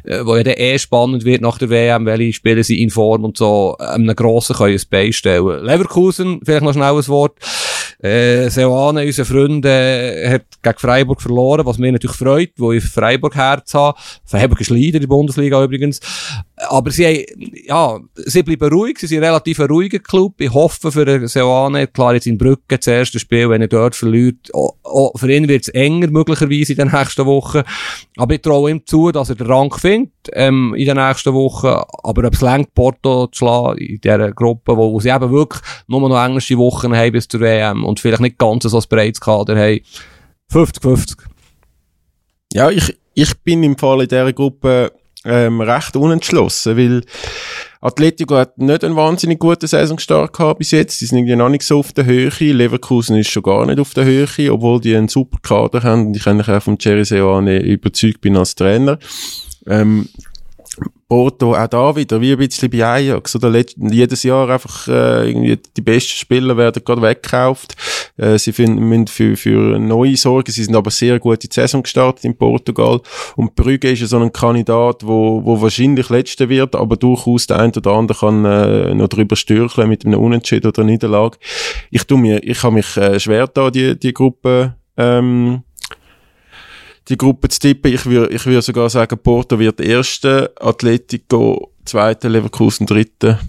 äh, 0.03 0.25
wo 0.25 0.35
ja 0.35 0.43
dann 0.43 0.55
eh 0.57 0.77
spannend 0.77 1.23
wird 1.23 1.41
nach 1.41 1.57
der 1.57 1.69
WM, 1.69 2.05
welche 2.05 2.33
Spiele 2.33 2.63
sie 2.65 2.81
in 2.81 2.89
Form 2.89 3.23
und 3.23 3.37
so, 3.37 3.77
einem 3.77 4.13
grossen 4.13 4.57
können 4.57 4.73
ein 4.73 4.81
Bein 4.89 5.13
stellen. 5.13 5.63
Leverkusen, 5.63 6.41
vielleicht 6.43 6.63
noch 6.63 6.73
schnell 6.73 6.97
ein 6.97 7.07
Wort. 7.07 7.37
Äh, 7.99 8.49
Seoane, 8.49 9.05
unser 9.05 9.25
Freund, 9.25 9.65
äh, 9.65 10.29
hat 10.29 10.45
gegen 10.61 10.77
Freiburg 10.77 11.21
verloren, 11.21 11.65
was 11.65 11.79
mich 11.79 11.91
natürlich 11.91 12.15
freut, 12.15 12.51
wo 12.57 12.71
ich 12.71 12.83
Freiburg 12.83 13.35
Herz 13.35 13.73
habe. 13.73 13.97
Freiburg 14.23 14.61
ist 14.61 14.69
Leader 14.69 14.97
in 14.97 15.01
der 15.01 15.07
Bundesliga 15.07 15.63
übrigens. 15.63 15.99
Aber 16.59 16.89
sie 16.89 17.05
haben, 17.05 17.51
ja, 17.65 17.99
sie 18.15 18.41
bleiben 18.41 18.69
ruhig, 18.69 18.97
sie 18.97 19.05
sind 19.05 19.23
relativ 19.23 19.59
ein 19.59 19.67
ruhiger 19.67 19.99
Club. 19.99 20.41
Ich 20.41 20.51
hoffe 20.51 20.91
für 20.91 21.27
Seoane, 21.27 21.85
klar 21.85 22.15
jetzt 22.15 22.25
in 22.25 22.39
Brücke 22.39 22.77
das 22.79 22.87
erste 22.87 23.19
Spiel, 23.19 23.47
wenn 23.51 23.61
er 23.61 23.67
dort 23.67 23.95
verliert, 23.95 24.51
auch, 24.55 24.75
auch 24.83 25.11
für 25.15 25.31
ihn 25.31 25.47
wird 25.47 25.63
es 25.63 25.69
enger 25.69 26.07
möglicherweise 26.07 26.73
in 26.73 26.79
den 26.79 26.91
nächsten 26.91 27.27
Wochen. 27.27 27.61
Aber 28.17 28.33
ich 28.33 28.41
traue 28.41 28.71
ihm 28.71 28.83
zu, 28.87 29.11
dass 29.11 29.29
er 29.29 29.35
den 29.35 29.45
Rang 29.45 29.71
findet, 29.71 30.11
ähm, 30.33 30.73
in 30.75 30.87
den 30.87 30.97
nächsten 30.97 31.31
Wochen. 31.35 31.67
Aber 31.67 32.27
ob 32.27 32.33
es 32.33 32.41
längt, 32.41 32.73
Porto 32.73 33.27
zu 33.27 33.37
schlagen 33.37 33.77
in 33.77 34.01
dieser 34.01 34.31
Gruppe, 34.31 34.75
wo, 34.75 34.93
wo 34.93 34.99
sie 34.99 35.09
eben 35.09 35.31
wirklich 35.31 35.61
nur 35.87 36.09
noch 36.09 36.25
englische 36.25 36.57
Wochen 36.57 36.95
haben 36.95 37.11
bis 37.11 37.27
zur 37.27 37.41
WM 37.41 37.85
und 37.85 37.99
vielleicht 37.99 38.21
nicht 38.21 38.39
ganz 38.39 38.63
so 38.63 38.75
ein 38.75 38.83
breites 38.89 39.21
Kader 39.21 39.55
haben. 39.55 39.81
50-50. 40.51 41.17
Ja, 42.53 42.71
ich, 42.71 42.97
ich 43.13 43.37
bin 43.43 43.61
im 43.61 43.77
Fall 43.77 44.01
in 44.01 44.07
dieser 44.07 44.33
Gruppe 44.33 44.91
ähm, 45.25 45.61
recht 45.61 45.95
unentschlossen, 45.95 46.77
weil 46.77 47.01
Atletico 47.81 48.35
hat 48.35 48.57
nicht 48.57 48.83
einen 48.83 48.95
wahnsinnig 48.95 49.39
guten 49.39 49.67
Saisonstart 49.67 50.33
gehabt 50.33 50.59
bis 50.59 50.71
jetzt. 50.71 50.99
Die 50.99 51.05
sind 51.05 51.19
irgendwie 51.19 51.35
noch 51.35 51.49
nicht 51.49 51.63
so 51.63 51.79
auf 51.79 51.93
der 51.93 52.05
Höhe. 52.05 52.31
Leverkusen 52.39 53.17
ist 53.17 53.29
schon 53.29 53.43
gar 53.43 53.65
nicht 53.65 53.79
auf 53.79 53.93
der 53.93 54.05
Höhe, 54.05 54.27
obwohl 54.51 54.81
die 54.81 54.95
einen 54.95 55.07
super 55.07 55.37
Kader 55.41 55.83
haben 55.83 56.07
und 56.07 56.17
ich 56.17 56.25
eigentlich 56.27 56.49
auch 56.49 56.67
Jerry 56.79 57.05
Seoane 57.05 57.59
überzeugt 57.61 58.21
bin 58.21 58.37
als 58.37 58.55
Trainer. 58.55 58.97
Ähm, 59.67 60.09
Porto 61.07 61.55
auch 61.55 61.67
da 61.67 61.95
wieder, 61.95 62.19
wie 62.19 62.33
ein 62.33 62.37
bisschen 62.37 62.69
bei 62.69 62.85
Ajax, 62.85 63.35
oder 63.35 63.53
jedes 63.77 64.23
Jahr 64.23 64.49
einfach, 64.49 64.87
äh, 64.89 65.29
irgendwie 65.29 65.57
die 65.75 65.81
besten 65.81 66.11
Spieler 66.11 66.57
werden 66.57 66.83
gerade 66.83 67.01
weggekauft. 67.01 67.75
Äh, 68.17 68.37
sie 68.37 68.51
finden, 68.51 68.83
müssen 68.89 69.07
für, 69.07 69.37
für 69.37 69.79
neue 69.79 70.17
sorgen. 70.17 70.51
Sie 70.51 70.63
sind 70.63 70.75
aber 70.75 70.91
sehr 70.91 71.19
gut 71.19 71.43
die 71.43 71.49
Saison 71.49 71.83
gestartet 71.83 72.25
in 72.25 72.37
Portugal. 72.37 72.99
Und 73.37 73.55
Brügge 73.55 73.91
ist 73.91 74.01
ja 74.01 74.07
so 74.07 74.19
ein 74.19 74.33
Kandidat, 74.33 75.05
wo, 75.05 75.43
wo 75.45 75.61
wahrscheinlich 75.61 76.09
Letzter 76.09 76.49
wird, 76.49 76.75
aber 76.75 76.97
durchaus 76.97 77.47
der 77.47 77.59
ein 77.59 77.71
oder 77.73 77.91
andere 77.91 78.19
kann, 78.19 78.43
äh, 78.43 78.93
noch 78.93 79.07
drüber 79.07 79.37
stürcheln 79.37 79.87
mit 79.87 80.05
einem 80.05 80.19
Unentschieden 80.19 80.67
oder 80.67 80.83
Niederlage. 80.83 81.37
Ich 81.89 82.03
tu 82.03 82.17
mir, 82.17 82.43
ich 82.43 82.61
habe 82.63 82.75
mich, 82.75 82.97
äh, 82.97 83.17
schwer 83.19 83.47
da, 83.47 83.71
die, 83.71 83.97
die 83.97 84.13
Gruppe, 84.13 84.75
ähm, 84.97 85.63
die 87.09 87.17
Gruppe 87.17 87.49
zu 87.49 87.59
tippen. 87.59 87.93
Ich 87.93 88.05
würde 88.05 88.33
ich 88.33 88.45
würd 88.45 88.63
sogar 88.63 88.89
sagen, 88.89 89.17
Porto 89.17 89.57
wird 89.59 89.79
Erste, 89.79 90.51
Atletico 90.59 91.71
Zweite, 91.85 92.27
Leverkusen 92.27 92.85
Dritte, 92.85 93.39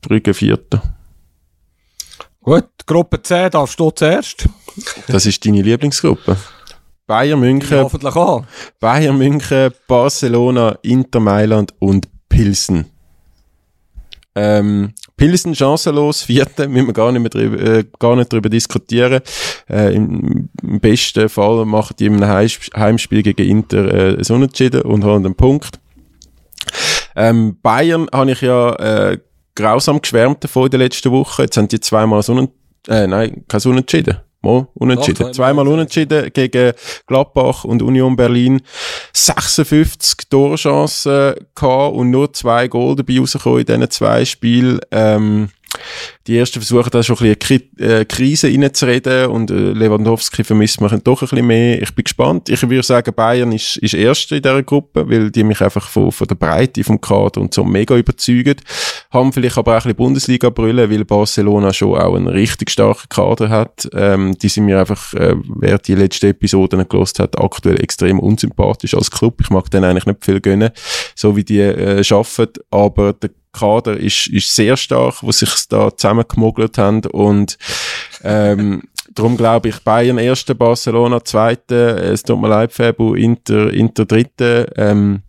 Brügge 0.00 0.32
Vierte. 0.32 0.80
Gut, 2.40 2.68
Gruppe 2.86 3.22
C 3.22 3.50
darfst 3.50 3.78
du 3.78 3.90
zuerst. 3.90 4.48
Das 5.08 5.26
ist 5.26 5.44
deine 5.44 5.62
Lieblingsgruppe. 5.62 6.36
Bayern 7.06 7.40
München, 7.40 7.78
hoffentlich 7.78 8.16
auch. 8.16 8.44
Bayern 8.80 9.18
München, 9.18 9.72
Barcelona, 9.86 10.78
Inter 10.82 11.20
Mailand 11.20 11.74
und 11.78 12.08
Pilsen. 12.28 12.86
Ähm, 14.38 14.92
Pilsen 15.16 15.54
chancenlos, 15.54 16.22
vierte, 16.22 16.68
müssen 16.68 16.88
wir 16.88 16.92
gar 16.92 17.10
nicht 17.10 17.22
mehr 17.22 17.30
drüber, 17.30 17.58
äh, 17.58 17.84
gar 17.98 18.16
nicht 18.16 18.30
drüber 18.30 18.50
diskutieren. 18.50 19.22
Äh, 19.68 19.94
im, 19.94 20.50
im, 20.62 20.80
besten 20.80 21.30
Fall 21.30 21.64
machen 21.64 21.96
die 21.98 22.06
einem 22.06 22.26
Heimspiel 22.26 23.22
gegen 23.22 23.48
Inter 23.48 23.92
äh, 23.92 24.16
ein 24.18 24.34
Unentschieden 24.34 24.82
und 24.82 25.04
haben 25.04 25.24
einen 25.24 25.34
Punkt. 25.34 25.80
Ähm, 27.16 27.56
Bayern 27.62 28.08
habe 28.12 28.32
ich 28.32 28.42
ja 28.42 28.74
äh, 28.74 29.18
grausam 29.54 30.02
geschwärmt 30.02 30.44
davon 30.44 30.66
in 30.66 30.70
der 30.72 30.80
letzten 30.80 31.10
Woche. 31.10 31.44
Jetzt 31.44 31.56
haben 31.56 31.68
die 31.68 31.80
zweimal 31.80 32.22
so 32.22 32.32
einen, 32.32 32.48
äh, 32.88 33.06
nein, 33.06 33.44
kein 33.48 33.62
Unentschieden. 33.62 34.18
Mal 34.46 34.66
unentschieden. 34.74 35.26
Doch, 35.26 35.32
Zweimal 35.32 35.68
unentschieden 35.68 36.32
gegen 36.32 36.72
Gladbach 37.06 37.64
und 37.64 37.82
Union 37.82 38.16
Berlin. 38.16 38.60
56 39.12 40.28
Torchancen 40.28 41.34
gehabt 41.54 41.94
und 41.94 42.10
nur 42.10 42.32
zwei 42.32 42.68
Goal 42.68 42.96
dabei 42.96 43.18
rausgekommen 43.18 43.60
in 43.60 43.66
diesen 43.66 43.90
zwei 43.90 44.24
Spielen. 44.24 44.80
Ähm, 44.90 45.48
die 46.26 46.38
ersten 46.38 46.60
versuchen 46.60 46.90
da 46.90 47.02
schon 47.02 47.16
ein 47.18 47.36
bisschen 47.36 47.78
äh, 47.78 48.04
Krise 48.04 48.48
reinzureden 48.48 49.26
und 49.26 49.50
äh, 49.50 49.54
Lewandowski 49.54 50.44
vermisst 50.44 50.80
man 50.80 50.90
doch 51.04 51.22
ein 51.22 51.28
bisschen 51.28 51.46
mehr. 51.46 51.80
Ich 51.82 51.94
bin 51.94 52.04
gespannt. 52.04 52.48
Ich 52.48 52.62
würde 52.62 52.82
sagen, 52.82 53.14
Bayern 53.14 53.52
ist, 53.52 53.76
ist 53.76 53.94
Erster 53.94 54.36
in 54.36 54.42
dieser 54.42 54.62
Gruppe, 54.62 55.08
weil 55.08 55.30
die 55.30 55.44
mich 55.44 55.60
einfach 55.60 55.88
von, 55.88 56.10
von 56.10 56.26
der 56.26 56.34
Breite 56.34 56.82
vom 56.84 57.00
Kader 57.00 57.40
und 57.40 57.54
so 57.54 57.64
mega 57.64 57.96
überzeugen. 57.96 58.56
Haben 59.10 59.32
vielleicht 59.32 59.58
aber 59.58 59.72
auch 59.72 59.76
ein 59.76 59.82
bisschen 59.82 59.96
Bundesliga 59.96 60.50
brüllen, 60.50 60.90
weil 60.90 61.04
Barcelona 61.04 61.72
schon 61.72 61.98
auch 61.98 62.14
einen 62.14 62.28
richtig 62.28 62.70
starken 62.70 63.08
Kader 63.08 63.48
hat. 63.48 63.88
Ähm, 63.92 64.36
die 64.38 64.48
sind 64.48 64.66
mir 64.66 64.80
einfach, 64.80 65.14
äh, 65.14 65.34
wer 65.56 65.78
die 65.78 65.94
letzten 65.94 66.26
Episoden 66.26 66.86
gelost 66.88 67.18
hat, 67.18 67.38
aktuell 67.38 67.80
extrem 67.82 68.18
unsympathisch 68.18 68.94
als 68.94 69.10
Club. 69.10 69.40
Ich 69.40 69.50
mag 69.50 69.70
denen 69.70 69.84
eigentlich 69.84 70.06
nicht 70.06 70.24
viel 70.24 70.40
gönnen, 70.40 70.70
so 71.14 71.36
wie 71.36 71.44
die 71.44 71.60
äh, 71.60 72.02
arbeiten, 72.10 72.60
aber 72.70 73.12
der 73.12 73.30
Kader 73.58 73.96
ist, 73.96 74.28
ist 74.28 74.54
sehr 74.54 74.76
stark, 74.76 75.22
wo 75.22 75.32
sich 75.32 75.50
da 75.68 75.94
zusammengemogelt 75.96 76.78
haben 76.78 77.04
und 77.06 77.58
ähm, 78.22 78.82
darum 79.14 79.36
glaube 79.36 79.68
ich 79.68 79.78
Bayern 79.80 80.18
erste, 80.18 80.54
Barcelona 80.54 81.24
zweite, 81.24 81.96
es 81.96 82.22
tut 82.22 82.40
mir 82.40 82.48
leid 82.48 82.72
Fabu, 82.72 83.14
Inter, 83.14 83.72
Inter 83.72 84.04
dritte, 84.04 84.72
ähm, 84.76 85.22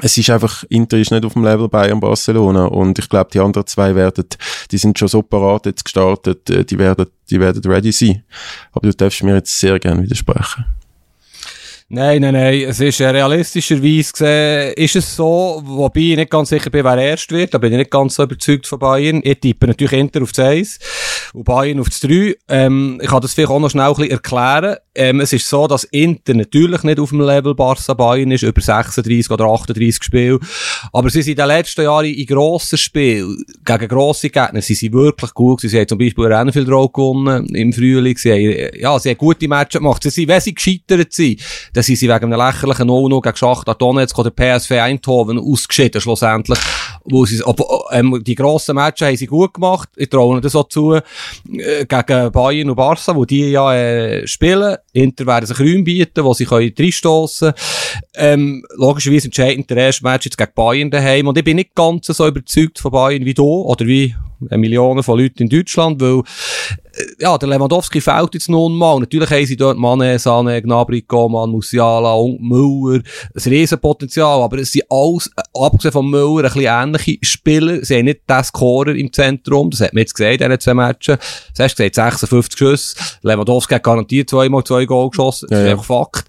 es 0.00 0.16
ist 0.16 0.30
einfach, 0.30 0.64
Inter 0.68 0.96
ist 0.98 1.10
nicht 1.10 1.24
auf 1.24 1.32
dem 1.32 1.42
Level 1.44 1.68
Bayern 1.68 2.00
Barcelona 2.00 2.66
und 2.66 2.98
ich 2.98 3.08
glaube, 3.08 3.30
die 3.32 3.40
anderen 3.40 3.66
zwei 3.66 3.94
werden, 3.94 4.24
die 4.70 4.78
sind 4.78 4.98
schon 4.98 5.08
so 5.08 5.22
parat 5.22 5.66
jetzt 5.66 5.84
gestartet, 5.84 6.48
äh, 6.50 6.64
die 6.64 6.78
werden, 6.78 7.06
die 7.28 7.40
werden 7.40 7.62
ready 7.70 7.90
sein. 7.90 8.22
Aber 8.72 8.88
du 8.88 8.96
darfst 8.96 9.22
mir 9.22 9.34
jetzt 9.34 9.58
sehr 9.58 9.78
gerne 9.78 10.02
widersprechen. 10.02 10.77
Nein, 11.90 12.20
nein, 12.20 12.34
nein. 12.34 12.64
Es 12.68 12.80
ist 12.80 13.00
äh, 13.00 13.08
realistischerweise 13.08 14.12
gesehen, 14.12 14.74
ist 14.76 14.96
es 14.96 15.16
so, 15.16 15.62
wobei 15.64 16.00
ich 16.00 16.16
nicht 16.16 16.30
ganz 16.30 16.50
sicher 16.50 16.68
bin, 16.68 16.84
wer 16.84 16.98
erst 16.98 17.32
wird. 17.32 17.54
Da 17.54 17.58
bin 17.58 17.72
ich 17.72 17.78
nicht 17.78 17.90
ganz 17.90 18.16
so 18.16 18.24
überzeugt 18.24 18.66
von 18.66 18.78
Bayern. 18.78 19.22
Ich 19.24 19.40
tippe 19.40 19.66
natürlich 19.66 19.94
Inter 19.94 20.20
auf 20.20 20.38
1. 20.38 20.78
und 21.32 21.44
Bayern 21.44 21.80
auf 21.80 21.88
das 21.88 22.00
3. 22.00 22.34
Ähm, 22.48 23.00
ich 23.02 23.08
kann 23.08 23.20
das 23.20 23.34
vielleicht 23.34 23.50
auch 23.50 23.60
noch 23.60 23.70
schnell 23.70 23.88
ein 23.88 23.94
bisschen 23.94 24.10
erklären. 24.10 24.76
Ähm, 24.94 25.20
es 25.20 25.32
ist 25.32 25.48
so, 25.48 25.66
dass 25.66 25.84
Inter 25.84 26.34
natürlich 26.34 26.82
nicht 26.82 26.98
auf 26.98 27.10
dem 27.10 27.20
Level 27.20 27.54
Barca 27.54 27.94
Bayern 27.94 28.30
ist, 28.30 28.42
über 28.42 28.60
36 28.60 29.30
oder 29.30 29.44
38 29.46 30.02
Spiele. 30.02 30.38
Aber 30.92 31.10
sie 31.10 31.22
sind 31.22 31.32
in 31.32 31.36
den 31.38 31.46
letzten 31.46 31.82
Jahren 31.82 32.06
in 32.06 32.26
grossen 32.26 32.78
Spielen, 32.78 33.44
gegen 33.64 33.88
grosse 33.88 34.30
Gegner, 34.30 34.60
sie 34.60 34.74
sind 34.74 34.92
wirklich 34.92 35.32
gut 35.34 35.60
gewesen. 35.60 35.70
Sie 35.72 35.80
haben 35.80 35.88
zum 35.88 35.98
Beispiel 35.98 36.26
Renfield 36.26 36.68
Road 36.68 36.92
gewonnen 36.92 37.46
im 37.54 37.72
Frühling. 37.72 38.16
Sie 38.16 38.32
haben, 38.32 38.80
ja, 38.80 38.98
sie 38.98 39.10
haben 39.10 39.18
gute 39.18 39.48
Matches 39.48 39.80
gemacht. 39.80 40.02
Sie 40.02 40.10
sind, 40.10 40.28
wenn 40.28 40.40
sie 40.40 40.54
gescheitert 40.54 41.12
sind, 41.12 41.40
dann 41.72 41.82
sind 41.84 41.96
sie 41.96 42.08
wegen 42.08 42.32
einem 42.32 42.40
lächerlichen 42.40 42.88
0-0 42.88 43.22
gegen 43.22 43.36
Schacht 43.36 43.68
Donetsk 43.80 44.18
oder 44.18 44.30
PSV 44.30 44.72
Eindhoven 44.72 45.38
ausgeschieden, 45.38 46.00
schlussendlich. 46.00 46.58
Wo 47.10 47.24
sie, 47.24 47.42
ob, 47.42 47.60
ähm, 47.92 48.22
die 48.24 48.34
grossen 48.34 48.74
Matches 48.74 49.06
haben 49.06 49.16
sie 49.16 49.26
gut 49.26 49.54
gemacht. 49.54 49.88
Ich 49.96 50.08
traue 50.08 50.40
das 50.40 50.54
auch 50.54 50.68
zu, 50.68 50.94
äh, 50.94 51.02
gegen 51.86 52.32
Bayern 52.32 52.70
und 52.70 52.76
Barca, 52.76 53.14
wo 53.14 53.24
die 53.24 53.50
ja, 53.50 53.74
äh, 53.74 54.26
spielen. 54.26 54.76
Inter 54.92 55.26
werden 55.26 55.46
sich 55.46 55.58
Räume 55.58 55.84
bieten, 55.84 56.24
wo 56.24 56.34
sie 56.34 56.44
können 56.44 56.72
reinstossen 56.78 57.52
ähm, 58.14 58.64
Logischerweise 58.76 59.26
entscheidend 59.26 59.70
der 59.70 59.78
erste 59.78 60.04
Match 60.04 60.26
jetzt 60.26 60.38
gegen 60.38 60.52
Bayern 60.54 60.90
daheim. 60.90 61.28
Und 61.28 61.38
ich 61.38 61.44
bin 61.44 61.56
nicht 61.56 61.74
ganz 61.74 62.06
so 62.06 62.26
überzeugt 62.26 62.78
von 62.78 62.92
Bayern 62.92 63.24
wie 63.24 63.34
du, 63.34 63.62
oder 63.62 63.86
wie 63.86 64.14
Millionen 64.40 65.02
von 65.02 65.18
Leuten 65.18 65.44
in 65.44 65.48
Deutschland, 65.48 66.00
weil, 66.00 66.18
äh, 66.18 66.22
ja, 67.18 67.36
der 67.38 67.48
Lewandowski 67.48 68.00
fällt 68.00 68.34
jetzt 68.34 68.48
nun 68.48 68.76
mal. 68.76 68.98
Natürlich 69.00 69.30
haben 69.30 69.46
sie 69.46 69.56
dort 69.56 69.78
Mane, 69.78 70.18
Sane, 70.18 70.60
Gnabry, 70.62 71.02
Coman, 71.02 71.50
Musiala 71.50 72.14
und 72.14 72.40
Müller. 72.40 73.02
Ein 73.34 73.42
Riesenpotenzial, 73.52 74.42
aber 74.42 74.58
es 74.58 74.72
sind 74.72 74.84
alles, 74.90 75.28
äh, 75.36 75.42
abgesehen 75.54 75.92
von 75.92 76.08
Müller, 76.08 76.48
ein 76.48 76.52
bisschen 76.54 76.62
ähnliche 76.66 77.18
Spieler. 77.22 77.84
Sie 77.84 77.96
haben 77.96 78.04
nicht 78.06 78.20
den 78.28 78.44
Scorer 78.44 78.94
im 78.94 79.12
Zentrum. 79.12 79.70
Das 79.70 79.80
hat 79.80 79.92
man 79.94 80.00
jetzt 80.00 80.14
gesehen 80.14 80.32
in 80.32 80.38
diesen 80.38 80.60
zwei 80.60 80.74
Matches. 80.74 81.18
Das 81.56 81.64
hast 81.64 81.78
du 81.78 81.82
gesagt, 81.88 81.94
56 82.18 82.58
Schüsse. 82.58 82.96
Lewandowski 83.22 83.74
hat 83.74 83.82
garantiert 83.82 84.30
zweimal 84.30 84.64
zwei 84.64 84.84
Goal 84.84 85.10
geschossen. 85.10 85.48
Das 85.50 85.58
Ja, 85.58 85.62
ist 85.64 85.66
ja. 85.66 85.72
einfach 85.72 85.84
Fakt. 85.84 86.24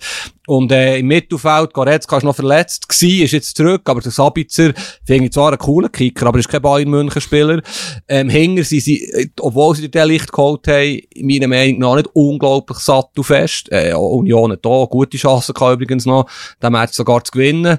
Und 0.50 0.72
äh, 0.72 0.98
im 0.98 1.06
Mittelfeld, 1.06 1.74
Goretzka 1.74 2.18
ist 2.18 2.24
noch 2.24 2.36
verletzt 2.36 2.90
gewesen, 2.90 3.24
ist 3.24 3.34
jetzt 3.34 3.56
zurück, 3.56 3.84
aber 3.86 4.02
der 4.02 4.12
Sabitzer 4.12 4.74
finde 5.06 5.26
ich 5.26 5.32
zwar 5.32 5.50
einen 5.50 5.60
coolen 5.60 5.92
Kicker, 5.92 6.26
aber 6.26 6.40
ist 6.40 6.50
kein 6.50 6.64
Bayern-München-Spieler. 6.64 7.62
Ähm, 8.08 8.30
Hinger 8.30 8.64
sind 8.64 8.82
sie, 8.82 9.04
äh, 9.12 9.28
obwohl 9.40 9.76
sie 9.76 9.92
den 9.92 10.08
Licht 10.08 10.32
geholt 10.32 10.68
haben, 10.68 11.02
meiner 11.22 11.48
Meinung 11.48 11.78
nach 11.78 11.96
nicht 11.98 12.10
unglaublich 12.14 12.80
sattelfest. 12.80 13.72
Äh, 13.72 13.94
Union 13.94 14.54
hat 14.54 14.66
da 14.66 14.86
gute 14.90 15.20
Chancen 15.20 15.54
gehabt, 15.54 15.76
übrigens 15.76 16.08
noch, 16.08 16.28
den 16.64 16.72
Match 16.72 16.94
sogar 16.94 17.24
zu 17.24 17.32
gewinnen. 17.32 17.78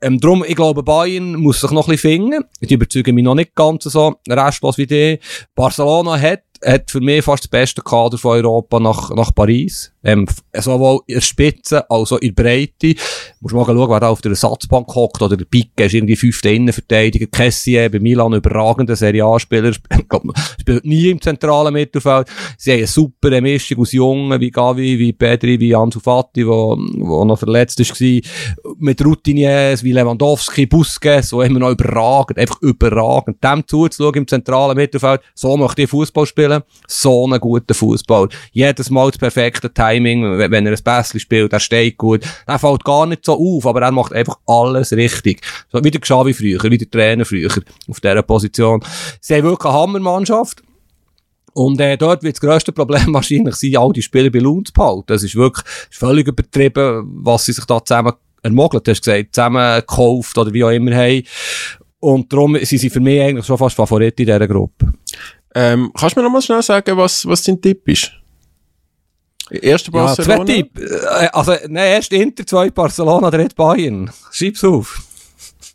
Ähm, 0.00 0.20
drum, 0.20 0.44
ich 0.46 0.54
glaube, 0.54 0.84
Bayern 0.84 1.34
muss 1.34 1.60
sich 1.60 1.72
noch 1.72 1.88
ein 1.88 1.90
bisschen 1.90 2.12
finden. 2.12 2.44
Die 2.60 2.74
überzeugen 2.74 3.16
mich 3.16 3.24
noch 3.24 3.34
nicht 3.34 3.56
ganz 3.56 3.82
so 3.82 4.14
restlos 4.28 4.78
wie 4.78 4.86
die. 4.86 5.18
Barcelona 5.56 6.20
hat 6.20 6.51
hat 6.64 6.90
für 6.90 7.00
mich 7.00 7.24
fast 7.24 7.44
das 7.44 7.48
beste 7.48 7.82
Kader 7.82 8.18
von 8.18 8.32
Europa 8.32 8.78
nach, 8.78 9.10
nach 9.10 9.34
Paris. 9.34 9.92
Ähm, 10.04 10.26
sowohl 10.52 11.00
in 11.06 11.14
der 11.14 11.20
Spitze 11.20 11.88
als 11.88 12.12
auch 12.12 12.18
in 12.18 12.34
der 12.34 12.42
Breite. 12.42 12.94
Muss 13.40 13.52
mal 13.52 13.64
schauen, 13.64 13.88
wer 13.88 14.00
da 14.00 14.08
auf 14.08 14.20
der 14.20 14.30
Ersatzbank 14.30 14.92
hockt. 14.94 15.22
Oder 15.22 15.36
der 15.36 15.44
Pique 15.44 15.84
ist 15.84 15.94
irgendwie 15.94 16.16
fünfte 16.16 16.50
Innenverteidiger. 16.50 17.26
Kessier 17.26 17.88
bei 17.88 18.00
Milan 18.00 18.32
überragender 18.32 18.96
Serie 18.96 19.24
A-Spieler. 19.24 19.72
Spielt 20.60 20.84
nie 20.84 21.10
im 21.10 21.20
zentralen 21.20 21.72
Mittelfeld. 21.72 22.28
Sie 22.58 22.72
haben 22.72 22.78
eine 22.78 22.86
super 22.88 23.40
Mischung 23.40 23.78
aus 23.78 23.92
Jungen, 23.92 24.40
wie 24.40 24.50
Gavi, 24.50 24.98
wie 24.98 25.12
Pedri, 25.12 25.58
wie 25.60 25.74
Ansu 25.74 26.00
Fati, 26.00 26.46
wo, 26.46 26.76
wo 26.76 27.24
noch 27.24 27.38
verletzt 27.38 27.78
ist, 27.78 28.00
war. 28.00 28.74
Mit 28.78 29.04
Routiniers, 29.04 29.84
wie 29.84 29.92
Lewandowski, 29.92 30.66
Busquets, 30.66 31.28
so 31.28 31.42
immer 31.42 31.60
noch 31.60 31.70
überragend. 31.70 32.38
Einfach 32.38 32.60
überragend. 32.60 33.42
Dem 33.42 33.66
zuzuschauen 33.66 34.14
im 34.14 34.26
zentralen 34.26 34.76
Mittelfeld. 34.76 35.20
So 35.34 35.56
möchte 35.56 35.82
ich 35.82 35.90
Fußball 35.90 36.26
spielen. 36.26 36.51
So 36.86 37.24
einen 37.24 37.40
guten 37.40 37.74
Fußball. 37.74 38.28
Jedes 38.52 38.90
Mal 38.90 39.10
das 39.10 39.18
perfekte 39.18 39.72
Timing. 39.72 40.38
Wenn 40.38 40.66
er 40.66 40.72
ein 40.72 40.84
Pässchen 40.84 41.20
spielt, 41.20 41.52
er 41.52 41.60
steht 41.60 41.96
gut. 41.98 42.24
Er 42.46 42.58
fällt 42.58 42.84
gar 42.84 43.06
nicht 43.06 43.24
so 43.24 43.34
auf, 43.34 43.66
aber 43.66 43.82
er 43.82 43.92
macht 43.92 44.12
einfach 44.12 44.38
alles 44.46 44.92
richtig. 44.92 45.40
So 45.70 45.82
wie 45.82 45.90
der 45.90 46.00
Xavi 46.00 46.34
früher, 46.34 46.62
wie 46.64 46.78
der 46.78 46.90
Trainer 46.90 47.24
früher. 47.24 47.50
Auf 47.88 48.00
dieser 48.00 48.22
Position. 48.22 48.82
Sie 49.20 49.34
haben 49.34 49.44
wirklich 49.44 49.70
eine 49.70 49.78
Hammermannschaft. 49.78 50.62
Und 51.54 51.80
äh, 51.80 51.96
dort 51.96 52.22
wird 52.22 52.36
das 52.36 52.40
grösste 52.40 52.72
Problem 52.72 53.02
wahrscheinlich 53.14 53.56
sein, 53.56 53.76
all 53.76 53.92
die 53.92 54.02
Spieler 54.02 54.30
bei 54.30 54.38
Laune 54.38 54.64
zu 54.64 54.72
behalten. 54.72 55.04
Das 55.06 55.22
ist 55.22 55.36
wirklich 55.36 55.64
ist 55.90 55.98
völlig 55.98 56.26
übertrieben, 56.26 57.04
was 57.24 57.44
sie 57.44 57.52
sich 57.52 57.64
da 57.64 57.84
zusammen 57.84 58.14
ermogelt, 58.42 58.88
hast 58.88 59.04
gesagt, 59.04 59.34
zusammen 59.34 59.80
gekauft 59.80 60.36
oder 60.36 60.52
wie 60.52 60.64
auch 60.64 60.70
immer 60.70 60.94
haben. 60.94 61.22
Und 62.00 62.32
darum 62.32 62.56
sind 62.56 62.78
sie 62.78 62.90
für 62.90 63.00
mich 63.00 63.20
eigentlich 63.20 63.46
schon 63.46 63.58
fast 63.58 63.76
Favorit 63.76 64.18
in 64.18 64.26
dieser 64.26 64.48
Gruppe. 64.48 64.92
Ähm, 65.54 65.92
kannst 65.98 66.16
du 66.16 66.20
mir 66.20 66.24
noch 66.26 66.32
mal 66.32 66.42
schnell 66.42 66.62
sagen, 66.62 66.96
was, 66.96 67.26
was 67.26 67.42
dein 67.42 67.60
Tipp 67.60 67.86
ist? 67.88 68.12
Erster 69.50 69.92
Ja, 69.92 70.04
Barcelona? 70.06 70.44
zwei 70.46 70.52
Tipp. 70.54 70.78
Äh, 70.78 71.28
Also, 71.32 71.52
nein, 71.68 71.92
erst 71.92 72.12
Inter, 72.12 72.46
zwei 72.46 72.70
Barcelona, 72.70 73.30
dritt 73.30 73.54
Bayern. 73.54 74.10
Schreib's 74.30 74.64
auf. 74.64 75.02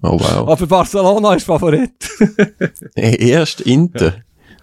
Oh 0.01 0.19
wow. 0.19 0.47
Aber 0.49 0.67
Barcelona 0.67 1.34
ist 1.36 1.45
Favorit. 1.45 1.91
Erst 2.95 3.61
Inter. 3.61 4.13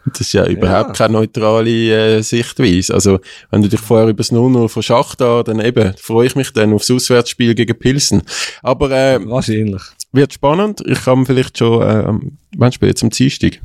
Das 0.07 0.21
ist 0.21 0.33
ja 0.35 0.47
überhaupt 0.47 0.97
keine 0.97 1.15
neutrale 1.15 2.19
äh, 2.19 2.23
Sichtweise. 2.23 2.93
Also, 2.95 3.19
wenn 3.51 3.63
du 3.63 3.69
dich 3.69 3.81
vorher 3.81 4.07
über 4.09 4.19
das 4.19 4.31
0-0 4.31 4.69
von 4.69 4.83
Schachtar, 4.83 5.43
dann 5.45 5.61
eben, 5.61 5.95
freue 5.97 6.27
ich 6.27 6.37
mich 6.37 6.53
dann 6.53 6.73
aufs 6.75 6.91
Auswärtsspiel 6.91 7.55
gegen 7.55 7.77
Pilsen. 7.79 8.23
Aber 8.63 8.91
äh, 8.91 9.19
Wahrscheinlich. 9.27 9.83
wird 10.13 10.35
spannend. 10.35 10.83
Ich 10.87 11.03
kann 11.05 11.25
vielleicht 11.27 11.59
schon, 11.59 11.83
äh, 11.83 12.13
wann 12.57 12.73
spielt 12.73 12.91
jetzt 12.91 13.03
am 13.03 13.11
Dienstag? 13.11 13.61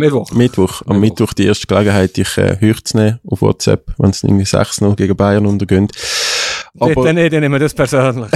Mittwoch. 0.00 0.30
Mittwoch. 0.32 0.82
Am 0.86 1.00
Mittwoch. 1.00 1.20
Mittwoch 1.20 1.32
die 1.34 1.46
erste 1.46 1.66
Gelegenheit, 1.66 2.16
dich 2.16 2.36
äh, 2.38 2.56
höher 2.58 2.76
zu 2.82 2.96
nehmen 2.96 3.20
auf 3.26 3.42
WhatsApp, 3.42 3.92
wenn 3.98 4.10
es 4.10 4.22
irgendwie 4.22 4.44
6-0 4.44 4.94
gegen 4.96 5.16
Bayern 5.16 5.46
untergeht. 5.46 5.92
Aber, 6.78 7.12
nicht, 7.12 7.32
dann 7.32 7.40
nehmen 7.40 7.54
wir 7.54 7.58
das 7.58 7.74
persönlich. 7.74 8.30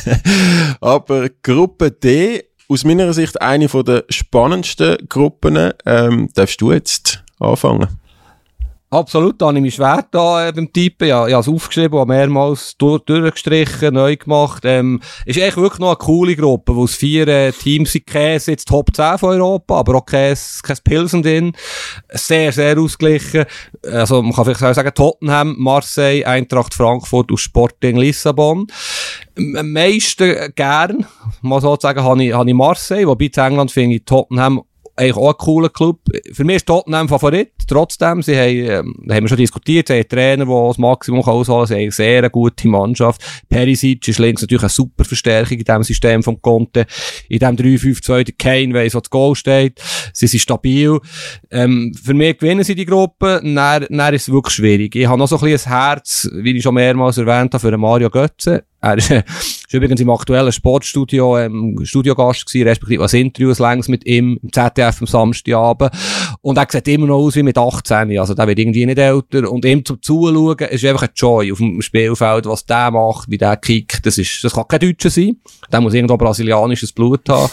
aber 0.80 1.28
Gruppe 1.42 1.90
D, 1.90 2.44
aus 2.68 2.84
meiner 2.84 3.12
Sicht 3.12 3.40
eine 3.40 3.68
von 3.68 3.84
der 3.84 4.04
spannendsten 4.08 4.96
Gruppen, 5.08 5.72
ähm, 5.84 6.28
darfst 6.34 6.60
du 6.60 6.72
jetzt 6.72 7.22
anfangen. 7.38 7.88
Absolut, 8.92 9.40
da 9.40 9.46
habe 9.46 9.58
ich 9.58 9.62
mich 9.62 9.74
schwer 9.76 10.04
da 10.10 10.48
äh, 10.48 10.52
beim 10.52 10.72
Typen. 10.72 11.06
Ja, 11.06 11.24
ich 11.28 11.32
habe 11.32 11.42
es 11.42 11.48
aufgeschrieben, 11.48 11.96
habe 11.96 12.12
mehrmals 12.12 12.76
durch, 12.76 13.00
durchgestrichen, 13.04 13.94
neu 13.94 14.16
gemacht. 14.16 14.64
Ähm, 14.66 15.00
ist 15.26 15.38
eigentlich 15.38 15.58
wirklich 15.58 15.78
noch 15.78 15.90
eine 15.90 15.96
coole 15.96 16.34
Gruppe, 16.34 16.74
wo 16.74 16.86
es 16.86 16.96
vier 16.96 17.28
äh, 17.28 17.52
Teams 17.52 17.92
sind. 17.92 18.08
Kein 18.08 18.40
jetzt 18.44 18.66
Top 18.66 18.92
10 18.92 19.18
von 19.18 19.40
Europa, 19.40 19.78
aber 19.78 19.94
auch 19.94 20.04
kein, 20.04 20.36
kein 20.64 20.76
Pilsen 20.82 21.22
drin. 21.22 21.52
Sehr, 22.08 22.50
sehr 22.50 22.76
ausgeglichen. 22.76 23.44
Also 23.84 24.22
man 24.22 24.32
kann 24.32 24.46
vielleicht 24.46 24.74
sagen, 24.74 24.90
Tottenham, 24.92 25.54
Marseille, 25.56 26.24
Eintracht 26.24 26.74
Frankfurt 26.74 27.30
und 27.30 27.38
Sporting 27.38 27.96
Lissabon. 27.96 28.66
Am 29.36 29.72
meisten 29.72 30.52
gern, 30.56 31.06
mal 31.42 31.60
so 31.60 31.76
sagen, 31.80 32.02
habe 32.02 32.24
ich, 32.24 32.32
habe 32.32 32.50
ich 32.50 32.56
Marseille, 32.56 33.06
wobei 33.06 33.26
in 33.26 33.32
England 33.34 33.70
finde 33.70 33.96
ich 33.96 34.04
Tottenham 34.04 34.62
eigentlich 34.96 35.16
auch 35.16 35.30
ein 35.30 35.38
cooler 35.38 35.68
Club. 35.68 36.00
Für 36.32 36.44
mich 36.44 36.56
ist 36.56 36.66
Tottenham 36.66 37.08
Favorit. 37.08 37.52
Trotzdem, 37.66 38.22
sie 38.22 38.36
haben, 38.36 38.86
ähm, 38.86 38.94
haben 39.10 39.24
wir 39.24 39.28
schon 39.28 39.38
diskutiert, 39.38 39.88
sie 39.88 39.94
haben 39.94 40.00
einen 40.00 40.08
Trainer, 40.08 40.46
der 40.46 40.66
das 40.68 40.78
Maximum 40.78 41.20
ausholen 41.20 41.46
kann. 41.46 41.66
Sie 41.66 41.74
haben 41.74 41.80
eine 41.80 41.92
sehr 41.92 42.30
gute 42.30 42.68
Mannschaft. 42.68 43.22
Perisic 43.48 44.06
ist 44.08 44.18
links 44.18 44.42
natürlich 44.42 44.62
eine 44.62 44.70
super 44.70 45.04
Verstärkung 45.04 45.58
in 45.58 45.64
diesem 45.64 45.82
System 45.82 46.22
vom 46.22 46.40
Conte. 46.40 46.86
In 47.28 47.38
dem 47.38 47.56
3-5-2, 47.56 48.24
der 48.24 48.34
Kane 48.38 48.74
weiss, 48.74 48.94
wo 48.94 49.00
das 49.00 49.10
Goal 49.10 49.34
steht. 49.34 49.80
Sie 50.12 50.26
sind 50.26 50.40
stabil. 50.40 50.98
Ähm, 51.50 51.94
für 52.02 52.14
mich 52.14 52.38
gewinnen 52.38 52.64
sie 52.64 52.74
die 52.74 52.86
Gruppe. 52.86 53.40
Dann, 53.42 53.86
dann 53.88 54.14
ist 54.14 54.28
es 54.28 54.32
wirklich 54.32 54.54
schwierig. 54.54 54.94
Ich 54.94 55.06
habe 55.06 55.18
noch 55.18 55.28
so 55.28 55.36
ein 55.38 55.42
bisschen 55.42 55.72
ein 55.72 55.78
Herz, 55.78 56.28
wie 56.32 56.56
ich 56.56 56.62
schon 56.62 56.74
mehrmals 56.74 57.18
erwähnt 57.18 57.54
habe, 57.54 57.60
für 57.60 57.76
Mario 57.76 58.10
Götze. 58.10 58.64
Er 58.80 58.94
äh, 58.94 59.22
ist 59.22 59.72
übrigens 59.72 60.00
im 60.00 60.10
aktuellen 60.10 60.52
Sportstudio 60.52 61.38
ähm, 61.38 61.78
Studiogast 61.82 62.46
gewesen, 62.46 62.68
respektive 62.68 63.02
was 63.02 63.12
Interviews 63.12 63.58
längs 63.58 63.88
mit 63.88 64.06
ihm 64.06 64.38
im 64.42 64.52
ZDF 64.52 65.00
am 65.00 65.06
Samstagabend. 65.06 65.90
Und 66.40 66.56
er 66.56 66.66
sieht 66.68 66.88
immer 66.88 67.06
noch 67.06 67.18
aus 67.18 67.36
wie 67.36 67.42
mit 67.42 67.58
18. 67.58 68.18
Also 68.18 68.34
der 68.34 68.46
wird 68.46 68.58
irgendwie 68.58 68.86
nicht 68.86 68.98
älter. 68.98 69.50
Und 69.50 69.64
ihm 69.64 69.84
zum 69.84 70.00
Zuschauen 70.00 70.58
ist 70.58 70.84
einfach 70.84 71.02
ein 71.02 71.10
Joy 71.14 71.52
auf 71.52 71.58
dem 71.58 71.82
Spielfeld, 71.82 72.46
was 72.46 72.64
der 72.64 72.90
macht, 72.90 73.30
wie 73.30 73.38
der 73.38 73.56
kickt. 73.56 74.06
Das 74.06 74.16
ist, 74.16 74.42
das 74.42 74.54
kann 74.54 74.68
kein 74.68 74.80
Deutscher 74.80 75.10
sein. 75.10 75.36
Der 75.70 75.80
muss 75.80 75.94
irgendwo 75.94 76.16
brasilianisches 76.16 76.92
Blut 76.92 77.28
haben. 77.28 77.50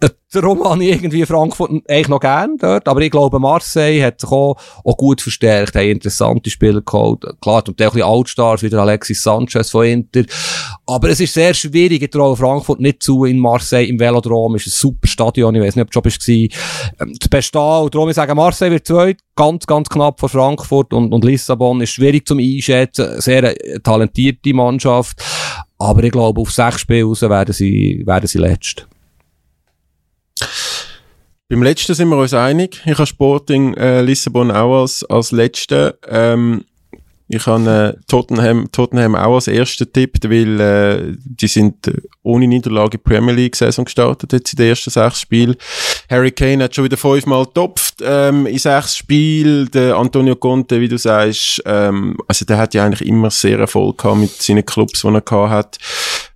Äh, 0.00 0.08
Darum 0.32 0.64
habe 0.64 0.84
ich 0.84 0.90
irgendwie 0.90 1.24
Frankfurt 1.24 1.70
eigentlich 1.88 2.08
noch 2.08 2.20
gern 2.20 2.58
dort. 2.58 2.86
Aber 2.88 3.00
ich 3.00 3.10
glaube, 3.10 3.38
Marseille 3.38 4.02
hat 4.02 4.20
sich 4.20 4.30
auch, 4.30 4.56
auch 4.84 4.96
gut 4.96 5.22
verstärkt, 5.22 5.76
haben 5.76 5.88
interessante 5.88 6.50
Spieler 6.50 6.82
geholt. 6.82 7.24
Klar, 7.40 7.62
und 7.66 7.80
auch 7.80 7.86
ein 7.86 7.92
bisschen 7.92 8.02
Altstars, 8.02 8.62
wie 8.62 8.68
der 8.68 8.80
Alexis 8.80 9.22
Sanchez 9.22 9.70
von 9.70 9.86
Inter. 9.86 10.24
Aber 10.84 11.08
es 11.08 11.20
ist 11.20 11.32
sehr 11.32 11.54
schwierig. 11.54 12.02
Ich 12.02 12.10
traue 12.10 12.36
Frankfurt 12.36 12.80
nicht 12.80 13.02
zu 13.02 13.24
in 13.24 13.38
Marseille 13.38 13.86
im 13.86 13.98
Velodrom. 13.98 14.56
Ist 14.56 14.66
ein 14.66 14.70
super 14.70 15.06
Stadion. 15.06 15.54
Ich 15.54 15.62
weiß 15.62 15.76
nicht, 15.76 15.96
ob 15.96 16.04
du 16.04 16.10
schon. 16.10 16.34
Ähm, 16.34 17.14
Das 17.18 17.28
Beste 17.28 17.58
und 17.58 17.94
darum 17.94 18.08
ich 18.10 18.16
sage, 18.16 18.34
Marseille 18.34 18.72
wird 18.72 18.86
zweit. 18.86 19.20
Ganz, 19.36 19.66
ganz 19.66 19.88
knapp 19.88 20.20
vor 20.20 20.28
Frankfurt 20.28 20.92
und, 20.92 21.12
und 21.14 21.24
Lissabon 21.24 21.80
ist 21.80 21.90
schwierig 21.90 22.26
zum 22.26 22.40
Einschätzen. 22.40 23.20
Sehr 23.20 23.42
äh, 23.44 23.80
talentierte 23.80 24.52
Mannschaft. 24.52 25.22
Aber 25.78 26.02
ich 26.02 26.12
glaube, 26.12 26.40
auf 26.40 26.50
sechs 26.50 26.80
Spiele 26.80 27.04
raus 27.04 27.22
werden 27.22 27.54
sie, 27.54 28.02
werden 28.04 28.26
sie 28.26 28.38
letzt. 28.38 28.86
Beim 31.48 31.62
letzten 31.62 31.94
sind 31.94 32.08
wir 32.08 32.16
uns 32.16 32.34
einig. 32.34 32.82
Ich 32.84 32.94
habe 32.94 33.06
Sporting 33.06 33.74
äh, 33.74 34.02
Lissabon 34.02 34.50
auch 34.50 34.80
als, 34.80 35.04
als 35.04 35.30
letzte. 35.30 35.98
Ähm, 36.08 36.64
ich 37.28 37.44
habe 37.46 37.96
äh, 37.98 38.04
Tottenham, 38.06 38.70
Tottenham 38.70 39.16
auch 39.16 39.34
als 39.34 39.48
ersten 39.48 39.92
Tipp, 39.92 40.18
weil 40.24 40.60
äh, 40.60 41.16
die 41.24 41.48
sind 41.48 41.90
ohne 42.22 42.46
Niederlage 42.46 42.98
Premier 42.98 43.34
League 43.34 43.56
Saison 43.56 43.84
gestartet 43.84 44.32
jetzt 44.32 44.52
in 44.52 44.58
den 44.58 44.68
ersten 44.68 44.90
sechs 44.90 45.20
Spielen. 45.20 45.56
Harry 46.08 46.30
Kane 46.30 46.62
hat 46.62 46.74
schon 46.74 46.84
wieder 46.84 46.96
fünfmal 46.96 47.44
getopft 47.44 47.96
ähm, 48.02 48.46
in 48.46 48.58
sechs 48.58 48.96
Spielen. 48.96 49.68
Der 49.72 49.96
Antonio 49.96 50.36
Conte, 50.36 50.80
wie 50.80 50.88
du 50.88 50.98
sagst, 50.98 51.60
ähm, 51.66 52.16
also 52.28 52.44
der 52.44 52.58
hat 52.58 52.74
ja 52.74 52.84
eigentlich 52.84 53.08
immer 53.08 53.30
sehr 53.30 53.58
Erfolg 53.58 53.98
gehabt 53.98 54.18
mit 54.18 54.30
seinen 54.30 54.64
Clubs, 54.64 55.00
die 55.00 55.08
er 55.08 55.20
gehabt 55.20 55.50
hat. 55.50 55.78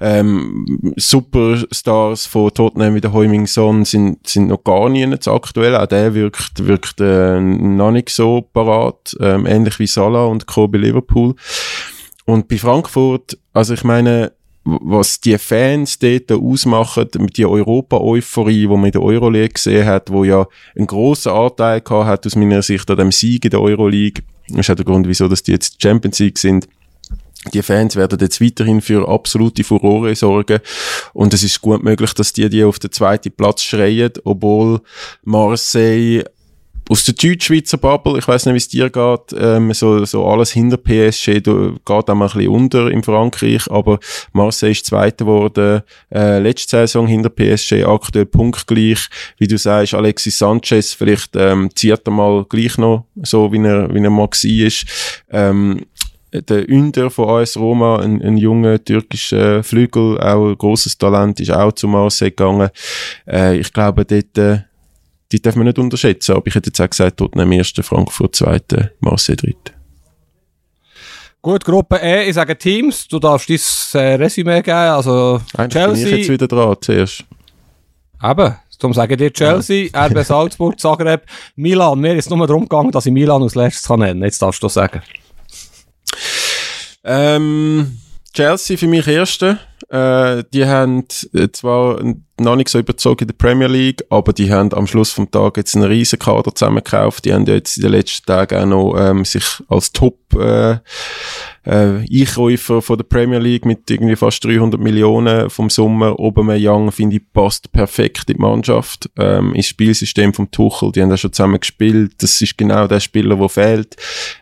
Ähm, 0.01 0.95
Superstars 0.97 2.27
von 2.27 2.53
Tottenham 2.53 2.95
wie 2.95 3.01
der 3.01 3.13
Heuming 3.13 3.47
Son 3.47 3.85
sind, 3.85 4.27
sind 4.27 4.49
noch 4.49 4.65
gar 4.65 4.89
nicht 4.89 5.29
aktuell. 5.29 5.77
Auch 5.77 5.87
der 5.87 6.15
wirkt, 6.15 6.67
wirkt 6.67 7.01
äh, 7.01 7.39
noch 7.39 7.93
nicht 7.93 8.09
so 8.09 8.41
parat, 8.41 9.17
ähm, 9.21 9.47
ähnlich 9.47 9.79
wie 9.79 9.87
Salah 9.87 10.25
und 10.25 10.47
Kobe 10.47 10.80
Liverpool. 10.81 11.35
Und 12.25 12.49
bei 12.49 12.59
Frankfurt, 12.59 13.39
also 13.53 13.75
ich 13.75 13.85
meine, 13.85 14.33
was 14.65 15.21
die 15.21 15.39
Fans 15.39 15.99
dort 15.99 16.31
ausmachen, 16.31 17.09
mit 17.19 17.39
der 17.39 17.51
Europa-Euphorie, 17.51 18.63
die 18.63 18.69
man 18.69 18.85
in 18.85 18.93
der 18.93 19.03
Euroleague 19.03 19.55
gesehen 19.55 19.87
hat, 19.87 20.11
wo 20.11 20.25
ja 20.25 20.47
einen 20.77 20.87
grossen 20.87 21.33
Anteil 21.33 21.81
gehabt 21.81 22.07
hat, 22.07 22.27
aus 22.27 22.37
meiner 22.37 22.63
Sicht, 22.63 22.91
an 22.91 22.99
dem 22.99 23.13
Sieg 23.13 23.45
in 23.45 23.51
der 23.51 23.61
Euroleague. 23.61 24.23
Das 24.49 24.61
ist 24.61 24.71
auch 24.71 24.75
der 24.77 24.85
Grund, 24.85 25.09
wieso 25.09 25.29
dass 25.29 25.43
die 25.43 25.53
jetzt 25.53 25.83
Champions 25.83 26.19
League 26.19 26.39
sind. 26.39 26.69
Die 27.55 27.63
Fans 27.63 27.97
werden 27.97 28.19
jetzt 28.21 28.43
weiterhin 28.43 28.83
für 28.83 29.09
absolute 29.09 29.65
Furore 29.65 30.15
sorgen. 30.15 30.61
Und 31.15 31.33
es 31.33 31.43
ist 31.43 31.63
gut 31.63 31.83
möglich, 31.83 32.13
dass 32.13 32.35
die 32.35 32.51
die 32.51 32.65
auf 32.65 32.79
den 32.79 32.93
zweiten 32.93 33.33
Platz 33.33 33.63
schreien, 33.63 34.13
obwohl 34.25 34.83
Marseille 35.23 36.25
aus 36.91 37.05
der 37.05 37.15
Deutschschweizer 37.15 37.79
Bubble, 37.79 38.19
ich 38.19 38.27
weiß 38.27 38.47
nicht, 38.47 38.55
wie 38.55 38.59
es 38.59 38.69
dir 38.69 38.91
geht, 38.91 39.39
ähm, 39.39 39.73
so, 39.73 40.05
so 40.05 40.27
alles 40.27 40.51
hinter 40.51 40.77
PSG 40.77 41.41
du, 41.41 41.75
geht 41.75 42.11
auch 42.11 42.15
mal 42.15 42.27
ein 42.27 42.33
bisschen 42.33 42.49
unter 42.49 42.91
in 42.91 43.05
Frankreich, 43.05 43.71
aber 43.71 44.01
Marseille 44.33 44.73
ist 44.73 44.87
Zweiter 44.87 45.25
geworden, 45.25 45.83
äh, 46.13 46.41
letzte 46.41 46.79
Saison 46.79 47.07
hinter 47.07 47.31
PSG, 47.31 47.85
aktuell 47.85 48.27
punktgleich, 48.27 49.09
wie 49.39 49.47
du 49.47 49.57
sagst, 49.57 49.95
Alexis 49.95 50.39
Sanchez, 50.39 50.93
vielleicht 50.93 51.37
ähm, 51.37 51.71
zieht 51.77 52.01
er 52.05 52.11
mal 52.11 52.45
gleich 52.49 52.77
noch, 52.77 53.07
so 53.23 53.53
wie 53.53 53.65
er, 53.65 53.95
wie 53.95 54.03
er 54.03 54.11
mal 54.11 54.29
ist. 54.43 54.85
Ähm, 55.31 55.83
der 56.33 56.69
Ünder 56.69 57.11
von 57.11 57.29
AS 57.29 57.57
Roma, 57.57 58.01
ein, 58.01 58.21
ein 58.23 58.37
junger 58.37 58.83
türkischer 58.83 59.63
Flügel, 59.63 60.19
auch 60.21 60.51
ein 60.51 60.59
grosses 60.59 60.99
Talent, 60.99 61.41
ist 61.41 61.53
auch 61.53 61.73
zu 61.73 61.87
Marseille 61.87 62.31
gegangen. 62.31 62.71
Äh, 63.29 63.59
ich 63.59 63.73
glaube, 63.73 64.05
dort, 64.05 64.39
äh, 64.39 64.61
die 65.33 65.41
darf 65.41 65.57
man 65.57 65.67
nicht 65.67 65.79
unterschätzen. 65.79 66.33
Aber 66.37 66.47
ich 66.47 66.55
hätte 66.55 66.69
jetzt 66.69 66.81
auch 66.81 66.91
gesagt, 66.91 67.17
Tottenham 67.19 67.53
erste, 67.53 67.83
Frankfurt 67.83 68.37
zweite, 68.37 68.93
Marseille 69.01 69.37
dritte. 69.37 69.73
Gut, 71.43 71.65
Gruppe 71.65 71.97
E, 71.97 72.29
ich 72.29 72.35
sage 72.35 72.57
Teams, 72.59 73.09
du 73.09 73.19
darfst 73.19 73.49
dein 73.49 74.03
äh, 74.03 74.15
Resümee 74.17 74.61
geben, 74.61 74.77
also 74.77 75.41
Eigentlich 75.57 75.73
Chelsea. 75.73 76.05
bin 76.05 76.13
ich 76.15 76.21
jetzt 76.21 76.29
wieder 76.29 76.49
dran 76.49 76.77
zuerst. 76.81 77.25
Eben, 78.23 78.57
darum 78.79 78.93
sage 78.93 79.15
ich 79.15 79.19
dir 79.19 79.33
Chelsea, 79.33 79.89
RB 79.95 80.23
Salzburg, 80.23 80.79
Zagreb, 80.79 81.23
Milan. 81.57 81.99
Mir 81.99 82.15
ist 82.15 82.27
es 82.27 82.31
nur 82.31 82.47
darum 82.47 82.69
gegangen, 82.69 82.91
dass 82.91 83.07
ich 83.07 83.13
Milan 83.13 83.43
als 83.43 83.55
letztes 83.55 83.89
kann 83.89 84.01
nennen. 84.01 84.23
Jetzt 84.23 84.43
darfst 84.43 84.63
du 84.63 84.69
sagen. 84.69 85.01
Ähm, 87.05 87.99
Chelsea 88.35 88.77
für 88.77 88.87
mich 88.87 89.07
erste. 89.07 89.59
Äh, 89.91 90.45
die 90.53 90.67
haben 90.67 91.05
äh, 91.35 91.49
zwar 91.53 92.01
noch 92.39 92.55
nicht 92.55 92.69
so 92.69 92.79
überzogen 92.79 93.23
in 93.23 93.27
der 93.27 93.35
Premier 93.35 93.67
League, 93.67 94.05
aber 94.09 94.33
die 94.33 94.53
haben 94.53 94.73
am 94.73 94.87
Schluss 94.87 95.11
vom 95.11 95.29
Tag 95.31 95.57
jetzt 95.57 95.75
einen 95.75 95.85
riesen 95.85 96.19
Kader 96.19 96.55
zusammengekauft. 96.55 97.25
Die 97.25 97.35
haben 97.35 97.45
jetzt 97.47 97.77
in 97.77 97.83
den 97.83 97.93
letzten 97.93 98.25
Tagen 98.25 98.57
auch 98.57 98.67
noch 98.67 98.97
ähm, 98.97 99.25
sich 99.25 99.45
als 99.69 99.91
Top 99.91 100.17
äh, 100.35 100.77
äh, 101.65 102.05
Einkäufer 102.11 102.81
von 102.81 102.97
der 102.97 103.05
Premier 103.05 103.39
League 103.39 103.67
mit 103.67 103.91
irgendwie 103.91 104.17
fast 104.17 104.45
300 104.45 104.81
Millionen 104.81 105.51
vom 105.51 105.69
Sommer. 105.69 106.19
Aubameyang, 106.19 106.91
finde 106.93 107.17
ich, 107.17 107.23
passt 107.33 107.71
perfekt 107.73 108.31
in 108.31 108.37
die 108.37 108.41
Mannschaft, 108.41 109.11
ähm, 109.19 109.55
ins 109.55 109.67
Spielsystem 109.67 110.33
vom 110.33 110.51
Tuchel. 110.51 110.93
Die 110.93 111.03
haben 111.03 111.11
da 111.11 111.17
schon 111.17 111.33
zusammen 111.33 111.61
gespielt. 111.61 112.13
Das 112.19 112.41
ist 112.41 112.57
genau 112.57 112.87
der 112.87 113.01
Spieler, 113.01 113.37
der 113.37 113.49
fehlt, 113.49 113.97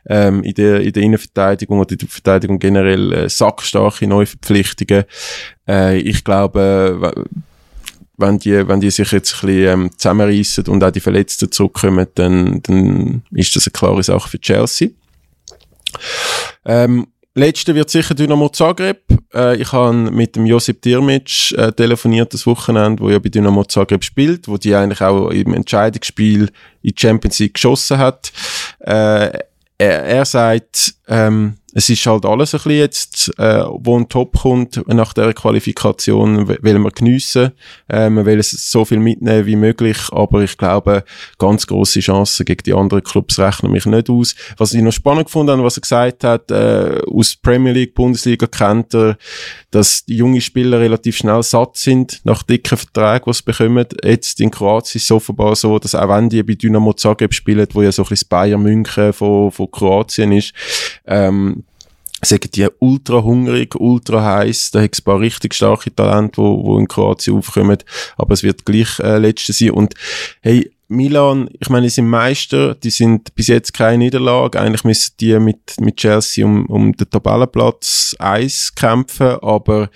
ähm, 0.06 0.42
in 0.42 0.54
der, 0.54 0.80
in 0.80 0.92
der 0.92 1.02
Innenverteidigung 1.02 1.80
oder 1.80 1.92
in 1.92 1.98
der 1.98 2.08
Verteidigung 2.08 2.58
generell 2.58 3.12
äh, 3.12 3.28
sackstarke 3.28 4.06
Neuverpflichtungen. 4.06 5.04
Äh, 5.66 5.98
ich 5.98 6.22
glaube, 6.24 7.26
wenn 8.18 8.38
die, 8.38 8.68
wenn 8.68 8.80
die 8.80 8.90
sich 8.90 9.10
jetzt 9.12 9.32
ein 9.34 9.46
bisschen 9.46 9.80
ähm, 9.80 9.90
zusammenreissen 9.96 10.66
und 10.66 10.82
auch 10.82 10.90
die 10.90 11.00
Verletzten 11.00 11.50
zurückkommen, 11.50 12.06
dann, 12.16 12.60
dann 12.62 13.22
ist 13.30 13.54
das 13.56 13.66
eine 13.66 13.72
klare 13.72 14.02
Sache 14.02 14.28
für 14.28 14.40
Chelsea. 14.40 14.90
Ähm, 16.64 17.06
Letzte 17.38 17.72
wird 17.76 17.88
sicher 17.88 18.16
Dynamo 18.16 18.48
Zagreb. 18.48 19.04
Äh, 19.32 19.62
ich 19.62 19.70
habe 19.70 19.92
mit 19.92 20.34
dem 20.34 20.44
Josip 20.44 20.82
Dirmic 20.82 21.52
äh, 21.52 21.70
telefoniert 21.70 22.34
das 22.34 22.44
Wochenende, 22.48 23.00
wo 23.00 23.10
ja 23.10 23.20
bei 23.20 23.28
Dynamo 23.28 23.62
Zagreb 23.62 24.02
spielt, 24.02 24.48
wo 24.48 24.56
die 24.56 24.74
eigentlich 24.74 25.00
auch 25.00 25.30
im 25.30 25.54
Entscheidungsspiel 25.54 26.42
in 26.42 26.50
die 26.82 26.94
Champions 27.00 27.38
League 27.38 27.54
geschossen 27.54 27.98
hat. 27.98 28.32
Äh, 28.80 29.38
er, 29.78 30.02
er 30.02 30.24
sagt, 30.24 30.94
ähm, 31.06 31.57
es 31.74 31.90
ist 31.90 32.06
halt 32.06 32.24
alles 32.24 32.54
ein 32.54 32.58
bisschen 32.58 32.78
jetzt, 32.78 33.38
äh, 33.38 33.62
wo 33.68 33.98
ein 33.98 34.08
Top 34.08 34.38
kommt 34.38 34.82
nach 34.86 35.12
der 35.12 35.34
Qualifikation, 35.34 36.48
will 36.48 36.78
man 36.78 36.92
geniessen, 36.92 37.52
äh, 37.90 38.08
man 38.08 38.24
will 38.24 38.42
so 38.42 38.86
viel 38.86 38.98
mitnehmen 38.98 39.44
wie 39.44 39.56
möglich, 39.56 39.98
aber 40.10 40.42
ich 40.42 40.56
glaube, 40.56 41.04
ganz 41.38 41.66
große 41.66 42.00
Chancen 42.00 42.46
gegen 42.46 42.62
die 42.64 42.72
anderen 42.72 43.02
Clubs 43.02 43.38
rechnen 43.38 43.70
mich 43.70 43.84
nicht 43.84 44.08
aus. 44.08 44.34
Was 44.56 44.72
ich 44.72 44.80
noch 44.80 44.92
spannend 44.92 45.26
gefunden 45.26 45.52
habe, 45.52 45.64
was 45.64 45.76
er 45.76 45.82
gesagt 45.82 46.24
hat, 46.24 46.50
äh, 46.50 47.02
aus 47.06 47.36
Premier 47.36 47.72
League, 47.72 47.94
Bundesliga 47.94 48.46
kennt 48.46 48.94
er, 48.94 49.18
dass 49.70 50.06
die 50.06 50.16
jungen 50.16 50.40
Spieler 50.40 50.80
relativ 50.80 51.18
schnell 51.18 51.42
satt 51.42 51.76
sind 51.76 52.20
nach 52.24 52.42
dicken 52.42 52.78
Verträgen, 52.78 53.24
die 53.26 53.32
sie 53.34 53.42
bekommen. 53.44 53.86
Jetzt 54.02 54.40
in 54.40 54.50
Kroatien 54.50 54.98
ist 54.98 55.04
es 55.04 55.10
offenbar 55.10 55.54
so, 55.54 55.78
dass 55.78 55.94
auch 55.94 56.08
wenn 56.08 56.30
die 56.30 56.42
bei 56.42 56.54
Dynamo 56.54 56.94
Zagreb 56.94 57.34
spielen, 57.34 57.68
wo 57.72 57.82
ja 57.82 57.92
so 57.92 58.02
ein 58.02 58.08
bisschen 58.08 58.26
das 58.28 58.28
Bayern 58.28 58.62
München 58.62 59.12
von, 59.12 59.52
von 59.52 59.70
Kroatien 59.70 60.32
ist, 60.32 60.54
ähm, 61.06 61.64
sagen 62.22 62.50
die 62.54 62.66
ultra 62.78 63.22
hungrig, 63.22 63.74
ultra 63.74 64.22
heiß. 64.22 64.72
Da 64.72 64.82
hat 64.82 64.92
es 64.92 65.00
ein 65.00 65.04
paar 65.04 65.20
richtig 65.20 65.54
starke 65.54 65.94
Talente, 65.94 66.38
wo, 66.38 66.64
wo 66.64 66.78
in 66.78 66.88
Kroatien 66.88 67.36
aufkommen. 67.36 67.78
Aber 68.16 68.34
es 68.34 68.42
wird 68.42 68.64
gleich 68.64 68.98
äh, 69.00 69.18
letzte 69.18 69.52
sein. 69.52 69.70
Und 69.70 69.94
hey, 70.40 70.70
Milan, 70.88 71.50
ich 71.60 71.68
meine, 71.68 71.86
die 71.86 71.90
sind 71.90 72.08
Meister, 72.08 72.74
die 72.74 72.90
sind 72.90 73.34
bis 73.34 73.48
jetzt 73.48 73.74
keine 73.74 73.98
Niederlage. 73.98 74.58
Eigentlich 74.58 74.84
müssen 74.84 75.12
die 75.20 75.38
mit, 75.38 75.78
mit 75.80 75.96
Chelsea 75.96 76.44
um, 76.44 76.64
um 76.66 76.96
den 76.96 77.10
Tabellenplatz 77.10 78.16
1 78.18 78.74
kämpfen, 78.74 79.36
aber 79.42 79.90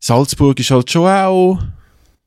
Salzburg 0.00 0.58
ist 0.58 0.72
halt 0.72 0.90
schon 0.90 1.06
auch 1.06 1.58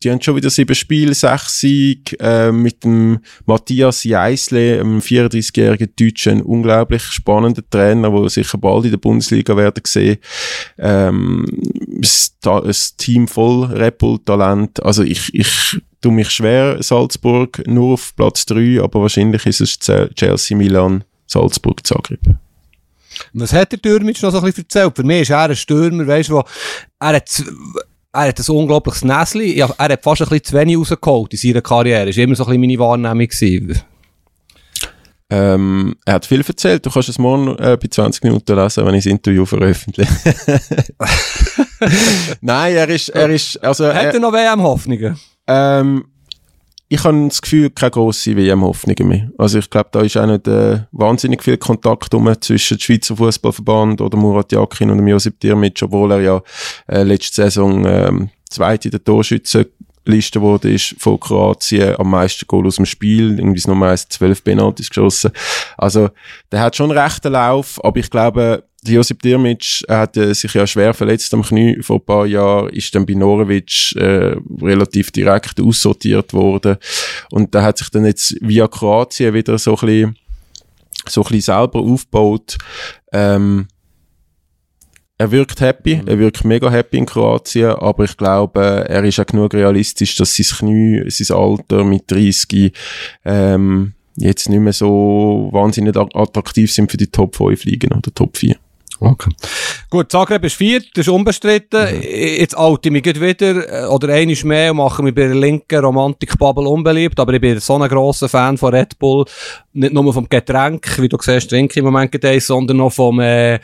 die 0.04 0.12
haben 0.12 0.22
schon 0.22 0.36
wieder 0.36 0.50
sieben 0.50 0.76
Spiele, 0.76 1.14
sechs 1.14 1.60
Sieg, 1.60 2.16
äh, 2.20 2.52
mit 2.52 2.84
dem 2.84 3.20
Matthias 3.46 4.04
Jeisle, 4.04 4.80
einem 4.80 5.00
34-jährigen 5.00 5.94
Deutschen, 5.98 6.42
unglaublich 6.42 7.04
spannender 7.04 7.64
Trainer, 7.70 8.10
der 8.10 8.30
sicher 8.30 8.58
bald 8.58 8.86
in 8.86 8.92
der 8.92 8.98
Bundesliga 8.98 9.56
werden 9.56 9.84
sehen. 9.86 10.18
Ähm, 10.78 11.46
ein 12.44 12.76
Team 12.98 13.28
voll 13.28 13.66
Repul-Talent. 13.66 14.84
Also 14.84 15.04
ich, 15.04 15.34
ich 15.34 15.82
tue 16.02 16.12
mich 16.12 16.32
schwer, 16.32 16.82
Salzburg 16.82 17.62
nur 17.68 17.94
auf 17.94 18.16
Platz 18.16 18.46
drei, 18.46 18.82
aber 18.82 19.02
wahrscheinlich 19.02 19.46
ist 19.46 19.62
es 19.62 19.80
Chelsea, 19.80 20.58
Milan, 20.58 21.04
Salzburg, 21.28 21.86
Zagreb. 21.86 22.22
Was 23.34 23.54
hat 23.54 23.72
der 23.72 23.82
Türmitsch 23.82 24.22
noch 24.24 24.32
so 24.32 24.40
ein 24.40 24.46
bisschen 24.46 24.64
erzählt? 24.64 24.96
Für 24.96 25.04
mich 25.04 25.22
ist 25.22 25.30
er 25.30 25.50
ein 25.50 25.56
Stürmer, 25.56 26.08
weißt 26.08 26.30
du, 26.30 26.42
er 27.00 27.16
hat 27.16 27.44
er 28.14 28.28
hat 28.28 28.40
ein 28.40 28.56
unglaubliches 28.56 29.04
Näsli. 29.04 29.58
Ja, 29.58 29.70
er 29.78 29.90
hat 29.90 30.04
fast 30.04 30.22
ein 30.22 30.28
bisschen 30.30 30.44
zu 30.44 30.54
wenig 30.58 30.78
rausgeholt 30.78 31.34
in 31.34 31.40
seiner 31.40 31.62
Karriere. 31.62 32.08
Das 32.08 32.18
war 32.18 32.24
immer 32.24 32.36
so 32.36 32.44
ein 32.44 32.50
bisschen 32.50 32.62
meine 32.62 32.80
Wahrnehmung. 32.80 33.28
Gewesen. 33.28 33.82
Ähm, 35.30 35.96
er 36.04 36.16
hat 36.16 36.26
viel 36.26 36.44
erzählt. 36.46 36.86
Du 36.86 36.90
kannst 36.90 37.08
es 37.08 37.18
morgen 37.18 37.58
äh, 37.58 37.78
bei 37.82 37.88
20 37.88 38.24
Minuten 38.24 38.54
lesen, 38.54 38.86
wenn 38.86 38.96
ich 38.96 39.06
das 39.06 39.12
Interview 39.12 39.46
veröffentliche. 39.46 40.12
Nein, 42.42 42.76
er 42.76 42.90
ist, 42.90 43.10
er 43.10 43.30
ist, 43.30 43.64
also. 43.64 43.88
Hat 43.88 43.96
er, 43.96 44.14
er 44.14 44.20
noch 44.20 44.34
WM-Hoffnungen? 44.34 45.18
Ähm, 45.48 46.06
ich 46.94 47.06
habe 47.06 47.26
das 47.30 47.42
Gefühl, 47.42 47.70
keine 47.70 47.92
grosse 47.92 48.36
WM-Hoffnungen 48.36 49.08
mehr. 49.08 49.32
Also 49.38 49.60
ich 49.60 49.70
glaube, 49.70 49.88
da 49.94 50.02
ist 50.02 50.18
auch 50.18 50.26
nicht 50.26 50.46
äh, 50.50 50.80
wahnsinnig 50.92 51.42
viel 51.42 51.56
Kontakt 51.56 52.14
um 52.14 52.30
zwischen 52.42 52.76
dem 52.76 52.82
Schweizer 52.82 53.16
Fußballverband 53.16 54.02
oder 54.02 54.18
Murat 54.18 54.52
Yakin 54.52 54.92
und 54.92 54.98
dem 54.98 55.08
Josip 55.08 55.40
Dirmic, 55.40 55.82
obwohl 55.84 56.12
er 56.12 56.20
ja 56.20 56.42
äh, 56.90 57.04
letzte 57.04 57.44
Saison 57.44 57.86
ähm, 57.86 58.30
Zweite 58.50 58.90
in 58.90 58.92
der 58.92 59.04
Torschützenliste 59.06 60.42
wurde 60.42 60.74
ist 60.74 60.96
von 61.00 61.18
Kroatien 61.18 61.96
am 61.98 62.10
meisten 62.10 62.46
Goal 62.46 62.68
aus 62.68 62.76
dem 62.76 62.86
Spiel, 62.86 63.40
irgendwie 63.40 63.64
Nummer 63.70 63.88
eins 63.88 64.10
zwölf 64.10 64.44
Penalties 64.44 64.90
geschossen. 64.90 65.32
Also 65.78 66.10
der 66.52 66.60
hat 66.60 66.76
schon 66.76 66.92
einen 66.92 67.00
rechten 67.00 67.32
Lauf, 67.32 67.80
aber 67.86 68.02
ich 68.02 68.10
glaube, 68.10 68.66
Josip 68.88 69.22
Dirmic 69.22 69.84
hat 69.88 70.18
äh, 70.18 70.34
sich 70.34 70.54
ja 70.54 70.66
schwer 70.66 70.94
verletzt 70.94 71.34
am 71.34 71.44
Knie 71.44 71.82
vor 71.82 71.98
ein 71.98 72.06
paar 72.06 72.26
Jahren, 72.26 72.70
ist 72.70 72.94
dann 72.96 73.06
bei 73.06 73.14
Norovic 73.14 73.96
äh, 73.96 74.36
relativ 74.62 75.12
direkt 75.12 75.62
aussortiert 75.62 76.34
worden 76.34 76.78
und 77.30 77.54
da 77.54 77.62
hat 77.62 77.78
sich 77.78 77.90
dann 77.90 78.06
jetzt 78.06 78.36
via 78.42 78.68
Kroatien 78.68 79.36
wieder 79.36 79.58
so 79.60 79.76
ein 79.76 79.86
bisschen, 79.86 80.18
so 81.08 81.22
ein 81.22 81.28
bisschen 81.30 81.42
selber 81.42 81.80
aufgebaut. 81.80 82.58
Ähm, 83.14 83.68
er 85.20 85.32
wirkt 85.32 85.62
happy, 85.62 86.02
er 86.04 86.18
wirkt 86.18 86.44
mega 86.44 86.72
happy 86.72 86.98
in 86.98 87.06
Kroatien, 87.06 87.70
aber 87.70 88.06
ich 88.06 88.18
glaube, 88.18 88.86
er 88.90 89.04
ist 89.04 89.20
auch 89.20 89.28
genug 89.28 89.54
realistisch, 89.54 90.16
dass 90.16 90.36
sein 90.36 90.58
Knie, 90.58 91.04
sein 91.10 91.38
Alter 91.38 91.84
mit 91.84 92.10
30 92.10 92.74
ähm, 93.26 93.94
jetzt 94.18 94.50
nicht 94.50 94.60
mehr 94.60 94.74
so 94.74 95.50
wahnsinnig 95.52 95.96
attraktiv 95.96 96.74
sind 96.74 96.90
für 96.90 96.98
die 96.98 97.12
Top 97.12 97.36
5 97.36 97.64
Ligen 97.66 97.92
oder 97.94 98.12
Top 98.12 98.36
4. 98.38 98.56
Okay. 99.04 99.32
Gut, 99.90 100.12
Zagreb 100.12 100.46
ist 100.46 100.56
viert, 100.56 100.86
das 100.94 101.08
ist 101.08 101.12
unbestritten. 101.12 101.98
Mhm. 101.98 102.02
Jetzt 102.04 102.56
alte 102.56 102.90
ich 102.90 102.94
mich 102.94 103.04
wieder, 103.04 103.84
äh, 103.84 103.88
oder 103.88 104.14
einiges 104.14 104.44
mehr 104.44 104.70
und 104.70 104.78
mache 104.78 105.02
mich 105.02 105.16
bei 105.16 105.24
der 105.24 105.34
linken 105.34 105.84
Romantik-Bubble 105.84 106.70
unbeliebt, 106.70 107.20
aber 107.20 107.34
ich 107.34 107.42
bin 107.42 107.60
so 107.60 107.78
ein 107.78 107.90
grosser 107.90 108.30
Fan 108.30 108.60
von 108.60 108.76
Red 108.76 109.00
Bull. 109.00 109.26
Nicht 109.74 109.92
nur 109.92 110.14
vom 110.14 110.30
Getränk, 110.30 111.02
wie 111.02 111.10
du 111.10 111.18
siehst, 111.20 111.50
trinke 111.50 111.74
ich 111.74 111.78
im 111.78 111.86
Moment 111.86 112.24
eins, 112.24 112.46
sondern 112.46 112.78
noch 112.78 112.94
vom, 112.94 113.20
äh, 113.20 113.60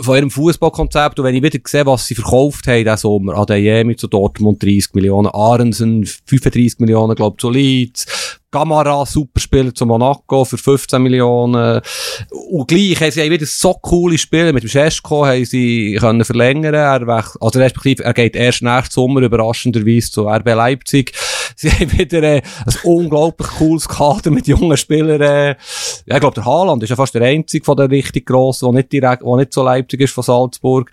von 0.00 0.16
ihrem 0.16 0.30
Fußballkonzept. 0.30 1.18
Und 1.18 1.26
wenn 1.26 1.34
ich 1.34 1.42
wieder 1.42 1.58
sehe, 1.66 1.84
was 1.84 2.06
sie 2.06 2.14
verkauft 2.14 2.66
haben 2.66 2.82
diesen 2.82 2.96
Sommer, 2.96 3.36
Adeyemi 3.36 3.96
zu 3.96 4.06
Dortmund 4.06 4.62
30 4.62 4.94
Millionen, 4.94 5.28
Arensen 5.28 6.06
35 6.06 6.78
Millionen, 6.78 7.14
glaube 7.14 7.34
ich, 7.36 7.40
zu 7.42 7.50
Leeds, 7.50 8.39
Gamara, 8.50 9.06
Superspieler 9.06 9.74
zu 9.74 9.86
Monaco 9.86 10.44
für 10.44 10.58
15 10.58 11.00
Millionen. 11.00 11.80
Und 12.50 12.68
gleich 12.68 13.00
haben 13.00 13.10
sie 13.10 13.30
wieder 13.30 13.46
so 13.46 13.74
coole 13.74 14.18
Spiele. 14.18 14.52
Mit 14.52 14.64
dem 14.64 14.68
Scheschko 14.68 15.24
haben 15.24 15.44
sie 15.44 15.96
können 16.00 16.24
verlängern. 16.24 16.74
Er 16.74 17.06
also 17.40 17.58
respektive, 17.58 18.04
er 18.04 18.12
geht 18.12 18.34
erst 18.34 18.62
nächsten 18.62 18.92
Sommer 18.92 19.20
überraschenderweise 19.20 20.10
zu 20.10 20.28
RB 20.28 20.46
Leipzig. 20.46 21.12
Sie 21.60 21.70
haben 21.70 21.92
wieder 21.92 22.22
äh, 22.22 22.42
ein 22.64 22.74
unglaublich 22.84 23.48
cooles 23.48 23.86
Kader 23.86 24.30
mit 24.30 24.46
jungen 24.46 24.76
Spielern. 24.76 25.20
Äh. 25.20 25.56
Ja, 26.06 26.14
ich 26.14 26.20
glaube, 26.20 26.34
der 26.34 26.46
Haaland 26.46 26.82
ist 26.82 26.88
ja 26.88 26.96
fast 26.96 27.14
der 27.14 27.22
einzige 27.22 27.64
von 27.64 27.76
den 27.76 27.90
richtig 27.90 28.26
grossen, 28.26 28.66
der 28.66 28.80
nicht 28.80 28.92
direkt, 28.92 29.22
der 29.22 29.36
nicht 29.36 29.52
so 29.52 29.62
Leipzig 29.62 30.00
ist 30.00 30.14
von 30.14 30.24
Salzburg. 30.24 30.90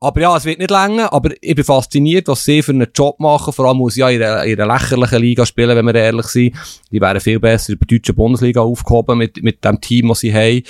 Aber 0.00 0.20
ja, 0.20 0.36
es 0.36 0.44
wird 0.44 0.58
nicht 0.58 0.70
länger. 0.70 1.12
Aber 1.12 1.30
ich 1.40 1.54
bin 1.54 1.64
fasziniert, 1.64 2.28
was 2.28 2.44
sie 2.44 2.62
für 2.62 2.72
einen 2.72 2.88
Job 2.94 3.18
machen. 3.20 3.52
Vor 3.52 3.66
allem 3.66 3.78
muss 3.78 3.96
ja 3.96 4.08
in 4.08 4.22
einer, 4.22 4.44
in 4.44 4.60
einer 4.60 4.72
lächerlichen 4.72 5.20
Liga 5.20 5.46
spielen, 5.46 5.76
wenn 5.76 5.86
wir 5.86 5.94
ehrlich 5.94 6.26
sind. 6.26 6.54
Die 6.90 7.00
wären 7.00 7.20
viel 7.20 7.40
besser 7.40 7.72
in 7.72 7.78
der 7.78 7.98
deutschen 7.98 8.14
Bundesliga 8.14 8.60
aufgehoben 8.60 9.18
mit, 9.18 9.42
mit 9.42 9.64
dem 9.64 9.80
Team, 9.80 10.08
das 10.08 10.20
sie 10.20 10.32
haben. 10.32 10.62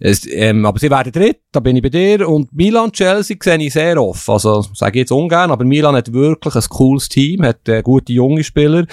Es, 0.00 0.26
ähm, 0.26 0.66
aber 0.66 0.78
sie 0.78 0.90
werden 0.90 1.12
dritt, 1.12 1.40
da 1.52 1.60
bin 1.60 1.76
ich 1.76 1.82
bei 1.82 1.88
dir. 1.88 2.28
Und 2.28 2.52
Milan, 2.52 2.92
Chelsea 2.92 3.36
sehe 3.40 3.58
ich 3.58 3.72
sehr 3.72 4.00
offen. 4.00 4.32
Also, 4.32 4.62
sage 4.74 4.98
ich 4.98 5.02
jetzt 5.02 5.12
ungern, 5.12 5.50
aber 5.50 5.64
Milan 5.64 5.96
hat 5.96 6.12
wirklich 6.12 6.54
ein 6.54 6.62
cooles 6.68 7.08
Team, 7.08 7.44
hat 7.44 7.68
äh, 7.68 7.82
gute 7.82 8.12
junge 8.12 8.44
Spieler, 8.44 8.86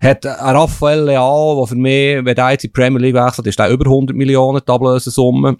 hat 0.00 0.24
äh, 0.24 0.30
Raphael 0.30 1.04
Leao, 1.04 1.56
der 1.58 1.66
für 1.66 1.76
mich, 1.76 2.24
wenn 2.24 2.34
der 2.34 2.50
jetzt 2.50 2.64
in 2.64 2.68
die 2.68 2.72
Premier 2.72 3.00
League 3.00 3.14
wechselt, 3.14 3.46
ist 3.46 3.58
der 3.58 3.70
über 3.70 3.86
100 3.86 4.16
Millionen 4.16 4.60
Ablösesumme. 4.66 5.56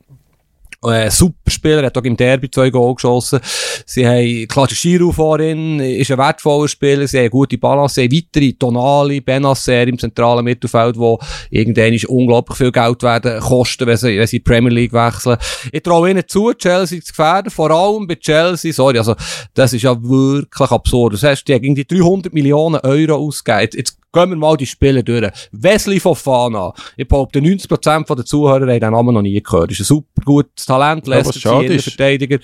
Äh, 0.83 1.11
super 1.11 1.51
Spieler, 1.51 1.85
hat 1.85 1.99
auch 1.99 2.05
im 2.05 2.17
Derby 2.17 2.51
zwei 2.51 2.71
Goal 2.71 2.95
geschossen. 2.95 3.41
Sie 3.85 4.07
haben, 4.07 4.49
klar, 4.49 4.67
Giroud 4.67 5.15
vorhin 5.15 5.79
ist 5.79 6.11
ein 6.11 6.17
wertvoller 6.17 6.69
Spieler, 6.69 7.07
sie 7.07 7.19
haben 7.19 7.29
gute 7.29 7.59
Balance, 7.59 7.97
sie 7.97 8.05
haben 8.05 8.17
weitere 8.17 8.53
Tonali, 8.55 9.21
Benasser 9.21 9.87
im 9.87 9.99
zentralen 9.99 10.43
Mittelfeld, 10.43 10.97
wo 10.97 11.19
irgendwann 11.51 11.99
unglaublich 12.09 12.57
viel 12.57 12.73
Geld 12.73 13.03
werden 13.03 13.41
kosten, 13.41 13.87
wenn 13.87 13.99
sie, 13.99 14.19
wenn 14.19 14.27
sie 14.27 14.41
Premier 14.41 14.73
League 14.73 14.95
wechseln. 14.95 15.37
Ich 15.71 15.83
traue 15.83 16.13
ihnen 16.13 16.27
zu, 16.27 16.55
Chelsea 16.55 17.03
zu 17.03 17.09
gefährden, 17.09 17.51
vor 17.51 17.71
allem 17.71 18.07
bei 18.07 18.15
Chelsea, 18.15 18.73
sorry, 18.73 18.97
also, 18.97 19.15
das 19.53 19.75
ist 19.75 19.83
ja 19.83 19.95
wirklich 20.03 20.71
absurd. 20.71 21.13
Das 21.13 21.23
heißt, 21.25 21.47
die 21.47 21.53
haben 21.53 21.65
irgendwie 21.65 21.85
300 21.85 22.33
Millionen 22.33 22.81
Euro 22.81 23.17
ausgegeben. 23.17 23.69
Jetzt 23.75 24.00
Gehen 24.13 24.31
wir 24.31 24.37
mal 24.37 24.57
die 24.57 24.67
Spiele 24.67 25.05
durch. 25.05 25.31
Wesley 25.53 26.01
Fofana. 26.01 26.73
Ich 26.97 27.07
behaupte, 27.07 27.39
90% 27.39 28.15
der 28.17 28.25
Zuhörer 28.25 28.61
haben 28.61 28.81
den 28.81 28.91
Namen 28.91 29.15
noch 29.15 29.23
nie 29.23 29.41
gehört. 29.41 29.71
Ist 29.71 29.81
ein 29.81 29.85
super 29.85 30.23
gutes 30.25 30.67
Talent, 30.67 31.07
lässt 31.07 31.35
sich 31.35 31.43
Verteidiger. 31.43 32.39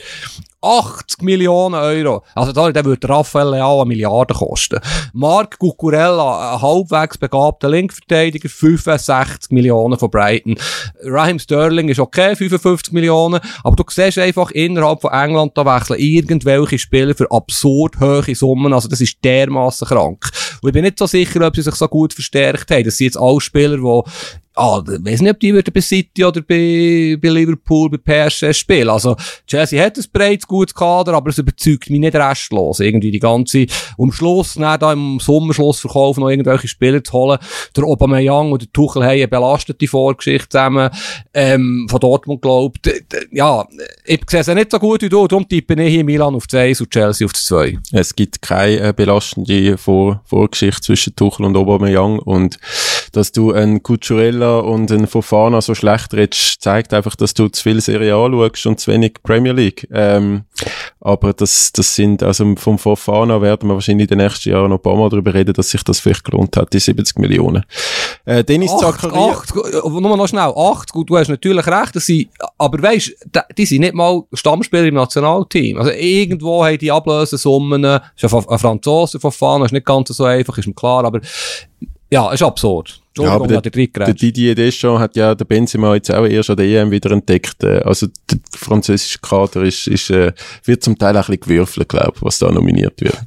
80 0.66 1.22
Millionen 1.22 1.74
Euro. 1.74 2.22
Also 2.34 2.52
da, 2.52 2.72
der 2.72 2.84
würde 2.84 3.08
Raphael 3.08 3.50
Leao 3.50 3.80
eine 3.80 3.88
Milliarde 3.88 4.34
kosten. 4.34 4.80
Marc 5.12 5.58
Cucurella, 5.58 6.54
ein 6.54 6.62
halbwegs 6.62 7.18
begabter 7.18 7.68
Linkverteidiger, 7.68 8.48
65 8.48 9.52
Millionen 9.52 9.98
von 9.98 10.10
Brighton. 10.10 10.56
Raheem 11.04 11.38
Sterling 11.38 11.88
ist 11.88 12.00
okay, 12.00 12.34
55 12.34 12.92
Millionen. 12.92 13.40
Aber 13.62 13.76
du 13.76 13.84
siehst 13.88 14.18
einfach 14.18 14.50
innerhalb 14.50 15.02
von 15.02 15.12
England, 15.12 15.56
da 15.56 15.64
wechseln 15.64 16.00
irgendwelche 16.00 16.78
Spieler 16.78 17.14
für 17.14 17.30
absurd 17.30 18.00
hohe 18.00 18.34
Summen. 18.34 18.72
Also 18.72 18.88
das 18.88 19.00
ist 19.00 19.18
dermaßen 19.24 19.86
krank. 19.86 20.28
Und 20.62 20.68
ich 20.68 20.72
bin 20.72 20.84
nicht 20.84 20.98
so 20.98 21.06
sicher, 21.06 21.46
ob 21.46 21.54
sie 21.54 21.62
sich 21.62 21.74
so 21.74 21.88
gut 21.88 22.12
verstärkt 22.12 22.70
haben. 22.70 22.84
Das 22.84 22.96
sind 22.96 23.06
jetzt 23.06 23.18
alle 23.18 23.40
Spieler, 23.40 23.76
die 23.76 24.10
ah, 24.56 24.82
ich 24.82 25.04
weiss 25.04 25.20
nicht, 25.20 25.32
ob 25.32 25.40
die 25.40 25.52
würden 25.52 25.72
bei 25.72 25.80
City 25.80 26.24
oder 26.24 26.40
bei, 26.40 27.16
bei 27.20 27.28
Liverpool, 27.28 27.90
bei 27.90 27.98
PSG 27.98 28.52
spielen. 28.52 28.88
Also, 28.88 29.16
Chelsea 29.46 29.82
hat 29.84 29.96
ein 29.96 30.04
breites, 30.12 30.46
gutes 30.46 30.74
Kader, 30.74 31.12
aber 31.12 31.30
es 31.30 31.38
überzeugt 31.38 31.90
mich 31.90 32.00
nicht 32.00 32.16
restlos. 32.16 32.80
Irgendwie 32.80 33.10
die 33.10 33.18
ganze, 33.18 33.66
um 33.96 34.10
Schluss, 34.12 34.54
dann 34.54 34.80
da 34.80 34.92
im 34.92 35.20
Sommerschlussverkauf 35.20 36.16
noch 36.16 36.30
irgendwelche 36.30 36.68
Spieler 36.68 37.04
zu 37.04 37.12
holen. 37.12 37.38
Der 37.76 37.84
Aubameyang 37.84 38.52
und 38.52 38.62
der 38.62 38.72
Tuchel 38.72 39.02
haben 39.02 39.10
eine 39.10 39.28
belastete 39.28 39.86
Vorgeschichte 39.86 40.48
zusammen, 40.48 40.90
ähm, 41.34 41.86
von 41.90 42.00
Dortmund 42.00 42.40
glaubt. 42.42 42.90
Ja, 43.30 43.66
ich 44.04 44.22
sehe 44.28 44.40
es 44.40 44.46
nicht 44.48 44.70
so 44.70 44.78
gut 44.78 45.02
wie 45.02 45.08
du, 45.08 45.26
darum 45.26 45.46
tippe 45.46 45.74
ich 45.74 45.92
hier 45.92 46.04
Milan 46.04 46.34
auf 46.34 46.44
1 46.50 46.80
und 46.80 46.90
Chelsea 46.90 47.26
auf 47.26 47.34
2. 47.34 47.78
Es 47.92 48.14
gibt 48.14 48.40
keine 48.40 48.88
äh, 48.88 48.92
belastende 48.96 49.76
Vor 49.76 50.22
Vorgeschichte 50.24 50.80
zwischen 50.80 51.14
Tuchel 51.14 51.44
und 51.44 51.56
Aubameyang 51.56 52.18
und 52.20 52.58
dass 53.12 53.32
du 53.32 53.52
einen 53.52 53.82
Cucurella 53.82 54.45
und 54.50 54.90
einen 54.90 55.06
Fofana 55.06 55.60
so 55.60 55.74
schlecht 55.74 56.14
redest, 56.14 56.60
zeigt 56.60 56.92
einfach, 56.94 57.16
dass 57.16 57.34
du 57.34 57.48
zu 57.48 57.62
viel 57.62 57.80
Serie 57.80 58.14
A 58.14 58.28
schaust 58.30 58.66
und 58.66 58.80
zu 58.80 58.92
wenig 58.92 59.22
Premier 59.22 59.52
League. 59.52 59.88
Ähm, 59.92 60.44
aber 61.00 61.32
das, 61.32 61.72
das 61.72 61.94
sind, 61.94 62.22
also 62.22 62.56
vom 62.56 62.78
Fofana 62.78 63.40
werden 63.40 63.68
wir 63.68 63.74
wahrscheinlich 63.74 64.10
in 64.10 64.18
den 64.18 64.26
nächsten 64.26 64.50
Jahren 64.50 64.70
noch 64.70 64.78
ein 64.78 64.82
paar 64.82 64.96
Mal 64.96 65.08
darüber 65.08 65.32
reden, 65.34 65.52
dass 65.52 65.70
sich 65.70 65.82
das 65.84 66.00
vielleicht 66.00 66.24
gelohnt 66.24 66.56
hat, 66.56 66.72
die 66.72 66.80
70 66.80 67.18
Millionen. 67.18 67.64
Äh, 68.24 68.42
Dennis 68.42 68.76
Zakaria. 68.76 69.32
Acht, 69.32 69.54
nur 69.54 70.16
noch 70.16 70.28
schnell, 70.28 70.52
acht, 70.56 70.92
gut, 70.92 71.10
du 71.10 71.16
hast 71.16 71.28
natürlich 71.28 71.66
recht, 71.66 71.94
dass 71.94 72.06
sie, 72.06 72.28
aber 72.58 72.82
weisst, 72.82 73.12
die 73.56 73.66
sind 73.66 73.80
nicht 73.80 73.94
mal 73.94 74.22
Stammspieler 74.32 74.84
im 74.84 74.94
Nationalteam. 74.94 75.78
Also 75.78 75.90
irgendwo 75.90 76.64
haben 76.64 76.78
die 76.78 76.90
Ablösesummen, 76.90 77.84
ist 77.84 78.22
ja 78.22 78.28
ein 78.32 78.58
Franzose 78.58 79.20
Fofana, 79.20 79.66
ist 79.66 79.72
nicht 79.72 79.86
ganz 79.86 80.08
so 80.08 80.24
einfach, 80.24 80.58
ist 80.58 80.66
mir 80.66 80.74
klar, 80.74 81.04
aber 81.04 81.20
ja, 82.10 82.32
ist 82.32 82.42
absurd. 82.42 83.00
Ja, 83.18 83.30
aber 83.30 83.46
der, 83.46 83.62
der 83.62 84.14
Didier 84.14 84.54
Deschamps 84.54 85.00
hat 85.00 85.16
ja 85.16 85.34
der 85.34 85.46
Benzema 85.46 85.94
jetzt 85.94 86.12
auch 86.12 86.26
erst 86.26 86.50
an 86.50 86.58
der 86.58 86.66
EM 86.66 86.90
wieder 86.90 87.10
entdeckt. 87.10 87.64
Äh, 87.64 87.78
also 87.78 88.08
der 88.30 88.38
französische 88.50 89.18
Kader 89.20 89.62
ist, 89.62 89.86
ist, 89.86 90.10
äh, 90.10 90.32
wird 90.64 90.82
zum 90.82 90.98
Teil 90.98 91.16
auch 91.16 91.28
ein 91.28 91.38
bisschen 91.38 91.40
gewürfelt, 91.40 91.88
glaube 91.88 92.12
ich, 92.16 92.22
was 92.22 92.38
da 92.38 92.50
nominiert 92.50 93.00
wird. 93.00 93.18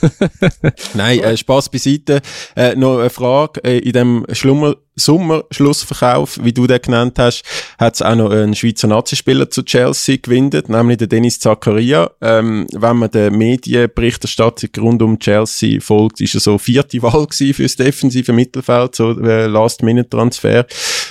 Nein, 0.94 1.20
äh, 1.20 1.36
Spaß 1.36 1.70
beiseite. 1.70 2.20
Äh, 2.56 2.76
noch 2.76 2.98
eine 2.98 3.10
Frage. 3.10 3.62
Äh, 3.64 3.78
in 3.78 3.92
dem 3.92 4.26
Schlummer 4.32 4.76
Sommerschlussverkauf, 4.98 6.38
wie 6.42 6.52
du 6.52 6.66
den 6.66 6.82
genannt 6.82 7.18
hast, 7.18 7.44
hat 7.78 7.94
es 7.94 8.02
auch 8.02 8.16
noch 8.16 8.30
einen 8.30 8.54
Schweizer 8.54 8.88
Nazispieler 8.88 9.48
zu 9.48 9.62
Chelsea 9.62 10.16
gewinnt, 10.20 10.68
nämlich 10.68 10.98
den 10.98 11.08
Dennis 11.08 11.38
Zakaria. 11.38 12.10
Ähm, 12.20 12.66
wenn 12.72 12.96
man 12.96 13.10
der 13.10 13.30
Medienberichterstattung 13.30 14.70
rund 14.78 15.02
um 15.02 15.18
Chelsea 15.18 15.80
folgt, 15.80 16.20
ist 16.20 16.34
er 16.34 16.40
so 16.40 16.58
vierte 16.58 17.00
Wahl 17.02 17.26
gewesen 17.26 17.54
fürs 17.54 17.76
defensive 17.76 18.32
Mittelfeld, 18.32 18.94
so 18.94 19.18
äh, 19.20 19.46
Last-Minute-Transfer. 19.46 20.66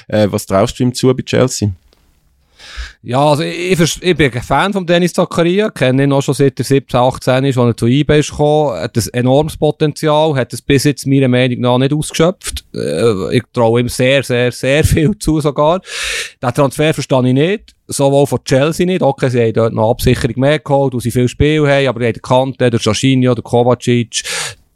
Äh, 0.08 0.28
was 0.30 0.46
traust 0.46 0.80
du 0.80 0.84
ihm 0.84 0.94
zu 0.94 1.14
bei 1.16 1.24
Chelsea? 1.24 1.72
Ja, 3.04 3.30
also 3.30 3.44
ich, 3.44 3.80
ich, 3.80 4.04
ich 4.04 4.18
bin 4.18 4.34
ein 4.34 4.42
Fan 4.42 4.74
von 4.74 4.86
Dennis 4.86 5.14
Zakaria, 5.14 5.70
kenne 5.70 6.04
ihn 6.04 6.12
auch 6.12 6.22
schon 6.22 6.34
seit 6.34 6.60
er 6.60 6.66
17, 6.66 7.00
18 7.00 7.46
ist, 7.46 7.58
als 7.58 7.68
er 7.68 7.78
zu 7.78 7.86
eBay 7.86 8.20
ist 8.20 8.32
gekommen, 8.32 8.80
hat 8.80 8.98
ein 8.98 9.14
enormes 9.14 9.56
Potenzial, 9.56 10.36
hat 10.36 10.52
es 10.52 10.62
bis 10.62 10.84
jetzt 10.84 11.06
meiner 11.06 11.28
Meinung 11.28 11.60
nach 11.60 11.78
nicht 11.78 11.94
ausgeschöpft. 11.94 12.66
Äh, 12.74 13.38
ich 13.38 13.44
traue 13.54 13.82
ihm 13.82 13.90
sehr, 13.90 14.24
sehr, 14.24 14.52
sehr 14.52 14.84
viel 14.84 15.18
zu 15.18 15.40
sogar. 15.40 15.82
Den 16.42 16.54
Transfer 16.54 16.94
verstehe 16.94 17.28
ich 17.28 17.34
nicht. 17.34 17.76
Sowohl 17.88 18.28
von 18.28 18.44
Chelsea 18.44 18.86
nicht. 18.86 19.02
Okay, 19.02 19.30
sie 19.30 19.42
haben 19.42 19.54
dort 19.54 19.74
noch 19.74 19.92
Absicherung 19.92 20.40
mehr 20.40 20.60
geholt, 20.60 20.94
wo 20.94 21.00
sie 21.00 21.12
viel 21.12 21.30
Spiel 21.30 21.66
haben, 21.68 21.88
aber 21.88 22.00
die 22.00 22.08
haben 22.08 22.22
Kante, 22.22 22.70
der 22.70 22.80
Jorginho, 22.80 23.34
der 23.34 23.44
Kovacic, 23.44 24.24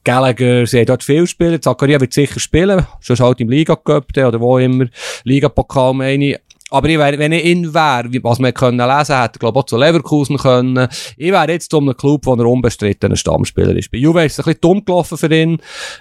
Gallagher, 0.04 0.66
sie 0.66 0.80
haben 0.80 0.86
dort 0.86 1.04
viel 1.04 1.28
spielen. 1.28 1.62
Zakaria 1.62 2.00
wird 2.00 2.14
sicher 2.14 2.40
spielen, 2.40 2.86
sonst 3.02 3.20
halt 3.20 3.42
im 3.42 3.50
Liga-Cup 3.50 4.06
oder 4.18 4.40
wo 4.40 4.58
immer. 4.58 4.86
Liga-Pokal 5.24 5.94
meine 5.94 6.26
ich. 6.26 6.40
Aber 6.72 6.88
ich 6.88 6.98
wär, 6.98 7.20
wenn 7.20 7.34
ich 7.34 7.44
ihn 7.44 7.74
wäre, 7.74 8.10
was 8.24 8.40
man 8.40 8.54
können 8.54 8.78
lesen 8.78 9.22
hätte, 9.22 9.40
glaube 9.40 9.60
auch 9.60 9.66
zu 9.66 9.76
Leverkusen 9.76 10.38
können. 10.38 10.88
Ich 11.18 11.32
wäre 11.32 11.52
jetzt 11.52 11.74
um 11.74 11.90
einen 11.90 11.98
Club, 11.98 12.26
wo 12.26 12.34
er 12.34 12.46
unbestritten 12.46 13.12
ein 13.12 13.18
Stammspieler 13.18 13.76
ist. 13.76 13.92
Bei 13.92 13.98
Juve 13.98 14.24
ist 14.24 14.34
es 14.34 14.40
ein 14.40 14.46
bisschen 14.46 14.62
dumm 14.62 14.86
gelaufen 14.86 15.18
für 15.18 15.36
ihn. 15.36 15.58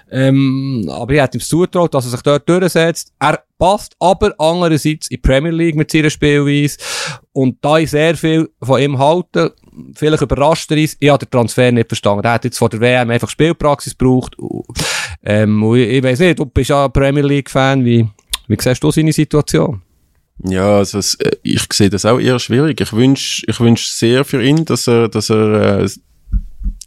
Ähm, 0.09 0.89
aber 0.89 1.13
ich 1.13 1.21
hätte 1.21 1.37
ihm 1.37 1.41
zutraut, 1.41 1.93
dass 1.93 2.05
er 2.05 2.11
sich 2.11 2.21
dort 2.21 2.47
durchsetzt. 2.47 3.11
Er 3.19 3.43
passt 3.59 3.97
aber 3.99 4.33
andererseits 4.37 5.09
in 5.09 5.15
die 5.15 5.17
Premier 5.17 5.51
League 5.51 5.75
mit 5.75 5.91
seiner 5.91 6.09
Spielweise. 6.09 6.77
Und 7.33 7.57
da 7.59 7.77
ich 7.77 7.91
sehr 7.91 8.15
viel 8.15 8.49
von 8.63 8.81
ihm 8.81 8.97
halte, 8.97 9.53
vielleicht 9.93 10.23
überrascht 10.23 10.71
er 10.71 10.77
uns, 10.77 10.95
ich 11.01 11.09
habe 11.09 11.25
den 11.25 11.31
Transfer 11.31 11.69
nicht 11.73 11.89
verstanden. 11.89 12.23
Er 12.23 12.31
hat 12.31 12.45
jetzt 12.45 12.57
vor 12.57 12.69
der 12.69 12.79
WM 12.79 13.09
einfach 13.09 13.29
Spielpraxis 13.29 13.97
gebraucht. 13.97 14.37
Ähm, 15.21 15.75
ich, 15.75 16.01
weiß 16.01 16.19
nicht, 16.19 16.39
du 16.39 16.45
bist 16.45 16.69
ja 16.69 16.87
Premier 16.87 17.23
League-Fan, 17.23 17.83
wie, 17.83 18.07
wie 18.47 18.57
siehst 18.57 18.81
du 18.81 18.89
seine 18.89 19.11
Situation? 19.11 19.81
Ja, 20.43 20.77
also 20.77 20.97
es, 20.97 21.15
äh, 21.15 21.31
ich 21.43 21.61
sehe 21.71 21.89
das 21.89 22.05
auch 22.05 22.19
eher 22.19 22.39
schwierig. 22.39 22.81
Ich 22.81 22.93
wünsche 22.93 23.43
ich 23.47 23.59
wünsch 23.59 23.87
sehr 23.87 24.25
für 24.25 24.43
ihn, 24.43 24.65
dass 24.65 24.87
er, 24.87 25.07
dass 25.07 25.29
er 25.29 25.81
äh, 25.81 25.89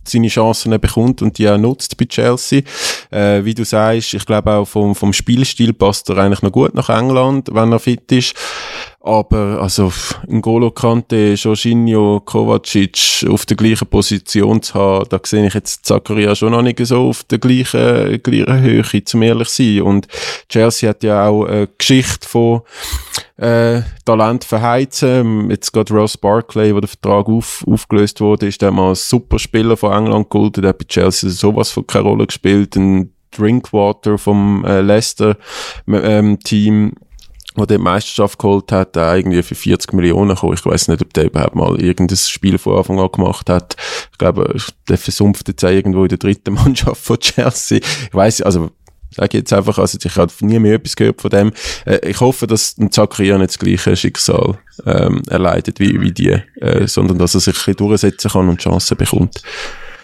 seine 0.07 0.29
Chancen 0.29 0.79
bekommt 0.81 1.23
und 1.23 1.39
die 1.39 1.49
auch 1.49 1.59
nutzt 1.59 1.97
bei 1.97 2.05
Chelsea. 2.05 2.63
Äh, 3.11 3.45
wie 3.45 3.55
du 3.55 3.65
sagst, 3.65 4.15
ich 4.15 4.27
glaube 4.27 4.53
auch 4.53 4.67
vom, 4.67 4.95
vom 4.95 5.13
Spielstil 5.13 5.73
passt 5.73 6.11
er 6.11 6.19
eigentlich 6.19 6.43
noch 6.43 6.53
gut 6.53 6.75
nach 6.75 6.89
England, 6.89 7.49
wenn 7.53 7.73
er 7.73 7.79
fit 7.79 8.11
ist. 8.13 8.35
Aber, 9.01 9.61
also, 9.61 9.93
N'Golo 10.27 10.71
Kante, 10.71 11.35
Jorginho, 11.35 12.21
Kovacic 12.25 13.27
auf 13.29 13.45
der 13.45 13.57
gleichen 13.57 13.87
Position 13.87 14.63
zu 14.63 14.75
haben, 14.75 15.07
da 15.11 15.21
sehe 15.23 15.47
ich 15.47 15.53
jetzt 15.53 15.85
Zakaria 15.85 16.35
schon 16.35 16.53
noch 16.53 16.63
nicht 16.63 16.79
so 16.87 17.09
auf 17.09 17.23
der 17.25 17.39
gleichen, 17.39 18.23
gleichen 18.23 18.61
Höhe, 18.61 19.05
zum 19.05 19.21
ehrlich 19.21 19.51
sein. 19.51 19.83
Und 19.83 20.09
Chelsea 20.49 20.89
hat 20.89 21.03
ja 21.03 21.29
auch 21.29 21.45
eine 21.45 21.69
Geschichte 21.77 22.27
von, 22.27 22.63
äh, 23.37 23.83
Talent 24.05 24.45
verheizen. 24.45 25.51
Jetzt 25.51 25.73
gerade 25.73 25.93
Ross 25.93 26.17
Barkley, 26.17 26.75
wo 26.75 26.81
der 26.81 26.89
Vertrag 26.89 27.29
auf, 27.29 27.65
aufgelöst 27.67 28.21
wurde, 28.21 28.47
ist 28.47 28.63
der 28.63 28.71
mal 28.71 28.91
als 28.91 29.09
Superspieler 29.09 29.77
von 29.77 29.93
England 29.93 30.31
geholt, 30.31 30.57
der 30.57 30.69
hat 30.69 30.79
bei 30.79 30.85
Chelsea 30.85 31.31
sowas 31.31 31.71
von 31.71 31.87
keine 31.87 32.05
Rolle 32.05 32.27
gespielt. 32.27 32.77
Ein 32.77 33.13
Drinkwater 33.33 34.17
vom 34.17 34.65
äh, 34.65 34.81
Leicester 34.81 35.37
ähm, 35.89 36.39
Team 36.39 36.93
wo 37.55 37.67
der 37.67 37.79
Meisterschaft 37.79 38.39
geholt 38.39 38.73
hat, 38.73 38.97
der 38.97 39.17
irgendwie 39.17 39.43
für 39.43 39.55
40 39.55 39.93
Millionen 39.93 40.37
kam. 40.37 40.53
Ich 40.53 40.65
weiß 40.65 40.89
nicht, 40.89 41.03
ob 41.03 41.13
der 41.13 41.27
überhaupt 41.27 41.55
mal 41.55 41.81
irgendein 41.81 42.17
Spiel 42.17 42.59
von 42.59 42.77
Anfang 42.77 42.99
an 42.99 43.13
gemacht 43.13 43.49
hat. 43.49 43.77
Ich 44.11 44.19
glaube, 44.19 44.57
der 44.89 44.99
versumpft 44.99 45.47
jetzt 45.49 45.63
irgendwo 45.63 46.03
in 46.03 46.09
der 46.09 46.19
dritten 46.19 46.55
Mannschaft 46.55 47.01
von 47.01 47.19
Chelsea. 47.19 47.79
Ich 47.79 48.15
weiß, 48.15 48.43
also, 48.43 48.71
sage 49.17 49.39
jetzt 49.39 49.53
einfach, 49.53 49.79
also 49.79 49.99
ich 50.03 50.17
habe 50.17 50.33
nie 50.41 50.59
mehr 50.59 50.75
etwas 50.75 50.97
gehört 50.97 51.21
von 51.21 51.31
dem. 51.31 51.53
Äh, 51.87 52.09
ich 52.09 52.21
hoffe, 52.21 52.47
dass 52.47 52.77
ein 52.79 52.91
Zakaria 52.91 53.39
nicht 53.39 53.51
das 53.51 53.59
gleiche 53.59 53.97
Schicksal 53.97 54.59
ähm, 54.87 55.23
erleidet 55.29 55.81
wie, 55.81 56.01
wie 56.01 56.13
die, 56.13 56.37
äh, 56.61 56.87
sondern 56.87 57.19
dass 57.19 57.35
er 57.35 57.41
sich 57.41 57.55
ein 57.55 57.59
bisschen 57.59 57.77
durchsetzen 57.77 58.31
kann 58.31 58.49
und 58.49 58.61
Chancen 58.61 58.97
bekommt. 58.97 59.43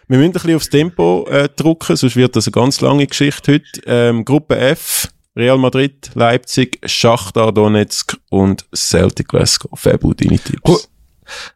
Wir 0.08 0.18
müssen 0.18 0.30
ein 0.30 0.32
bisschen 0.32 0.56
aufs 0.56 0.70
Tempo 0.70 1.26
äh, 1.30 1.48
drücken, 1.54 1.94
sonst 1.96 2.16
wird 2.16 2.34
das 2.34 2.46
eine 2.46 2.52
ganz 2.52 2.80
lange 2.80 3.06
Geschichte 3.06 3.52
heute. 3.52 3.80
Ähm, 3.86 4.24
Gruppe 4.24 4.58
F, 4.58 5.08
Real 5.36 5.58
Madrid, 5.58 6.10
Leipzig, 6.14 6.80
Schachtar 6.84 7.52
Donetsk 7.52 8.16
und 8.28 8.64
Celtic 8.74 9.28
Glasgow. 9.28 9.70
Fabu, 9.78 10.12
deine 10.14 10.38
Tipps. 10.38 10.88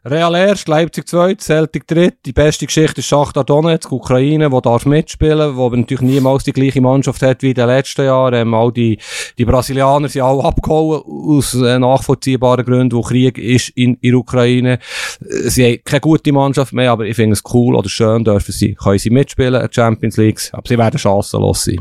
Real 0.03 0.35
erst, 0.35 0.67
Leipzig 0.67 1.07
zweit, 1.07 1.41
Celtic 1.41 1.87
dritt. 1.87 2.17
Die 2.25 2.33
beste 2.33 2.65
Geschichte 2.65 3.01
ist 3.01 3.07
Schachtar 3.07 3.43
Donetsk, 3.43 3.91
Ukraine, 3.91 4.51
wo 4.51 4.61
darf 4.61 4.85
mitspielen, 4.85 5.55
wo 5.55 5.69
natürlich 5.69 6.01
niemals 6.01 6.43
die 6.43 6.53
gleiche 6.53 6.81
Mannschaft 6.81 7.21
hat 7.21 7.41
wie 7.41 7.49
in 7.49 7.55
den 7.55 7.67
letzten 7.67 8.05
Jahren. 8.05 8.33
Ähm, 8.33 8.53
all 8.53 8.71
die, 8.71 8.99
die 9.37 9.45
Brasilianer 9.45 10.09
sind 10.09 10.21
alle 10.21 10.43
abgehauen 10.43 11.01
aus 11.05 11.53
äh, 11.53 11.79
nachvollziehbaren 11.79 12.65
Gründen, 12.65 12.95
wo 12.95 13.01
Krieg 13.01 13.37
ist 13.37 13.69
in, 13.69 13.95
in 14.01 14.15
Ukraine. 14.15 14.79
Äh, 15.21 15.49
sie 15.49 15.65
haben 15.65 15.83
keine 15.83 16.01
gute 16.01 16.31
Mannschaft 16.31 16.73
mehr, 16.73 16.91
aber 16.91 17.05
ich 17.05 17.15
finde 17.15 17.33
es 17.33 17.43
cool 17.53 17.75
oder 17.75 17.89
schön 17.89 18.23
dürfen 18.23 18.51
sie, 18.51 18.75
können 18.75 18.99
sie 18.99 19.09
mitspielen 19.09 19.61
in 19.61 19.71
Champions 19.71 20.17
League, 20.17 20.39
aber 20.51 20.67
sie 20.67 20.77
werden 20.77 20.99
chancenlos 20.99 21.65
sein. 21.65 21.79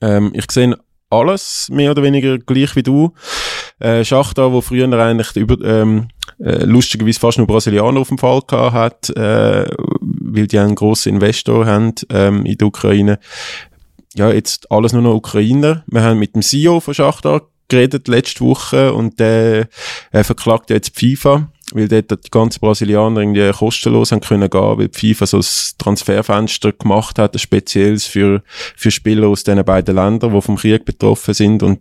Ähm, 0.00 0.32
ich 0.34 0.50
sehe 0.50 0.76
alles 1.10 1.68
mehr 1.70 1.92
oder 1.92 2.02
weniger 2.02 2.38
gleich 2.38 2.74
wie 2.76 2.82
du. 2.82 3.12
Äh, 3.78 4.04
Schachtar, 4.04 4.52
wo 4.52 4.60
früher 4.60 4.90
eigentlich 4.92 5.36
über, 5.36 5.62
ähm, 5.62 6.08
äh, 6.38 6.64
lustigerweise 6.64 7.20
fast 7.20 7.38
nur 7.38 7.46
Brasilianer 7.46 8.00
auf 8.00 8.08
dem 8.08 8.18
Fall 8.18 8.40
gehabt 8.46 8.72
hat, 8.72 9.10
äh, 9.10 9.66
weil 10.00 10.46
die 10.46 10.58
einen 10.58 10.74
grossen 10.74 11.14
Investor 11.14 11.66
haben 11.66 11.94
ähm, 12.10 12.46
in 12.46 12.56
der 12.56 12.68
Ukraine. 12.68 13.18
Ja, 14.14 14.32
jetzt 14.32 14.70
alles 14.70 14.94
nur 14.94 15.02
noch 15.02 15.14
Ukrainer. 15.14 15.84
Wir 15.88 16.02
haben 16.02 16.18
mit 16.18 16.34
dem 16.34 16.42
CEO 16.42 16.80
von 16.80 16.94
Schachtar 16.94 17.42
geredet 17.68 18.08
letzte 18.08 18.40
Woche 18.40 18.94
und 18.94 19.20
der 19.20 19.68
äh, 20.12 20.24
verklagt 20.24 20.70
jetzt 20.70 20.98
FIFA 20.98 21.48
weil 21.72 21.88
dort 21.88 22.10
die 22.10 22.30
ganzen 22.30 22.60
Brasilianer 22.60 23.20
irgendwie 23.20 23.50
kostenlos 23.50 24.12
haben 24.12 24.20
können 24.20 24.48
gehen, 24.48 24.78
weil 24.78 24.90
FIFA 24.92 25.26
so 25.26 25.38
ein 25.38 25.44
Transferfenster 25.78 26.72
gemacht 26.72 27.18
hat, 27.18 27.34
ein 27.34 27.38
spezielles 27.38 28.06
für, 28.06 28.42
für 28.76 28.90
Spieler 28.90 29.28
aus 29.28 29.42
diesen 29.42 29.64
beiden 29.64 29.96
Ländern, 29.96 30.32
die 30.32 30.42
vom 30.42 30.56
Krieg 30.56 30.84
betroffen 30.84 31.34
sind 31.34 31.62
und 31.62 31.80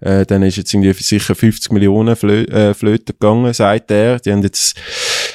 äh, 0.00 0.26
dann 0.26 0.42
ist 0.42 0.56
jetzt 0.56 0.72
irgendwie 0.72 0.92
sicher 0.92 1.34
50 1.34 1.72
Millionen 1.72 2.16
Flö 2.16 2.44
äh, 2.44 2.74
Flöten 2.74 3.14
gegangen, 3.18 3.52
sagt 3.52 3.90
er. 3.90 4.18
Die 4.18 4.32
haben 4.32 4.42
jetzt, 4.42 4.76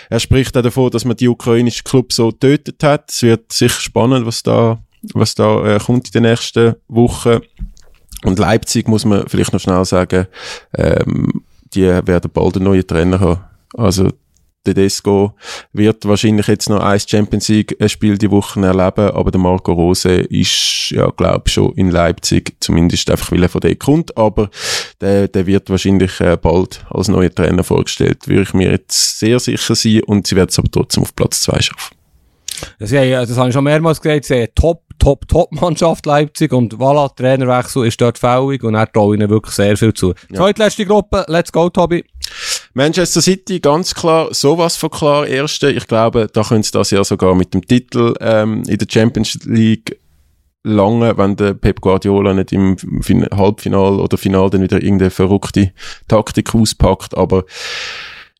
er 0.09 0.19
spricht 0.19 0.57
auch 0.57 0.61
davon, 0.61 0.91
dass 0.91 1.05
man 1.05 1.17
die 1.17 1.27
ukrainischen 1.27 1.83
Club 1.83 2.13
so 2.13 2.29
getötet 2.29 2.83
hat. 2.83 3.11
Es 3.11 3.21
wird 3.21 3.51
sicher 3.51 3.79
spannend, 3.79 4.25
was 4.25 4.43
da, 4.43 4.81
was 5.13 5.35
da 5.35 5.75
äh, 5.75 5.79
kommt 5.79 6.07
in 6.07 6.23
den 6.23 6.31
nächsten 6.31 6.75
Wochen. 6.87 7.39
Und 8.23 8.39
Leipzig 8.39 8.87
muss 8.87 9.05
man 9.05 9.27
vielleicht 9.27 9.53
noch 9.53 9.59
schnell 9.59 9.83
sagen, 9.85 10.27
ähm, 10.75 11.43
die 11.73 11.83
werden 11.83 12.31
bald 12.31 12.55
einen 12.55 12.65
neuen 12.65 12.87
Trainer 12.87 13.19
haben. 13.19 13.43
Also 13.75 14.09
Tedesco 14.63 15.33
wird 15.73 16.05
wahrscheinlich 16.05 16.47
jetzt 16.47 16.69
noch 16.69 16.81
ein 16.81 16.99
Champions 16.99 17.49
League 17.49 17.75
Spiel 17.87 18.17
die 18.17 18.31
Woche 18.31 18.59
erleben, 18.65 19.11
aber 19.11 19.31
der 19.31 19.41
Marco 19.41 19.73
Rose 19.73 20.11
ist, 20.11 20.91
ja, 20.91 21.09
glaub 21.15 21.49
schon 21.49 21.73
in 21.73 21.91
Leipzig, 21.91 22.55
zumindest 22.59 23.09
einfach 23.09 23.31
weil 23.31 23.43
er 23.43 23.49
von 23.49 23.61
der 23.61 23.75
kommt, 23.75 24.15
aber 24.17 24.49
der, 25.01 25.27
der 25.27 25.45
wird 25.45 25.69
wahrscheinlich 25.69 26.19
äh, 26.21 26.37
bald 26.37 26.85
als 26.89 27.07
neuer 27.07 27.33
Trainer 27.33 27.63
vorgestellt, 27.63 28.27
würde 28.27 28.43
ich 28.43 28.53
mir 28.53 28.71
jetzt 28.71 29.19
sehr 29.19 29.39
sicher 29.39 29.75
sein 29.75 30.03
und 30.03 30.27
sie 30.27 30.35
werden 30.35 30.49
es 30.49 30.59
aber 30.59 30.71
trotzdem 30.71 31.03
auf 31.03 31.15
Platz 31.15 31.41
zwei 31.41 31.59
schaffen. 31.59 31.95
Das, 32.79 32.91
ja, 32.91 33.25
das 33.25 33.37
habe 33.37 33.49
ich 33.49 33.53
schon 33.53 33.63
mehrmals 33.63 34.01
gesagt, 34.01 34.25
sie 34.25 34.47
top, 34.55 34.83
top, 34.99 35.27
top 35.27 35.51
Mannschaft 35.51 36.05
Leipzig 36.05 36.53
und 36.53 36.75
voilà, 36.75 37.13
Trainerwechsel 37.15 37.87
ist 37.87 37.99
dort 37.99 38.17
fällig 38.17 38.63
und 38.63 38.75
er 38.75 38.91
traue 38.91 39.15
ihnen 39.15 39.29
wirklich 39.29 39.55
sehr 39.55 39.75
viel 39.75 39.93
zu. 39.93 40.13
Ja. 40.29 40.37
Zweitletzte 40.37 40.85
Gruppe, 40.85 41.25
let's 41.27 41.51
go, 41.51 41.69
Tobi. 41.69 42.05
Manchester 42.73 43.21
City, 43.21 43.59
ganz 43.59 43.93
klar, 43.93 44.33
sowas 44.33 44.77
von 44.77 44.89
klar, 44.89 45.27
erste. 45.27 45.71
Ich 45.71 45.87
glaube, 45.87 46.27
da 46.31 46.43
können 46.43 46.63
sie 46.63 46.71
das 46.71 46.89
ja 46.91 47.03
sogar 47.03 47.35
mit 47.35 47.53
dem 47.53 47.65
Titel 47.65 48.15
ähm, 48.19 48.63
in 48.67 48.77
der 48.77 48.87
Champions 48.89 49.39
League 49.43 49.99
lange, 50.63 51.17
wenn 51.17 51.35
der 51.35 51.53
Pep 51.53 51.81
Guardiola 51.81 52.33
nicht 52.33 52.51
im 52.51 52.77
fin 53.01 53.27
Halbfinal 53.29 53.99
oder 53.99 54.17
Final 54.17 54.49
dann 54.49 54.61
wieder 54.61 54.81
irgendeine 54.81 55.11
verrückte 55.11 55.71
Taktik 56.07 56.55
auspackt, 56.55 57.15
aber 57.15 57.43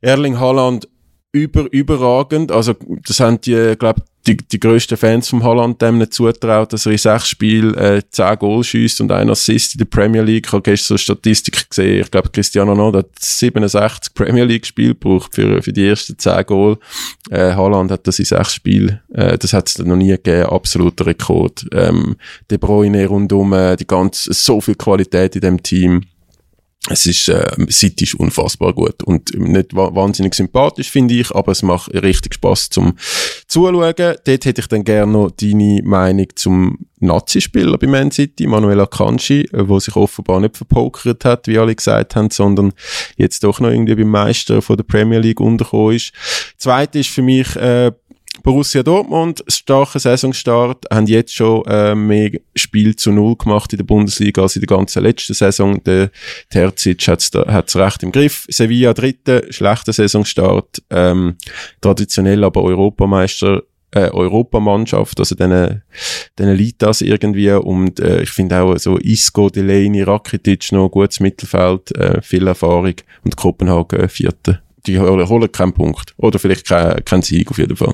Erling 0.02 0.40
Haaland 0.40 0.88
über, 1.32 1.72
überragend. 1.72 2.52
Also, 2.52 2.74
das 3.06 3.20
haben 3.20 3.42
die, 3.42 3.76
glaube 3.78 4.02
die, 4.26 4.38
die 4.38 4.60
grössten 4.60 4.96
Fans 4.96 5.30
vom 5.30 5.44
Holland 5.44 5.82
dem 5.82 5.98
nicht 5.98 6.14
zutraut, 6.14 6.72
dass 6.72 6.86
er 6.86 6.94
in 6.94 6.98
sechs 6.98 7.28
Spielen 7.28 7.74
äh, 7.76 8.02
zehn 8.10 8.38
Goal 8.40 8.64
schießt 8.64 9.02
und 9.02 9.12
ein 9.12 9.30
Assist 9.30 9.76
in 9.76 9.80
der 9.80 9.86
Premier 9.86 10.22
League. 10.22 10.46
Ich 10.48 10.54
habe 10.54 10.62
gestern 10.62 10.98
so 10.98 10.98
Statistik 10.98 11.70
gesehen. 11.70 12.02
Ich 12.02 12.12
glaube, 12.12 12.30
Cristiano 12.30 12.72
Ronaldo 12.72 13.00
hat 13.00 13.10
67 13.20 14.14
Premier 14.14 14.46
League 14.46 14.66
Spiele 14.66 14.96
gebraucht 14.96 15.36
für, 15.36 15.62
für 15.62 15.74
die 15.74 15.88
ersten 15.88 16.18
zehn 16.18 16.46
Goal. 16.46 16.78
Äh, 17.30 17.54
Holland 17.54 17.92
hat 17.92 18.08
das 18.08 18.20
in 18.20 18.26
sechs 18.26 18.54
Spielen. 18.54 19.02
Äh, 19.14 19.38
das 19.38 19.52
hat 19.52 19.68
es 19.68 19.78
noch 19.80 19.98
nie 19.98 20.12
gegeben. 20.12 20.46
Absoluter 20.46 21.06
Rekord. 21.06 21.66
Ähm, 21.74 22.16
De 22.50 22.58
Bruyne 22.58 23.06
rundum, 23.06 23.52
äh, 23.52 23.76
die 23.76 23.88
ganze, 23.88 24.32
so 24.34 24.62
viel 24.62 24.76
Qualität 24.76 25.36
in 25.36 25.42
dem 25.42 25.62
Team 25.62 26.04
es 26.90 27.06
ist, 27.06 27.30
äh, 27.30 27.50
City 27.70 28.04
ist 28.04 28.16
unfassbar 28.16 28.74
gut 28.74 29.04
und 29.04 29.38
nicht 29.38 29.74
wahnsinnig 29.74 30.36
sympathisch, 30.36 30.92
finde 30.92 31.14
ich, 31.14 31.32
aber 31.34 31.54
es 31.54 31.64
macht 31.64 31.94
richtig 31.94 32.34
Spaß 32.34 32.70
zum 32.72 32.98
Zuschauen. 33.48 33.94
Dort 33.96 34.28
hätte 34.28 34.60
ich 34.60 34.68
dann 34.68 34.84
gerne 34.84 35.12
noch 35.12 35.32
deine 35.32 35.82
Meinung 35.84 36.28
zum 36.36 36.80
Nazi-Spieler 37.00 37.78
bei 37.78 37.88
Man 37.88 38.12
City, 38.12 38.48
Manuel 38.48 38.82
Akanji, 38.82 39.48
wo 39.54 39.80
sich 39.80 39.96
offenbar 39.96 40.42
nicht 40.42 40.58
verpokert 40.58 41.24
hat, 41.24 41.48
wie 41.48 41.58
alle 41.58 41.76
gesagt 41.76 42.18
haben, 42.18 42.30
sondern 42.32 42.74
jetzt 43.16 43.44
doch 43.46 43.62
noch 43.62 43.70
irgendwie 43.70 43.96
beim 43.96 44.10
Meister 44.10 44.62
von 44.62 44.76
der 44.76 44.84
Premier 44.84 45.20
League 45.20 45.40
untergekommen 45.40 45.96
ist. 45.96 46.12
Zweite 46.58 47.00
ist 47.00 47.10
für 47.10 47.22
mich, 47.22 47.56
äh, 47.56 47.92
Borussia 48.44 48.84
Dortmund, 48.84 49.42
starker 49.48 50.00
Saisonstart, 50.00 50.86
haben 50.92 51.08
jetzt 51.08 51.34
schon 51.34 51.64
äh, 51.66 51.96
mehr 51.96 52.32
Spiel 52.56 52.94
zu 52.94 53.14
Null 53.14 53.38
gemacht 53.38 53.72
in 53.72 53.78
der 53.78 53.86
Bundesliga 53.86 54.42
als 54.42 54.58
in 54.58 54.62
der 54.62 54.78
ganzen 54.78 55.02
letzten 55.02 55.34
Saison. 55.34 55.82
Der 55.86 56.12
Terzic 56.50 57.08
hat 57.08 57.70
es 57.70 57.76
recht 57.78 58.04
im 58.04 58.12
Griff. 58.12 58.46
Sevilla 58.50 58.94
dritte, 58.94 59.48
schlechter 59.50 59.94
Saisonstart, 59.94 60.84
ähm, 60.90 61.38
traditionell 61.80 62.44
aber 62.44 62.64
Europameister 62.64 63.64
äh, 63.92 64.10
Europamannschaft, 64.10 65.20
also 65.20 65.36
denen, 65.36 65.84
denen 66.38 66.56
liegt 66.56 66.82
das 66.82 67.02
irgendwie 67.02 67.52
und 67.52 68.00
äh, 68.00 68.24
ich 68.24 68.32
finde 68.32 68.62
auch 68.62 68.78
so 68.78 68.98
Isco, 68.98 69.50
Delaney, 69.50 70.02
Rakitic 70.02 70.72
noch 70.72 70.90
gutes 70.90 71.20
Mittelfeld, 71.20 71.96
äh, 71.96 72.22
viel 72.22 72.48
Erfahrung 72.48 72.96
und 73.24 73.38
Kopenhagen 73.38 74.00
äh, 74.00 74.08
Vierte. 74.10 74.62
Die 74.86 75.00
holen, 75.00 75.52
keinen 75.52 75.74
Punkt 75.74 76.14
oder 76.18 76.40
vielleicht 76.40 76.68
keinen 76.68 77.06
kein 77.06 77.22
Sieg 77.22 77.50
auf 77.52 77.58
jeden 77.58 77.78
Fall. 77.78 77.94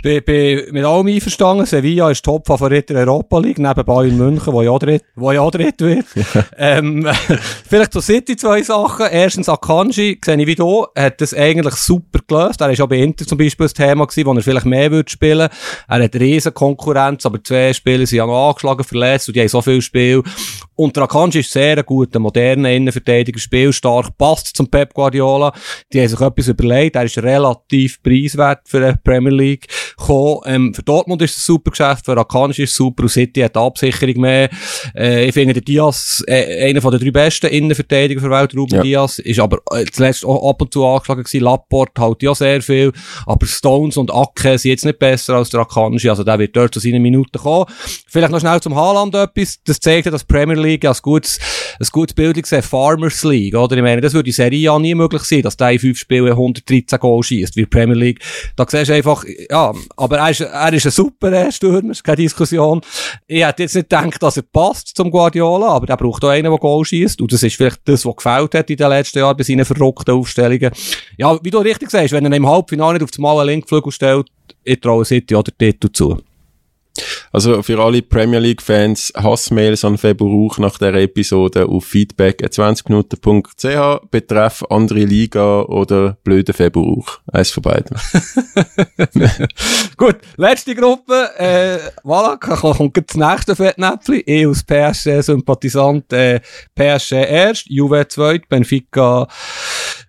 Bin, 0.00 0.22
bin 0.24 0.72
mit 0.72 0.84
allem 0.84 1.08
einverstanden. 1.08 1.66
Sevilla 1.66 2.10
ist 2.10 2.24
Top-Favorit 2.24 2.88
der 2.88 2.98
Europa 2.98 3.38
League, 3.40 3.58
neben 3.58 3.84
Bayern 3.84 4.16
München, 4.16 4.52
wo 4.52 4.62
ja 4.62 4.78
dritt, 4.78 5.02
wo 5.16 5.32
ja 5.32 5.50
dritt 5.50 5.80
wird. 5.80 6.06
ähm, 6.56 7.08
vielleicht 7.68 7.92
zu 7.92 8.00
City 8.00 8.36
zwei 8.36 8.62
Sachen. 8.62 9.06
Erstens 9.10 9.48
Akanji, 9.48 10.20
sehe 10.24 10.36
ich 10.36 10.46
wie 10.46 10.54
du, 10.54 10.86
hat 10.96 11.20
das 11.20 11.34
eigentlich 11.34 11.74
super 11.74 12.20
gelöst. 12.26 12.60
Er 12.60 12.70
ist 12.70 12.80
auch 12.80 12.86
bei 12.86 12.98
Inter 12.98 13.26
zum 13.26 13.38
Beispiel 13.38 13.66
ein 13.66 13.72
Thema 13.72 14.06
gewesen, 14.06 14.26
wo 14.26 14.32
er 14.34 14.42
vielleicht 14.42 14.66
mehr 14.66 14.90
würde 14.92 15.10
spielen. 15.10 15.48
Er 15.88 16.04
hat 16.04 16.14
riesen 16.14 16.54
Konkurrenz, 16.54 17.26
aber 17.26 17.42
zwei 17.42 17.72
Spieler 17.72 18.06
sind 18.06 18.18
ja 18.18 18.26
noch 18.26 18.50
angeschlagen, 18.50 18.84
verletzt 18.84 19.28
und 19.28 19.34
die 19.34 19.40
haben 19.40 19.48
so 19.48 19.62
viel 19.62 19.82
Spiel. 19.82 20.22
Und 20.76 20.94
der 20.94 21.02
Akanji 21.02 21.40
ist 21.40 21.50
sehr 21.50 21.76
ein 21.76 21.84
guter, 21.84 22.20
moderner 22.20 22.70
Innenverteidiger, 22.70 23.40
spielstark, 23.40 24.16
passt 24.16 24.56
zum 24.56 24.70
Pep 24.70 24.94
Guardiola. 24.94 25.52
Die 25.92 26.00
haben 26.00 26.08
sich 26.08 26.20
etwas 26.20 26.46
überlegt. 26.46 26.94
Er 26.94 27.02
ist 27.02 27.18
relativ 27.18 28.00
preiswert 28.00 28.60
für 28.64 28.92
die 28.92 28.98
Premier 29.02 29.32
League 29.32 29.66
gekommen. 29.96 30.40
Ähm, 30.46 30.74
für 30.74 30.82
Dortmund 30.82 31.22
ist 31.22 31.36
es 31.36 31.38
ein 31.38 31.46
super 31.46 31.70
Geschäft, 31.70 32.04
für 32.04 32.16
Akanji 32.16 32.62
ist 32.62 32.70
es 32.70 32.76
super 32.76 33.04
und 33.04 33.08
City 33.08 33.40
hat 33.40 33.56
Absicherung 33.56 34.20
mehr. 34.20 34.50
Äh, 34.96 35.26
ich 35.26 35.34
finde, 35.34 35.54
der 35.54 35.62
Diaz, 35.62 36.22
äh, 36.26 36.68
einer 36.68 36.80
von 36.80 36.92
den 36.92 37.00
drei 37.00 37.10
besten 37.10 37.46
Innenverteidiger 37.46 38.20
der 38.20 38.30
Welt, 38.30 38.54
Ruben 38.54 38.74
Ja. 38.76 38.82
Diaz, 38.82 39.18
ist 39.18 39.40
aber 39.40 39.58
äh, 39.72 39.84
zuletzt 39.86 40.24
auch 40.24 40.50
ab 40.50 40.60
und 40.62 40.72
zu 40.72 40.86
angeschlagen 40.86 41.24
gewesen. 41.24 41.44
Laporte 41.44 42.00
halt 42.00 42.22
ja 42.22 42.34
sehr 42.34 42.62
viel, 42.62 42.92
aber 43.26 43.46
Stones 43.46 43.96
und 43.96 44.12
Ake 44.12 44.58
sind 44.58 44.70
jetzt 44.70 44.84
nicht 44.84 44.98
besser 44.98 45.36
als 45.36 45.50
der 45.50 45.60
Akanji, 45.60 46.08
also 46.08 46.24
der 46.24 46.38
wird 46.38 46.56
dort 46.56 46.74
zu 46.74 46.80
seinen 46.80 47.02
Minuten 47.02 47.38
kommen. 47.38 47.66
Vielleicht 48.08 48.32
noch 48.32 48.40
schnell 48.40 48.60
zum 48.60 48.74
Haaland 48.74 49.14
etwas. 49.14 49.58
Das 49.64 49.80
zeigt 49.80 50.06
ja, 50.06 50.12
dass 50.12 50.24
Premier 50.24 50.56
League 50.56 50.84
als 50.84 51.02
gutes, 51.02 51.38
ein 51.80 51.86
gutes 51.92 52.14
Bild 52.14 52.40
gesehen, 52.40 52.62
Farmers 52.62 53.22
League, 53.24 53.54
oder? 53.54 53.76
Ich 53.76 53.82
meine, 53.82 54.00
das 54.00 54.14
würde 54.14 54.28
in 54.28 54.34
Serie 54.34 54.70
A 54.70 54.78
nie 54.78 54.94
möglich 54.94 55.22
sein, 55.22 55.42
dass 55.42 55.56
der 55.56 55.70
in 55.70 55.78
fünf 55.78 55.98
Spielen 55.98 56.30
113 56.30 56.98
Goal 56.98 57.22
schießt, 57.22 57.56
wie 57.56 57.66
Premier 57.66 57.96
League. 57.96 58.20
Da 58.56 58.66
siehst 58.68 58.90
du 58.90 58.94
einfach, 58.94 59.24
ja, 59.50 59.72
aber 59.96 60.18
er 60.18 60.30
ist, 60.30 60.40
er 60.40 60.72
ist 60.72 60.86
ein 60.86 60.92
super 60.92 61.50
Stürmer, 61.50 61.90
ist 61.90 62.04
keine 62.04 62.16
Diskussion. 62.16 62.80
Ich 63.26 63.44
hätte 63.44 63.62
jetzt 63.62 63.74
nicht 63.74 63.88
gedacht, 63.88 64.22
dass 64.22 64.36
er 64.36 64.42
passt 64.42 64.96
zum 64.96 65.10
Guardiola, 65.10 65.68
aber 65.68 65.86
der 65.86 65.96
braucht 65.96 66.24
auch 66.24 66.28
einen, 66.28 66.50
der 66.50 66.58
Goal 66.58 66.84
schießt. 66.84 67.20
Und 67.20 67.32
das 67.32 67.42
ist 67.42 67.56
vielleicht 67.56 67.80
das, 67.84 68.04
was 68.04 68.16
gefällt 68.16 68.54
hat 68.54 68.70
in 68.70 68.76
den 68.76 68.88
letzten 68.88 69.18
Jahren 69.18 69.36
bei 69.36 69.44
seinen 69.44 69.64
verrückten 69.64 70.12
Aufstellungen. 70.12 70.70
Ja, 71.16 71.38
wie 71.42 71.50
du 71.50 71.58
richtig 71.58 71.90
sagst, 71.90 72.12
wenn 72.12 72.24
er 72.24 72.32
im 72.32 72.48
Halbfinale 72.48 72.94
nicht 72.94 73.04
auf 73.04 73.10
das 73.10 73.18
Mal 73.18 73.38
einen 73.40 73.48
Linkflügel 73.48 73.92
stellt, 73.92 74.26
ich 74.64 74.80
traue 74.80 75.04
City 75.04 75.34
oder 75.34 75.52
Titel 75.56 75.90
zu. 75.92 76.18
Also 77.32 77.62
für 77.62 77.78
alle 77.78 78.02
Premier 78.02 78.40
League 78.40 78.62
Fans 78.62 79.12
Hassmails 79.16 79.84
an 79.84 79.98
Februar 79.98 80.50
nach 80.58 80.78
der 80.78 80.94
Episode 80.94 81.66
auf 81.66 81.84
feedback20minuten.ch 81.86 84.10
betreff 84.10 84.64
andere 84.70 85.04
Liga 85.04 85.62
oder 85.62 86.16
blöde 86.24 86.52
Februar. 86.52 87.04
Eins 87.32 87.50
von 87.50 87.62
beiden. 87.62 87.96
Gut, 89.96 90.16
letzte 90.36 90.74
Gruppe, 90.74 91.30
äh, 91.38 91.78
voilà, 92.04 92.38
kommt 92.38 92.94
gleich 92.94 93.06
das 93.06 93.16
nächste 93.16 93.56
Fettnäpfchen. 93.56 94.22
Ich 94.24 94.46
als 94.46 94.64
PSG-Sympathisant, 94.64 96.12
äh, 96.12 96.40
PSG 96.74 97.12
erst, 97.12 97.66
Juve 97.68 98.06
zweit, 98.08 98.48
Benfica, 98.48 99.26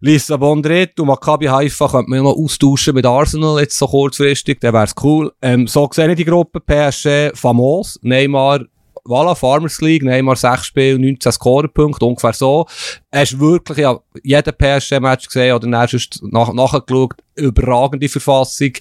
Lissabon 0.02 0.62
dritt 0.62 1.00
und 1.00 1.08
Maccabi 1.08 1.48
Haifa 1.48 1.88
könnte 1.88 2.10
man 2.10 2.24
noch 2.24 2.38
austauschen 2.38 2.96
mit 2.96 3.06
Arsenal 3.06 3.60
jetzt 3.60 3.78
so 3.78 3.88
kurzfristig, 3.88 4.60
dann 4.62 4.74
wär's 4.74 4.94
cool. 5.04 5.32
Ähm, 5.42 5.68
so 5.68 5.90
sehe 5.92 6.10
ich 6.10 6.16
die 6.16 6.26
Gruppe, 6.26 6.60
PSG, 6.60 6.79
famos, 7.36 8.00
Neymar, 8.02 8.62
Voilà, 9.06 9.34
Farmers 9.34 9.82
League, 9.82 10.04
Neymar 10.04 10.36
6 10.36 10.66
Spiele, 10.66 11.00
19 11.00 11.32
Scorerpunkte, 11.32 12.06
ungefähr 12.06 12.34
so. 12.34 12.68
Hast 13.12 13.40
wirklich 13.40 13.80
ja 13.80 14.00
jeden 14.24 14.54
PSG-Match 14.54 15.28
gesehen 15.28 15.56
oder 15.56 15.68
dann 15.68 15.76
hast 15.78 16.22
du 16.22 16.28
nach, 16.28 16.54
nachgeschaut, 16.54 17.16
überragende 17.40 18.10
Verfassung. 18.10 18.72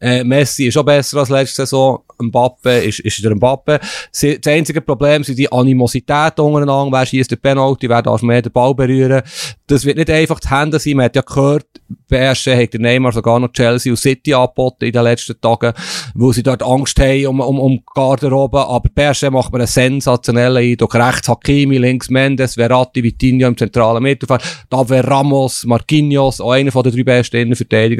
Äh, 0.00 0.24
Messi 0.24 0.66
ist 0.66 0.76
auch 0.76 0.84
besser 0.84 1.18
als 1.18 1.28
letzte 1.28 1.62
Saison. 1.62 2.00
Mbappe 2.20 2.78
ist, 2.78 3.00
ist 3.00 3.24
der 3.24 3.34
Mbappe. 3.34 3.80
Sie, 4.10 4.40
das 4.40 4.52
einzige 4.52 4.80
Problem 4.80 5.24
sind 5.24 5.38
die 5.38 5.50
Animosität 5.50 6.38
untereinander. 6.38 6.96
Wer 6.96 7.06
schießt 7.06 7.30
den 7.30 7.40
Penalty, 7.40 7.88
wer 7.88 8.02
darf 8.02 8.22
mehr 8.22 8.42
den 8.42 8.52
Ball 8.52 8.74
berühren. 8.74 9.22
Das 9.66 9.84
wird 9.84 9.96
nicht 9.96 10.10
einfach 10.10 10.40
die 10.40 10.48
Hände 10.48 10.78
sein. 10.78 10.96
Man 10.96 11.06
hat 11.06 11.16
ja 11.16 11.22
gehört, 11.22 11.66
PSG 12.08 12.54
hat 12.54 12.72
der 12.72 12.80
Neymar 12.80 13.12
sogar 13.12 13.40
noch 13.40 13.52
Chelsea 13.52 13.92
und 13.92 13.96
City 13.96 14.34
angeboten 14.34 14.84
in 14.84 14.92
den 14.92 15.02
letzten 15.02 15.40
Tagen, 15.40 15.72
wo 16.14 16.32
sie 16.32 16.42
dort 16.42 16.62
Angst 16.62 16.98
haben 17.00 17.26
um, 17.26 17.40
um, 17.40 17.58
um 17.58 17.82
Garderobe. 17.94 18.66
Aber 18.66 18.88
PSG 18.88 19.30
macht 19.30 19.52
mir 19.52 19.60
einen 19.60 19.66
sensationellen 19.66 20.62
Eindruck. 20.62 20.94
Rechts 20.94 21.28
Hakimi, 21.28 21.78
links 21.78 22.10
Mendes, 22.10 22.54
Verratti, 22.54 23.02
Vitinho 23.02 23.48
im 23.48 23.56
zentralen 23.56 24.02
Mittelfeld. 24.02 24.42
Da 24.70 24.88
wäre 24.88 25.08
Ramos, 25.08 25.64
Marquinhos, 25.64 26.40
auch 26.40 26.52
einer 26.52 26.72
von 26.72 26.84
den 26.84 26.92
drei 26.92 27.02
besten 27.02 27.38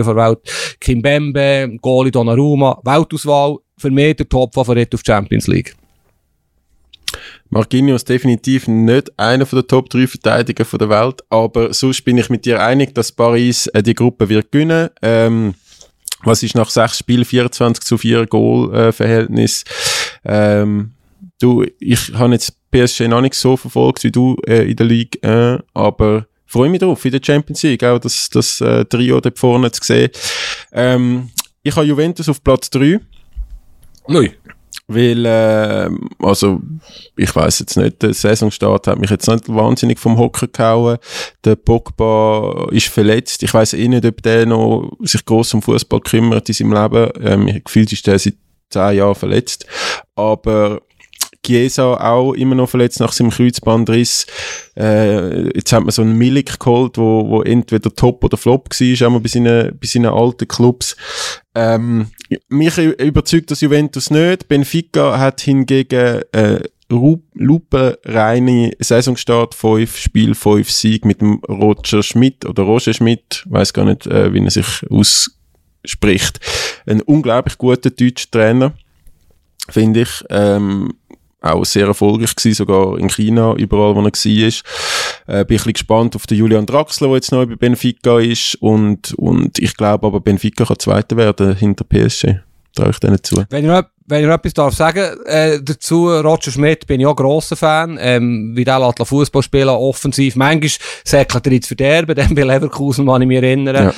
Innenverteidiger 0.05 0.15
der 0.15 0.17
Welt. 0.17 0.39
Kimbembe, 0.81 1.77
Goli 1.81 2.11
Donnarumma, 2.11 2.81
Weltauswahl. 2.85 3.59
Für 3.77 3.91
mich 3.91 4.17
der 4.17 4.29
Top-Favorit 4.29 4.95
auf 4.95 5.03
Champions 5.05 5.49
League. 5.49 5.75
Marquinhos 7.51 8.05
definitiv 8.05 8.69
nicht 8.69 9.17
einer 9.19 9.45
der 9.45 9.67
Top 9.67 9.91
3 9.91 10.07
Verteidiger 10.07 10.65
der 10.65 10.89
Welt, 10.89 11.23
aber 11.29 11.73
sonst 11.73 12.05
bin 12.05 12.19
ich 12.19 12.31
mit 12.31 12.45
dir 12.45 12.61
einig, 12.63 12.95
dass 12.95 13.13
Paris 13.13 13.67
äh, 13.69 13.83
die 13.83 13.95
Gruppe 13.95 14.29
wird 14.29 14.51
gewinnen. 14.51 14.91
Ähm, 15.03 15.55
was 16.25 16.43
ist 16.43 16.55
nach 16.55 16.71
sechs 16.71 16.99
Spielen 16.99 17.25
24 17.25 17.85
zu 17.85 17.99
4 17.99 18.27
Goal 18.27 18.75
äh, 18.75 18.93
Verhältnis? 18.93 19.65
Ähm, 20.25 20.93
du, 21.41 21.65
ich 21.79 22.13
habe 22.15 22.33
jetzt 22.33 22.57
PSG 22.71 23.03
noch 23.03 23.21
nicht 23.21 23.35
so 23.35 23.57
verfolgt 23.57 24.03
wie 24.05 24.11
du 24.11 24.37
äh, 24.47 24.69
in 24.69 24.77
der 24.77 24.87
Liga, 24.87 25.55
äh, 25.55 25.59
aber 25.75 26.27
freue 26.55 26.71
mich 26.71 26.79
drauf 26.79 27.05
in 27.05 27.11
der 27.11 27.21
Champions 27.21 27.65
League 27.65 27.83
auch 27.83 27.99
das, 27.99 28.31
das 28.31 28.61
äh, 28.61 28.85
Trio 28.85 29.21
dort 29.21 29.39
vorne 29.39 29.73
zu 29.73 29.83
sehen. 29.83 30.11
Ähm, 30.73 31.31
ich 31.65 31.75
habe 31.75 31.87
Juventus 31.87 32.29
auf 32.29 32.45
Platz 32.45 32.71
3. 32.71 33.01
Neu. 34.07 34.29
Weil, 34.87 35.27
äh, 35.27 35.91
also, 36.21 36.61
ich 37.17 37.35
weiß 37.35 37.59
jetzt 37.59 37.77
nicht, 37.77 38.03
der 38.03 38.15
Saisonstart 38.15 38.87
hat 38.87 39.01
mich 39.01 39.11
jetzt 39.11 39.27
nicht 39.27 39.49
wahnsinnig 39.49 39.99
vom 39.99 40.17
Hocker 40.17 40.47
gehauen. 40.47 40.99
Der 41.45 41.57
Pogba 41.57 42.69
ist 42.71 42.87
verletzt. 42.87 43.43
Ich 43.43 43.53
weiß 43.53 43.73
eh 43.73 43.89
nicht, 43.89 44.05
ob 44.05 44.23
der 44.23 44.47
noch 44.47 44.93
sich 45.01 45.25
gross 45.25 45.55
um 45.55 45.63
Fußball 45.63 46.01
kümmert 46.01 46.49
in 46.49 46.55
seinem 46.55 46.73
Leben. 46.73 47.11
Ähm, 47.21 47.63
gefühlt 47.65 47.93
ist 47.93 48.07
der 48.07 48.21
seit 48.21 48.35
zehn 48.71 48.99
Jahren 48.99 49.17
verletzt. 49.17 49.67
Aber 50.15 50.83
Chiesa 51.45 51.95
auch 51.95 52.33
immer 52.33 52.55
noch 52.55 52.69
verletzt 52.69 53.01
nach 53.01 53.13
seinem 53.13 53.31
Kreuzbandriss. 53.31 54.27
Äh, 54.77 55.57
jetzt 55.57 55.73
hat 55.73 55.83
man 55.83 55.91
so 55.91 56.03
einen 56.03 56.19
Milik 56.19 56.59
geholt, 56.59 56.99
wo, 56.99 57.29
wo 57.29 57.43
entweder 57.43 57.95
Top 57.95 58.25
oder 58.25 58.37
Flop 58.37 58.69
war, 58.71 59.07
auch 59.07 59.11
mal 59.11 59.21
bei 59.21 59.29
seinen, 59.29 59.79
bei 59.79 59.87
seinen 59.87 60.13
alten 60.13 60.49
Clubs. 60.49 60.97
Ähm, 61.55 62.09
mich 62.49 62.77
überzeugt 62.79 63.51
das 63.51 63.61
Juventus 63.61 64.11
nicht. 64.11 64.49
Benfica 64.49 65.19
hat 65.19 65.41
hingegen 65.41 66.23
äh, 66.33 66.61
lupenreine 66.89 68.73
Saisonstart, 68.79 69.55
5 69.55 69.97
Spiel, 69.97 70.35
5 70.35 70.71
Sieg 70.71 71.05
mit 71.05 71.21
dem 71.21 71.41
Roger 71.49 72.03
Schmidt 72.03 72.45
oder 72.45 72.63
Roger 72.63 72.93
Schmidt, 72.93 73.45
weiß 73.49 73.73
gar 73.73 73.85
nicht, 73.85 74.07
äh, 74.07 74.33
wie 74.33 74.45
er 74.45 74.51
sich 74.51 74.85
ausspricht. 74.91 76.41
Ein 76.87 77.01
unglaublich 77.03 77.59
guter 77.59 77.91
deutscher 77.91 78.31
Trainer, 78.31 78.73
finde 79.69 80.03
ich. 80.03 80.25
Ähm, 80.31 80.95
auch 81.45 81.65
sehr 81.65 81.87
erfolgreich 81.87 82.35
gewesen, 82.35 82.57
sogar 82.57 82.99
in 82.99 83.09
China, 83.09 83.55
überall, 83.55 83.95
wo 83.95 84.01
er 84.01 84.05
war. 84.05 84.13
Äh, 84.13 84.53
bin 85.27 85.39
ein 85.39 85.47
bisschen 85.47 85.73
gespannt 85.73 86.17
auf 86.17 86.27
den 86.27 86.39
Julian 86.39 86.67
Draxler, 86.67 87.09
der 87.09 87.17
jetzt 87.17 87.33
neu 87.33 87.47
bei 87.47 87.57
Benfica 87.57 88.19
ist. 88.19 88.57
Und, 88.57 89.15
und 89.15 89.59
ich 89.59 89.77
glaube 89.77 90.07
aber, 90.07 90.21
Benfica 90.21 90.65
kann 90.65 90.79
Zweiter 90.79 91.17
werden 91.17 91.57
hinter 91.57 91.85
PSG. 91.85 92.41
Traue 92.75 92.91
ich 92.91 92.99
denen 92.99 93.23
zu. 93.23 93.37
Wenn 93.51 93.65
ich 93.65 93.71
noch, 93.71 93.85
wenn 94.07 94.23
ich 94.23 94.27
noch 94.27 94.35
etwas 94.35 94.53
darf 94.53 94.75
sagen 94.75 95.17
äh, 95.27 95.61
dazu, 95.63 96.09
Roger 96.09 96.51
Schmidt 96.51 96.89
bin 96.89 97.01
ich 97.01 97.07
auch 97.07 97.11
ein 97.11 97.17
grosser 97.17 97.55
Fan, 97.55 97.97
ähm, 98.01 98.53
wie 98.57 98.65
der 98.65 98.81
lässt 98.81 99.07
Fußball 99.07 99.43
spielen, 99.43 99.69
offensiv. 99.69 100.35
Manchmal 100.35 100.71
säckelt 101.05 101.47
er 101.47 101.53
ins 101.53 101.69
Verderben, 101.69 102.15
dann 102.17 102.35
bei 102.35 102.43
Leverkusen, 102.43 103.07
kann 103.07 103.23
ich 103.23 103.29
mich 103.29 103.37
erinnern. 103.37 103.77
Ja. 103.77 103.89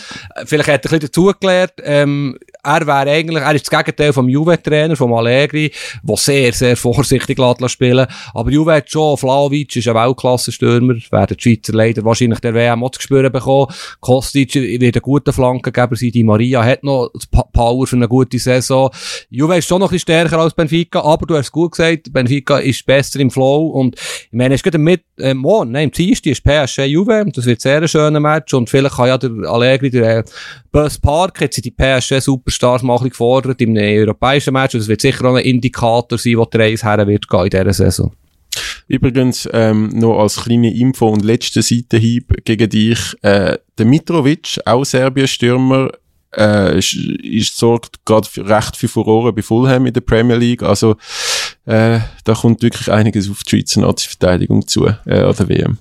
Äh, 0.43 0.45
Vielleicht 0.45 0.69
hat 0.69 0.85
er 0.85 0.93
ein 0.93 0.99
bisschen 0.99 1.01
dazugelernt. 1.01 1.73
Ähm, 1.83 2.39
er 2.67 2.87
wäre 2.87 3.11
eigentlich, 3.11 3.43
er 3.43 3.55
ist 3.55 3.71
das 3.71 3.79
Gegenteil 3.79 4.13
vom 4.13 4.29
Juve-Trainer, 4.29 4.97
vom 4.97 5.15
Allegri, 5.15 5.71
der 6.03 6.17
sehr, 6.17 6.53
sehr 6.53 6.77
vorsichtig 6.77 7.39
lässt 7.39 7.71
spielen. 7.71 8.07
Aber 8.35 8.51
Juve 8.51 8.75
hat 8.75 8.91
schon, 8.91 9.17
Vlaovic 9.17 9.77
ist 9.77 9.87
ein 9.87 9.95
Weltklasse-Stürmer, 9.95 10.95
werden 11.11 11.37
die 11.37 11.43
Schweizer 11.43 11.73
leider 11.73 12.05
wahrscheinlich 12.05 12.41
der 12.41 12.55
WM 12.55 12.83
auch 12.83 12.91
zu 12.91 13.01
spüren 13.01 13.31
bekommen. 13.31 13.73
Kostic 14.01 14.55
wird 14.55 14.97
ein 14.97 15.03
guter 15.03 15.33
Flankengeber 15.33 15.95
sein, 15.95 16.11
die 16.11 16.25
Maria 16.25 16.65
hat 16.65 16.83
noch 16.83 17.11
Power 17.53 17.87
für 17.87 17.97
eine 17.97 18.09
gute 18.09 18.39
Saison. 18.39 18.91
Juve 19.31 19.59
ist 19.59 19.69
schon 19.69 19.79
noch 19.79 19.89
ein 19.89 19.95
bisschen 19.95 20.15
stärker 20.15 20.39
als 20.39 20.55
Benfica, 20.55 21.01
aber 21.01 21.27
du 21.27 21.37
hast 21.37 21.53
gut 21.53 21.73
gesagt, 21.73 22.13
Benfica 22.13 22.59
ist 22.59 22.85
besser 22.85 23.21
im 23.21 23.31
Flow 23.31 23.69
und 23.69 23.97
ich 23.97 24.33
meine, 24.33 24.55
es 24.55 24.63
geht 24.63 24.77
mit, 24.79 25.03
äh, 25.19 25.35
morgen, 25.35 25.71
nein, 25.71 25.85
im 25.85 25.91
Dienstag 25.93 26.33
ist 26.33 26.43
PSG 26.43 26.85
Juve, 26.87 27.25
das 27.33 27.47
wird 27.47 27.61
sehr 27.61 27.81
ein 27.81 27.89
schöner 27.89 28.21
Match 28.21 28.53
und 28.55 28.69
vielleicht 28.69 28.97
kann 28.97 29.09
ja 29.09 29.19
der 29.19 29.31
Allegri, 29.49 29.91
der 29.91 30.19
äh, 30.19 30.25
Bus 30.73 30.99
Park, 30.99 31.41
jetzt 31.41 31.55
sind 31.55 31.65
die 31.65 31.71
PSG 31.71 32.21
Superstars 32.21 32.56
Superstars 32.57 32.83
mal 32.83 32.95
ein 32.95 32.99
bisschen 32.99 33.11
gefordert 33.11 33.61
im 33.61 33.77
europäischen 33.77 34.53
Match. 34.53 34.75
Und 34.75 34.81
das 34.81 34.89
wird 34.89 35.01
sicher 35.01 35.25
auch 35.25 35.35
ein 35.35 35.45
Indikator 35.45 36.19
sein, 36.19 36.37
wo 36.37 36.45
die 36.45 36.57
Reise 36.57 36.87
her 36.87 37.07
wird 37.07 37.29
gehen 37.29 37.45
in 37.45 37.51
dieser 37.51 37.73
Saison. 37.73 38.13
Übrigens, 38.89 39.49
ähm, 39.53 39.89
noch 39.89 40.21
als 40.21 40.37
kleine 40.37 40.75
Info 40.75 41.09
und 41.09 41.25
letzte 41.25 41.61
Seitenhieb 41.63 42.45
gegen 42.45 42.69
dich, 42.69 42.99
äh, 43.23 43.59
der 43.77 43.87
Mitrovic, 43.87 44.61
auch 44.65 44.85
Serbien-Stürmer, 44.85 45.91
äh, 46.37 46.79
ist, 46.79 46.95
ist, 46.95 47.57
sorgt 47.57 48.05
gerade 48.05 48.29
für 48.29 48.49
recht 48.49 48.77
viel 48.77 48.89
Furore 48.89 49.33
bei 49.33 49.43
Fulham 49.43 49.87
in 49.87 49.93
der 49.93 50.03
Premier 50.03 50.37
League. 50.37 50.63
Also, 50.63 50.97
äh, 51.67 51.99
da 52.25 52.35
kommt 52.35 52.63
wirklich 52.63 52.91
einiges 52.91 53.29
auf 53.29 53.43
die 53.43 53.51
Schweizer 53.51 53.81
Nazi-Verteidigung 53.81 54.67
zu, 54.67 54.87
äh, 54.87 55.21
an 55.21 55.35
der 55.37 55.49
WM. 55.49 55.79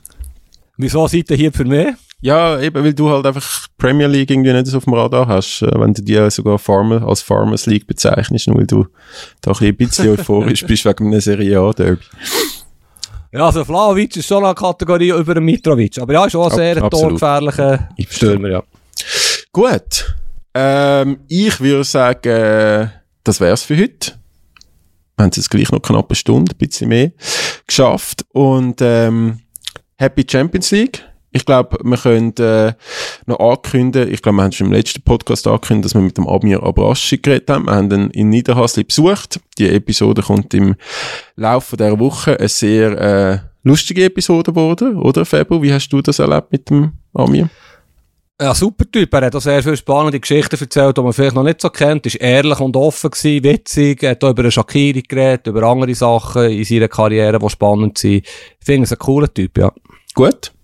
Wieso 0.77 1.07
seid 1.07 1.29
ihr 1.29 1.37
hier 1.37 1.53
für 1.53 1.65
mich? 1.65 1.93
Ja, 2.21 2.59
eben, 2.59 2.83
weil 2.83 2.93
du 2.93 3.09
halt 3.09 3.25
einfach 3.25 3.67
Premier 3.77 4.07
League 4.07 4.31
irgendwie 4.31 4.53
nicht 4.53 4.67
so 4.67 4.77
auf 4.77 4.85
dem 4.85 4.93
Radar 4.93 5.27
hast, 5.27 5.61
äh, 5.61 5.79
wenn 5.79 5.93
du 5.93 6.01
die 6.01 6.29
sogar 6.31 6.57
Farmer, 6.57 7.05
als 7.07 7.21
Farmers 7.21 7.65
League 7.65 7.85
bezeichnest, 7.85 8.47
nur 8.47 8.57
weil 8.57 8.67
du 8.67 8.87
da 9.41 9.51
ein 9.51 9.75
bisschen 9.75 10.09
euphorisch 10.09 10.65
bist 10.67 10.85
wegen 10.85 11.07
einem 11.07 11.21
Serie 11.21 11.59
A-Derby. 11.59 12.01
Ja, 13.31 13.45
also 13.47 13.65
Vlaovic 13.65 14.15
ist 14.15 14.27
schon 14.27 14.45
eine 14.45 14.55
Kategorie 14.55 15.09
über 15.09 15.39
Mitrovic, 15.41 15.99
aber 15.99 16.13
ja, 16.13 16.25
ist 16.25 16.35
auch 16.35 16.51
sehr 16.51 16.81
Ab 16.81 16.89
torgefährlicher 16.89 17.89
Stürmer, 18.09 18.49
ja. 18.49 18.63
Gut. 19.51 20.15
Ähm, 20.53 21.19
ich 21.27 21.59
würde 21.59 21.83
sagen, 21.83 22.91
das 23.25 23.41
wär's 23.41 23.63
für 23.63 23.77
heute. 23.77 24.13
Wir 25.17 25.23
haben 25.23 25.29
es 25.31 25.37
jetzt 25.37 25.49
gleich 25.49 25.71
noch 25.71 25.81
knapp 25.81 26.09
eine 26.09 26.15
Stunde, 26.15 26.53
ein 26.53 26.57
bisschen 26.57 26.89
mehr, 26.89 27.11
geschafft. 27.67 28.25
Und 28.31 28.81
ähm, 28.81 29.39
Happy 29.97 30.25
Champions 30.29 30.71
League. 30.71 31.03
Ich 31.35 31.45
glaube, 31.45 31.77
wir 31.83 31.97
können 31.97 32.33
äh, 32.37 32.71
noch 33.25 33.39
ankündigen, 33.41 34.09
ich 34.09 34.21
glaube, 34.21 34.37
wir 34.37 34.43
haben 34.43 34.53
schon 34.53 34.67
im 34.67 34.73
letzten 34.73 35.01
Podcast 35.01 35.45
angekündigt, 35.45 35.87
dass 35.87 35.93
wir 35.93 36.01
mit 36.01 36.15
dem 36.15 36.29
Amir 36.29 36.63
Abraschi 36.63 37.17
geredet 37.17 37.49
haben. 37.49 37.65
Wir 37.65 37.73
haben 37.73 37.91
ihn 37.91 38.09
in 38.11 38.29
Niederhasli 38.29 38.85
besucht. 38.85 39.41
Die 39.57 39.67
Episode 39.67 40.21
kommt 40.21 40.53
im 40.53 40.75
Laufe 41.35 41.75
der 41.75 41.99
Woche 41.99 42.39
eine 42.39 42.47
sehr 42.47 43.01
äh, 43.01 43.39
lustige 43.63 44.05
Episode 44.05 44.53
geworden, 44.53 44.95
oder 44.95 45.25
Fabio? 45.25 45.61
Wie 45.61 45.73
hast 45.73 45.89
du 45.89 46.01
das 46.01 46.19
erlebt 46.19 46.53
mit 46.53 46.69
dem 46.69 46.93
Amir? 47.13 47.49
Ja, 48.41 48.55
super 48.55 48.89
Typ. 48.89 49.13
Er 49.13 49.25
hat 49.25 49.35
auch 49.35 49.41
sehr 49.41 49.61
viele 49.61 49.75
spannende 49.75 50.21
Geschichten 50.21 50.57
erzählt, 50.57 50.97
die 50.97 51.01
man 51.01 51.11
vielleicht 51.11 51.35
noch 51.35 51.43
nicht 51.43 51.59
so 51.59 51.69
kennt. 51.69 52.05
Er 52.05 52.13
war 52.13 52.21
ehrlich 52.21 52.59
und 52.61 52.77
offen, 52.77 53.11
gewesen, 53.11 53.43
witzig. 53.43 54.03
Er 54.03 54.11
hat 54.11 54.23
auch 54.23 54.29
über 54.29 54.43
eine 54.43 54.51
Shakiri 54.51 55.01
geredet, 55.01 55.47
über 55.47 55.63
andere 55.63 55.95
Sachen 55.95 56.49
in 56.49 56.63
seiner 56.63 56.87
Karriere, 56.87 57.39
die 57.39 57.49
spannend 57.49 57.97
sind. 57.97 58.25
Ich 58.25 58.65
finde 58.65 58.85
es 58.85 58.93
ein 58.93 58.99
cooler 58.99 59.33
Typ, 59.33 59.57
ja. 59.57 59.73
Gut. 60.13 60.54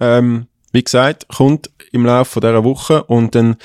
Ähm, 0.00 0.46
wie 0.72 0.84
gesagt, 0.84 1.26
kommt 1.28 1.70
im 1.92 2.06
Laufe 2.06 2.40
dieser 2.40 2.62
Woche 2.62 3.02
und 3.04 3.34
dann 3.34 3.56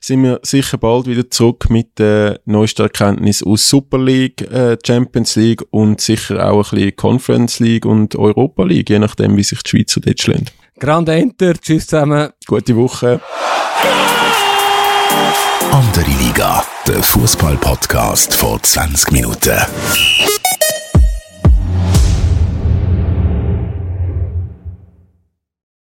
sind 0.00 0.22
wir 0.22 0.40
sicher 0.42 0.78
bald 0.78 1.06
wieder 1.06 1.30
zurück 1.30 1.68
mit 1.68 1.98
der 1.98 2.40
neuesten 2.46 2.82
Erkenntnis 2.82 3.42
aus 3.42 3.68
Super 3.68 3.98
League, 3.98 4.40
äh, 4.50 4.76
Champions 4.84 5.36
League 5.36 5.62
und 5.70 6.00
sicher 6.00 6.50
auch 6.50 6.72
ein 6.72 6.78
bisschen 6.78 6.96
Conference 6.96 7.60
League 7.60 7.84
und 7.84 8.16
Europa 8.16 8.64
League, 8.64 8.90
je 8.90 8.98
nachdem, 8.98 9.36
wie 9.36 9.42
sich 9.42 9.62
die 9.62 9.70
Schweizer 9.70 10.00
dort 10.00 10.20
schlagen. 10.20 10.46
Grand 10.78 11.08
Enter, 11.08 11.54
tschüss 11.54 11.86
zusammen. 11.86 12.30
Gute 12.46 12.76
Woche. 12.76 13.20
Andere 15.70 16.10
Liga, 16.22 16.64
der 16.86 17.02
Fußball-Podcast 17.02 18.34
vor 18.34 18.62
20 18.62 19.12
Minuten. 19.12 19.58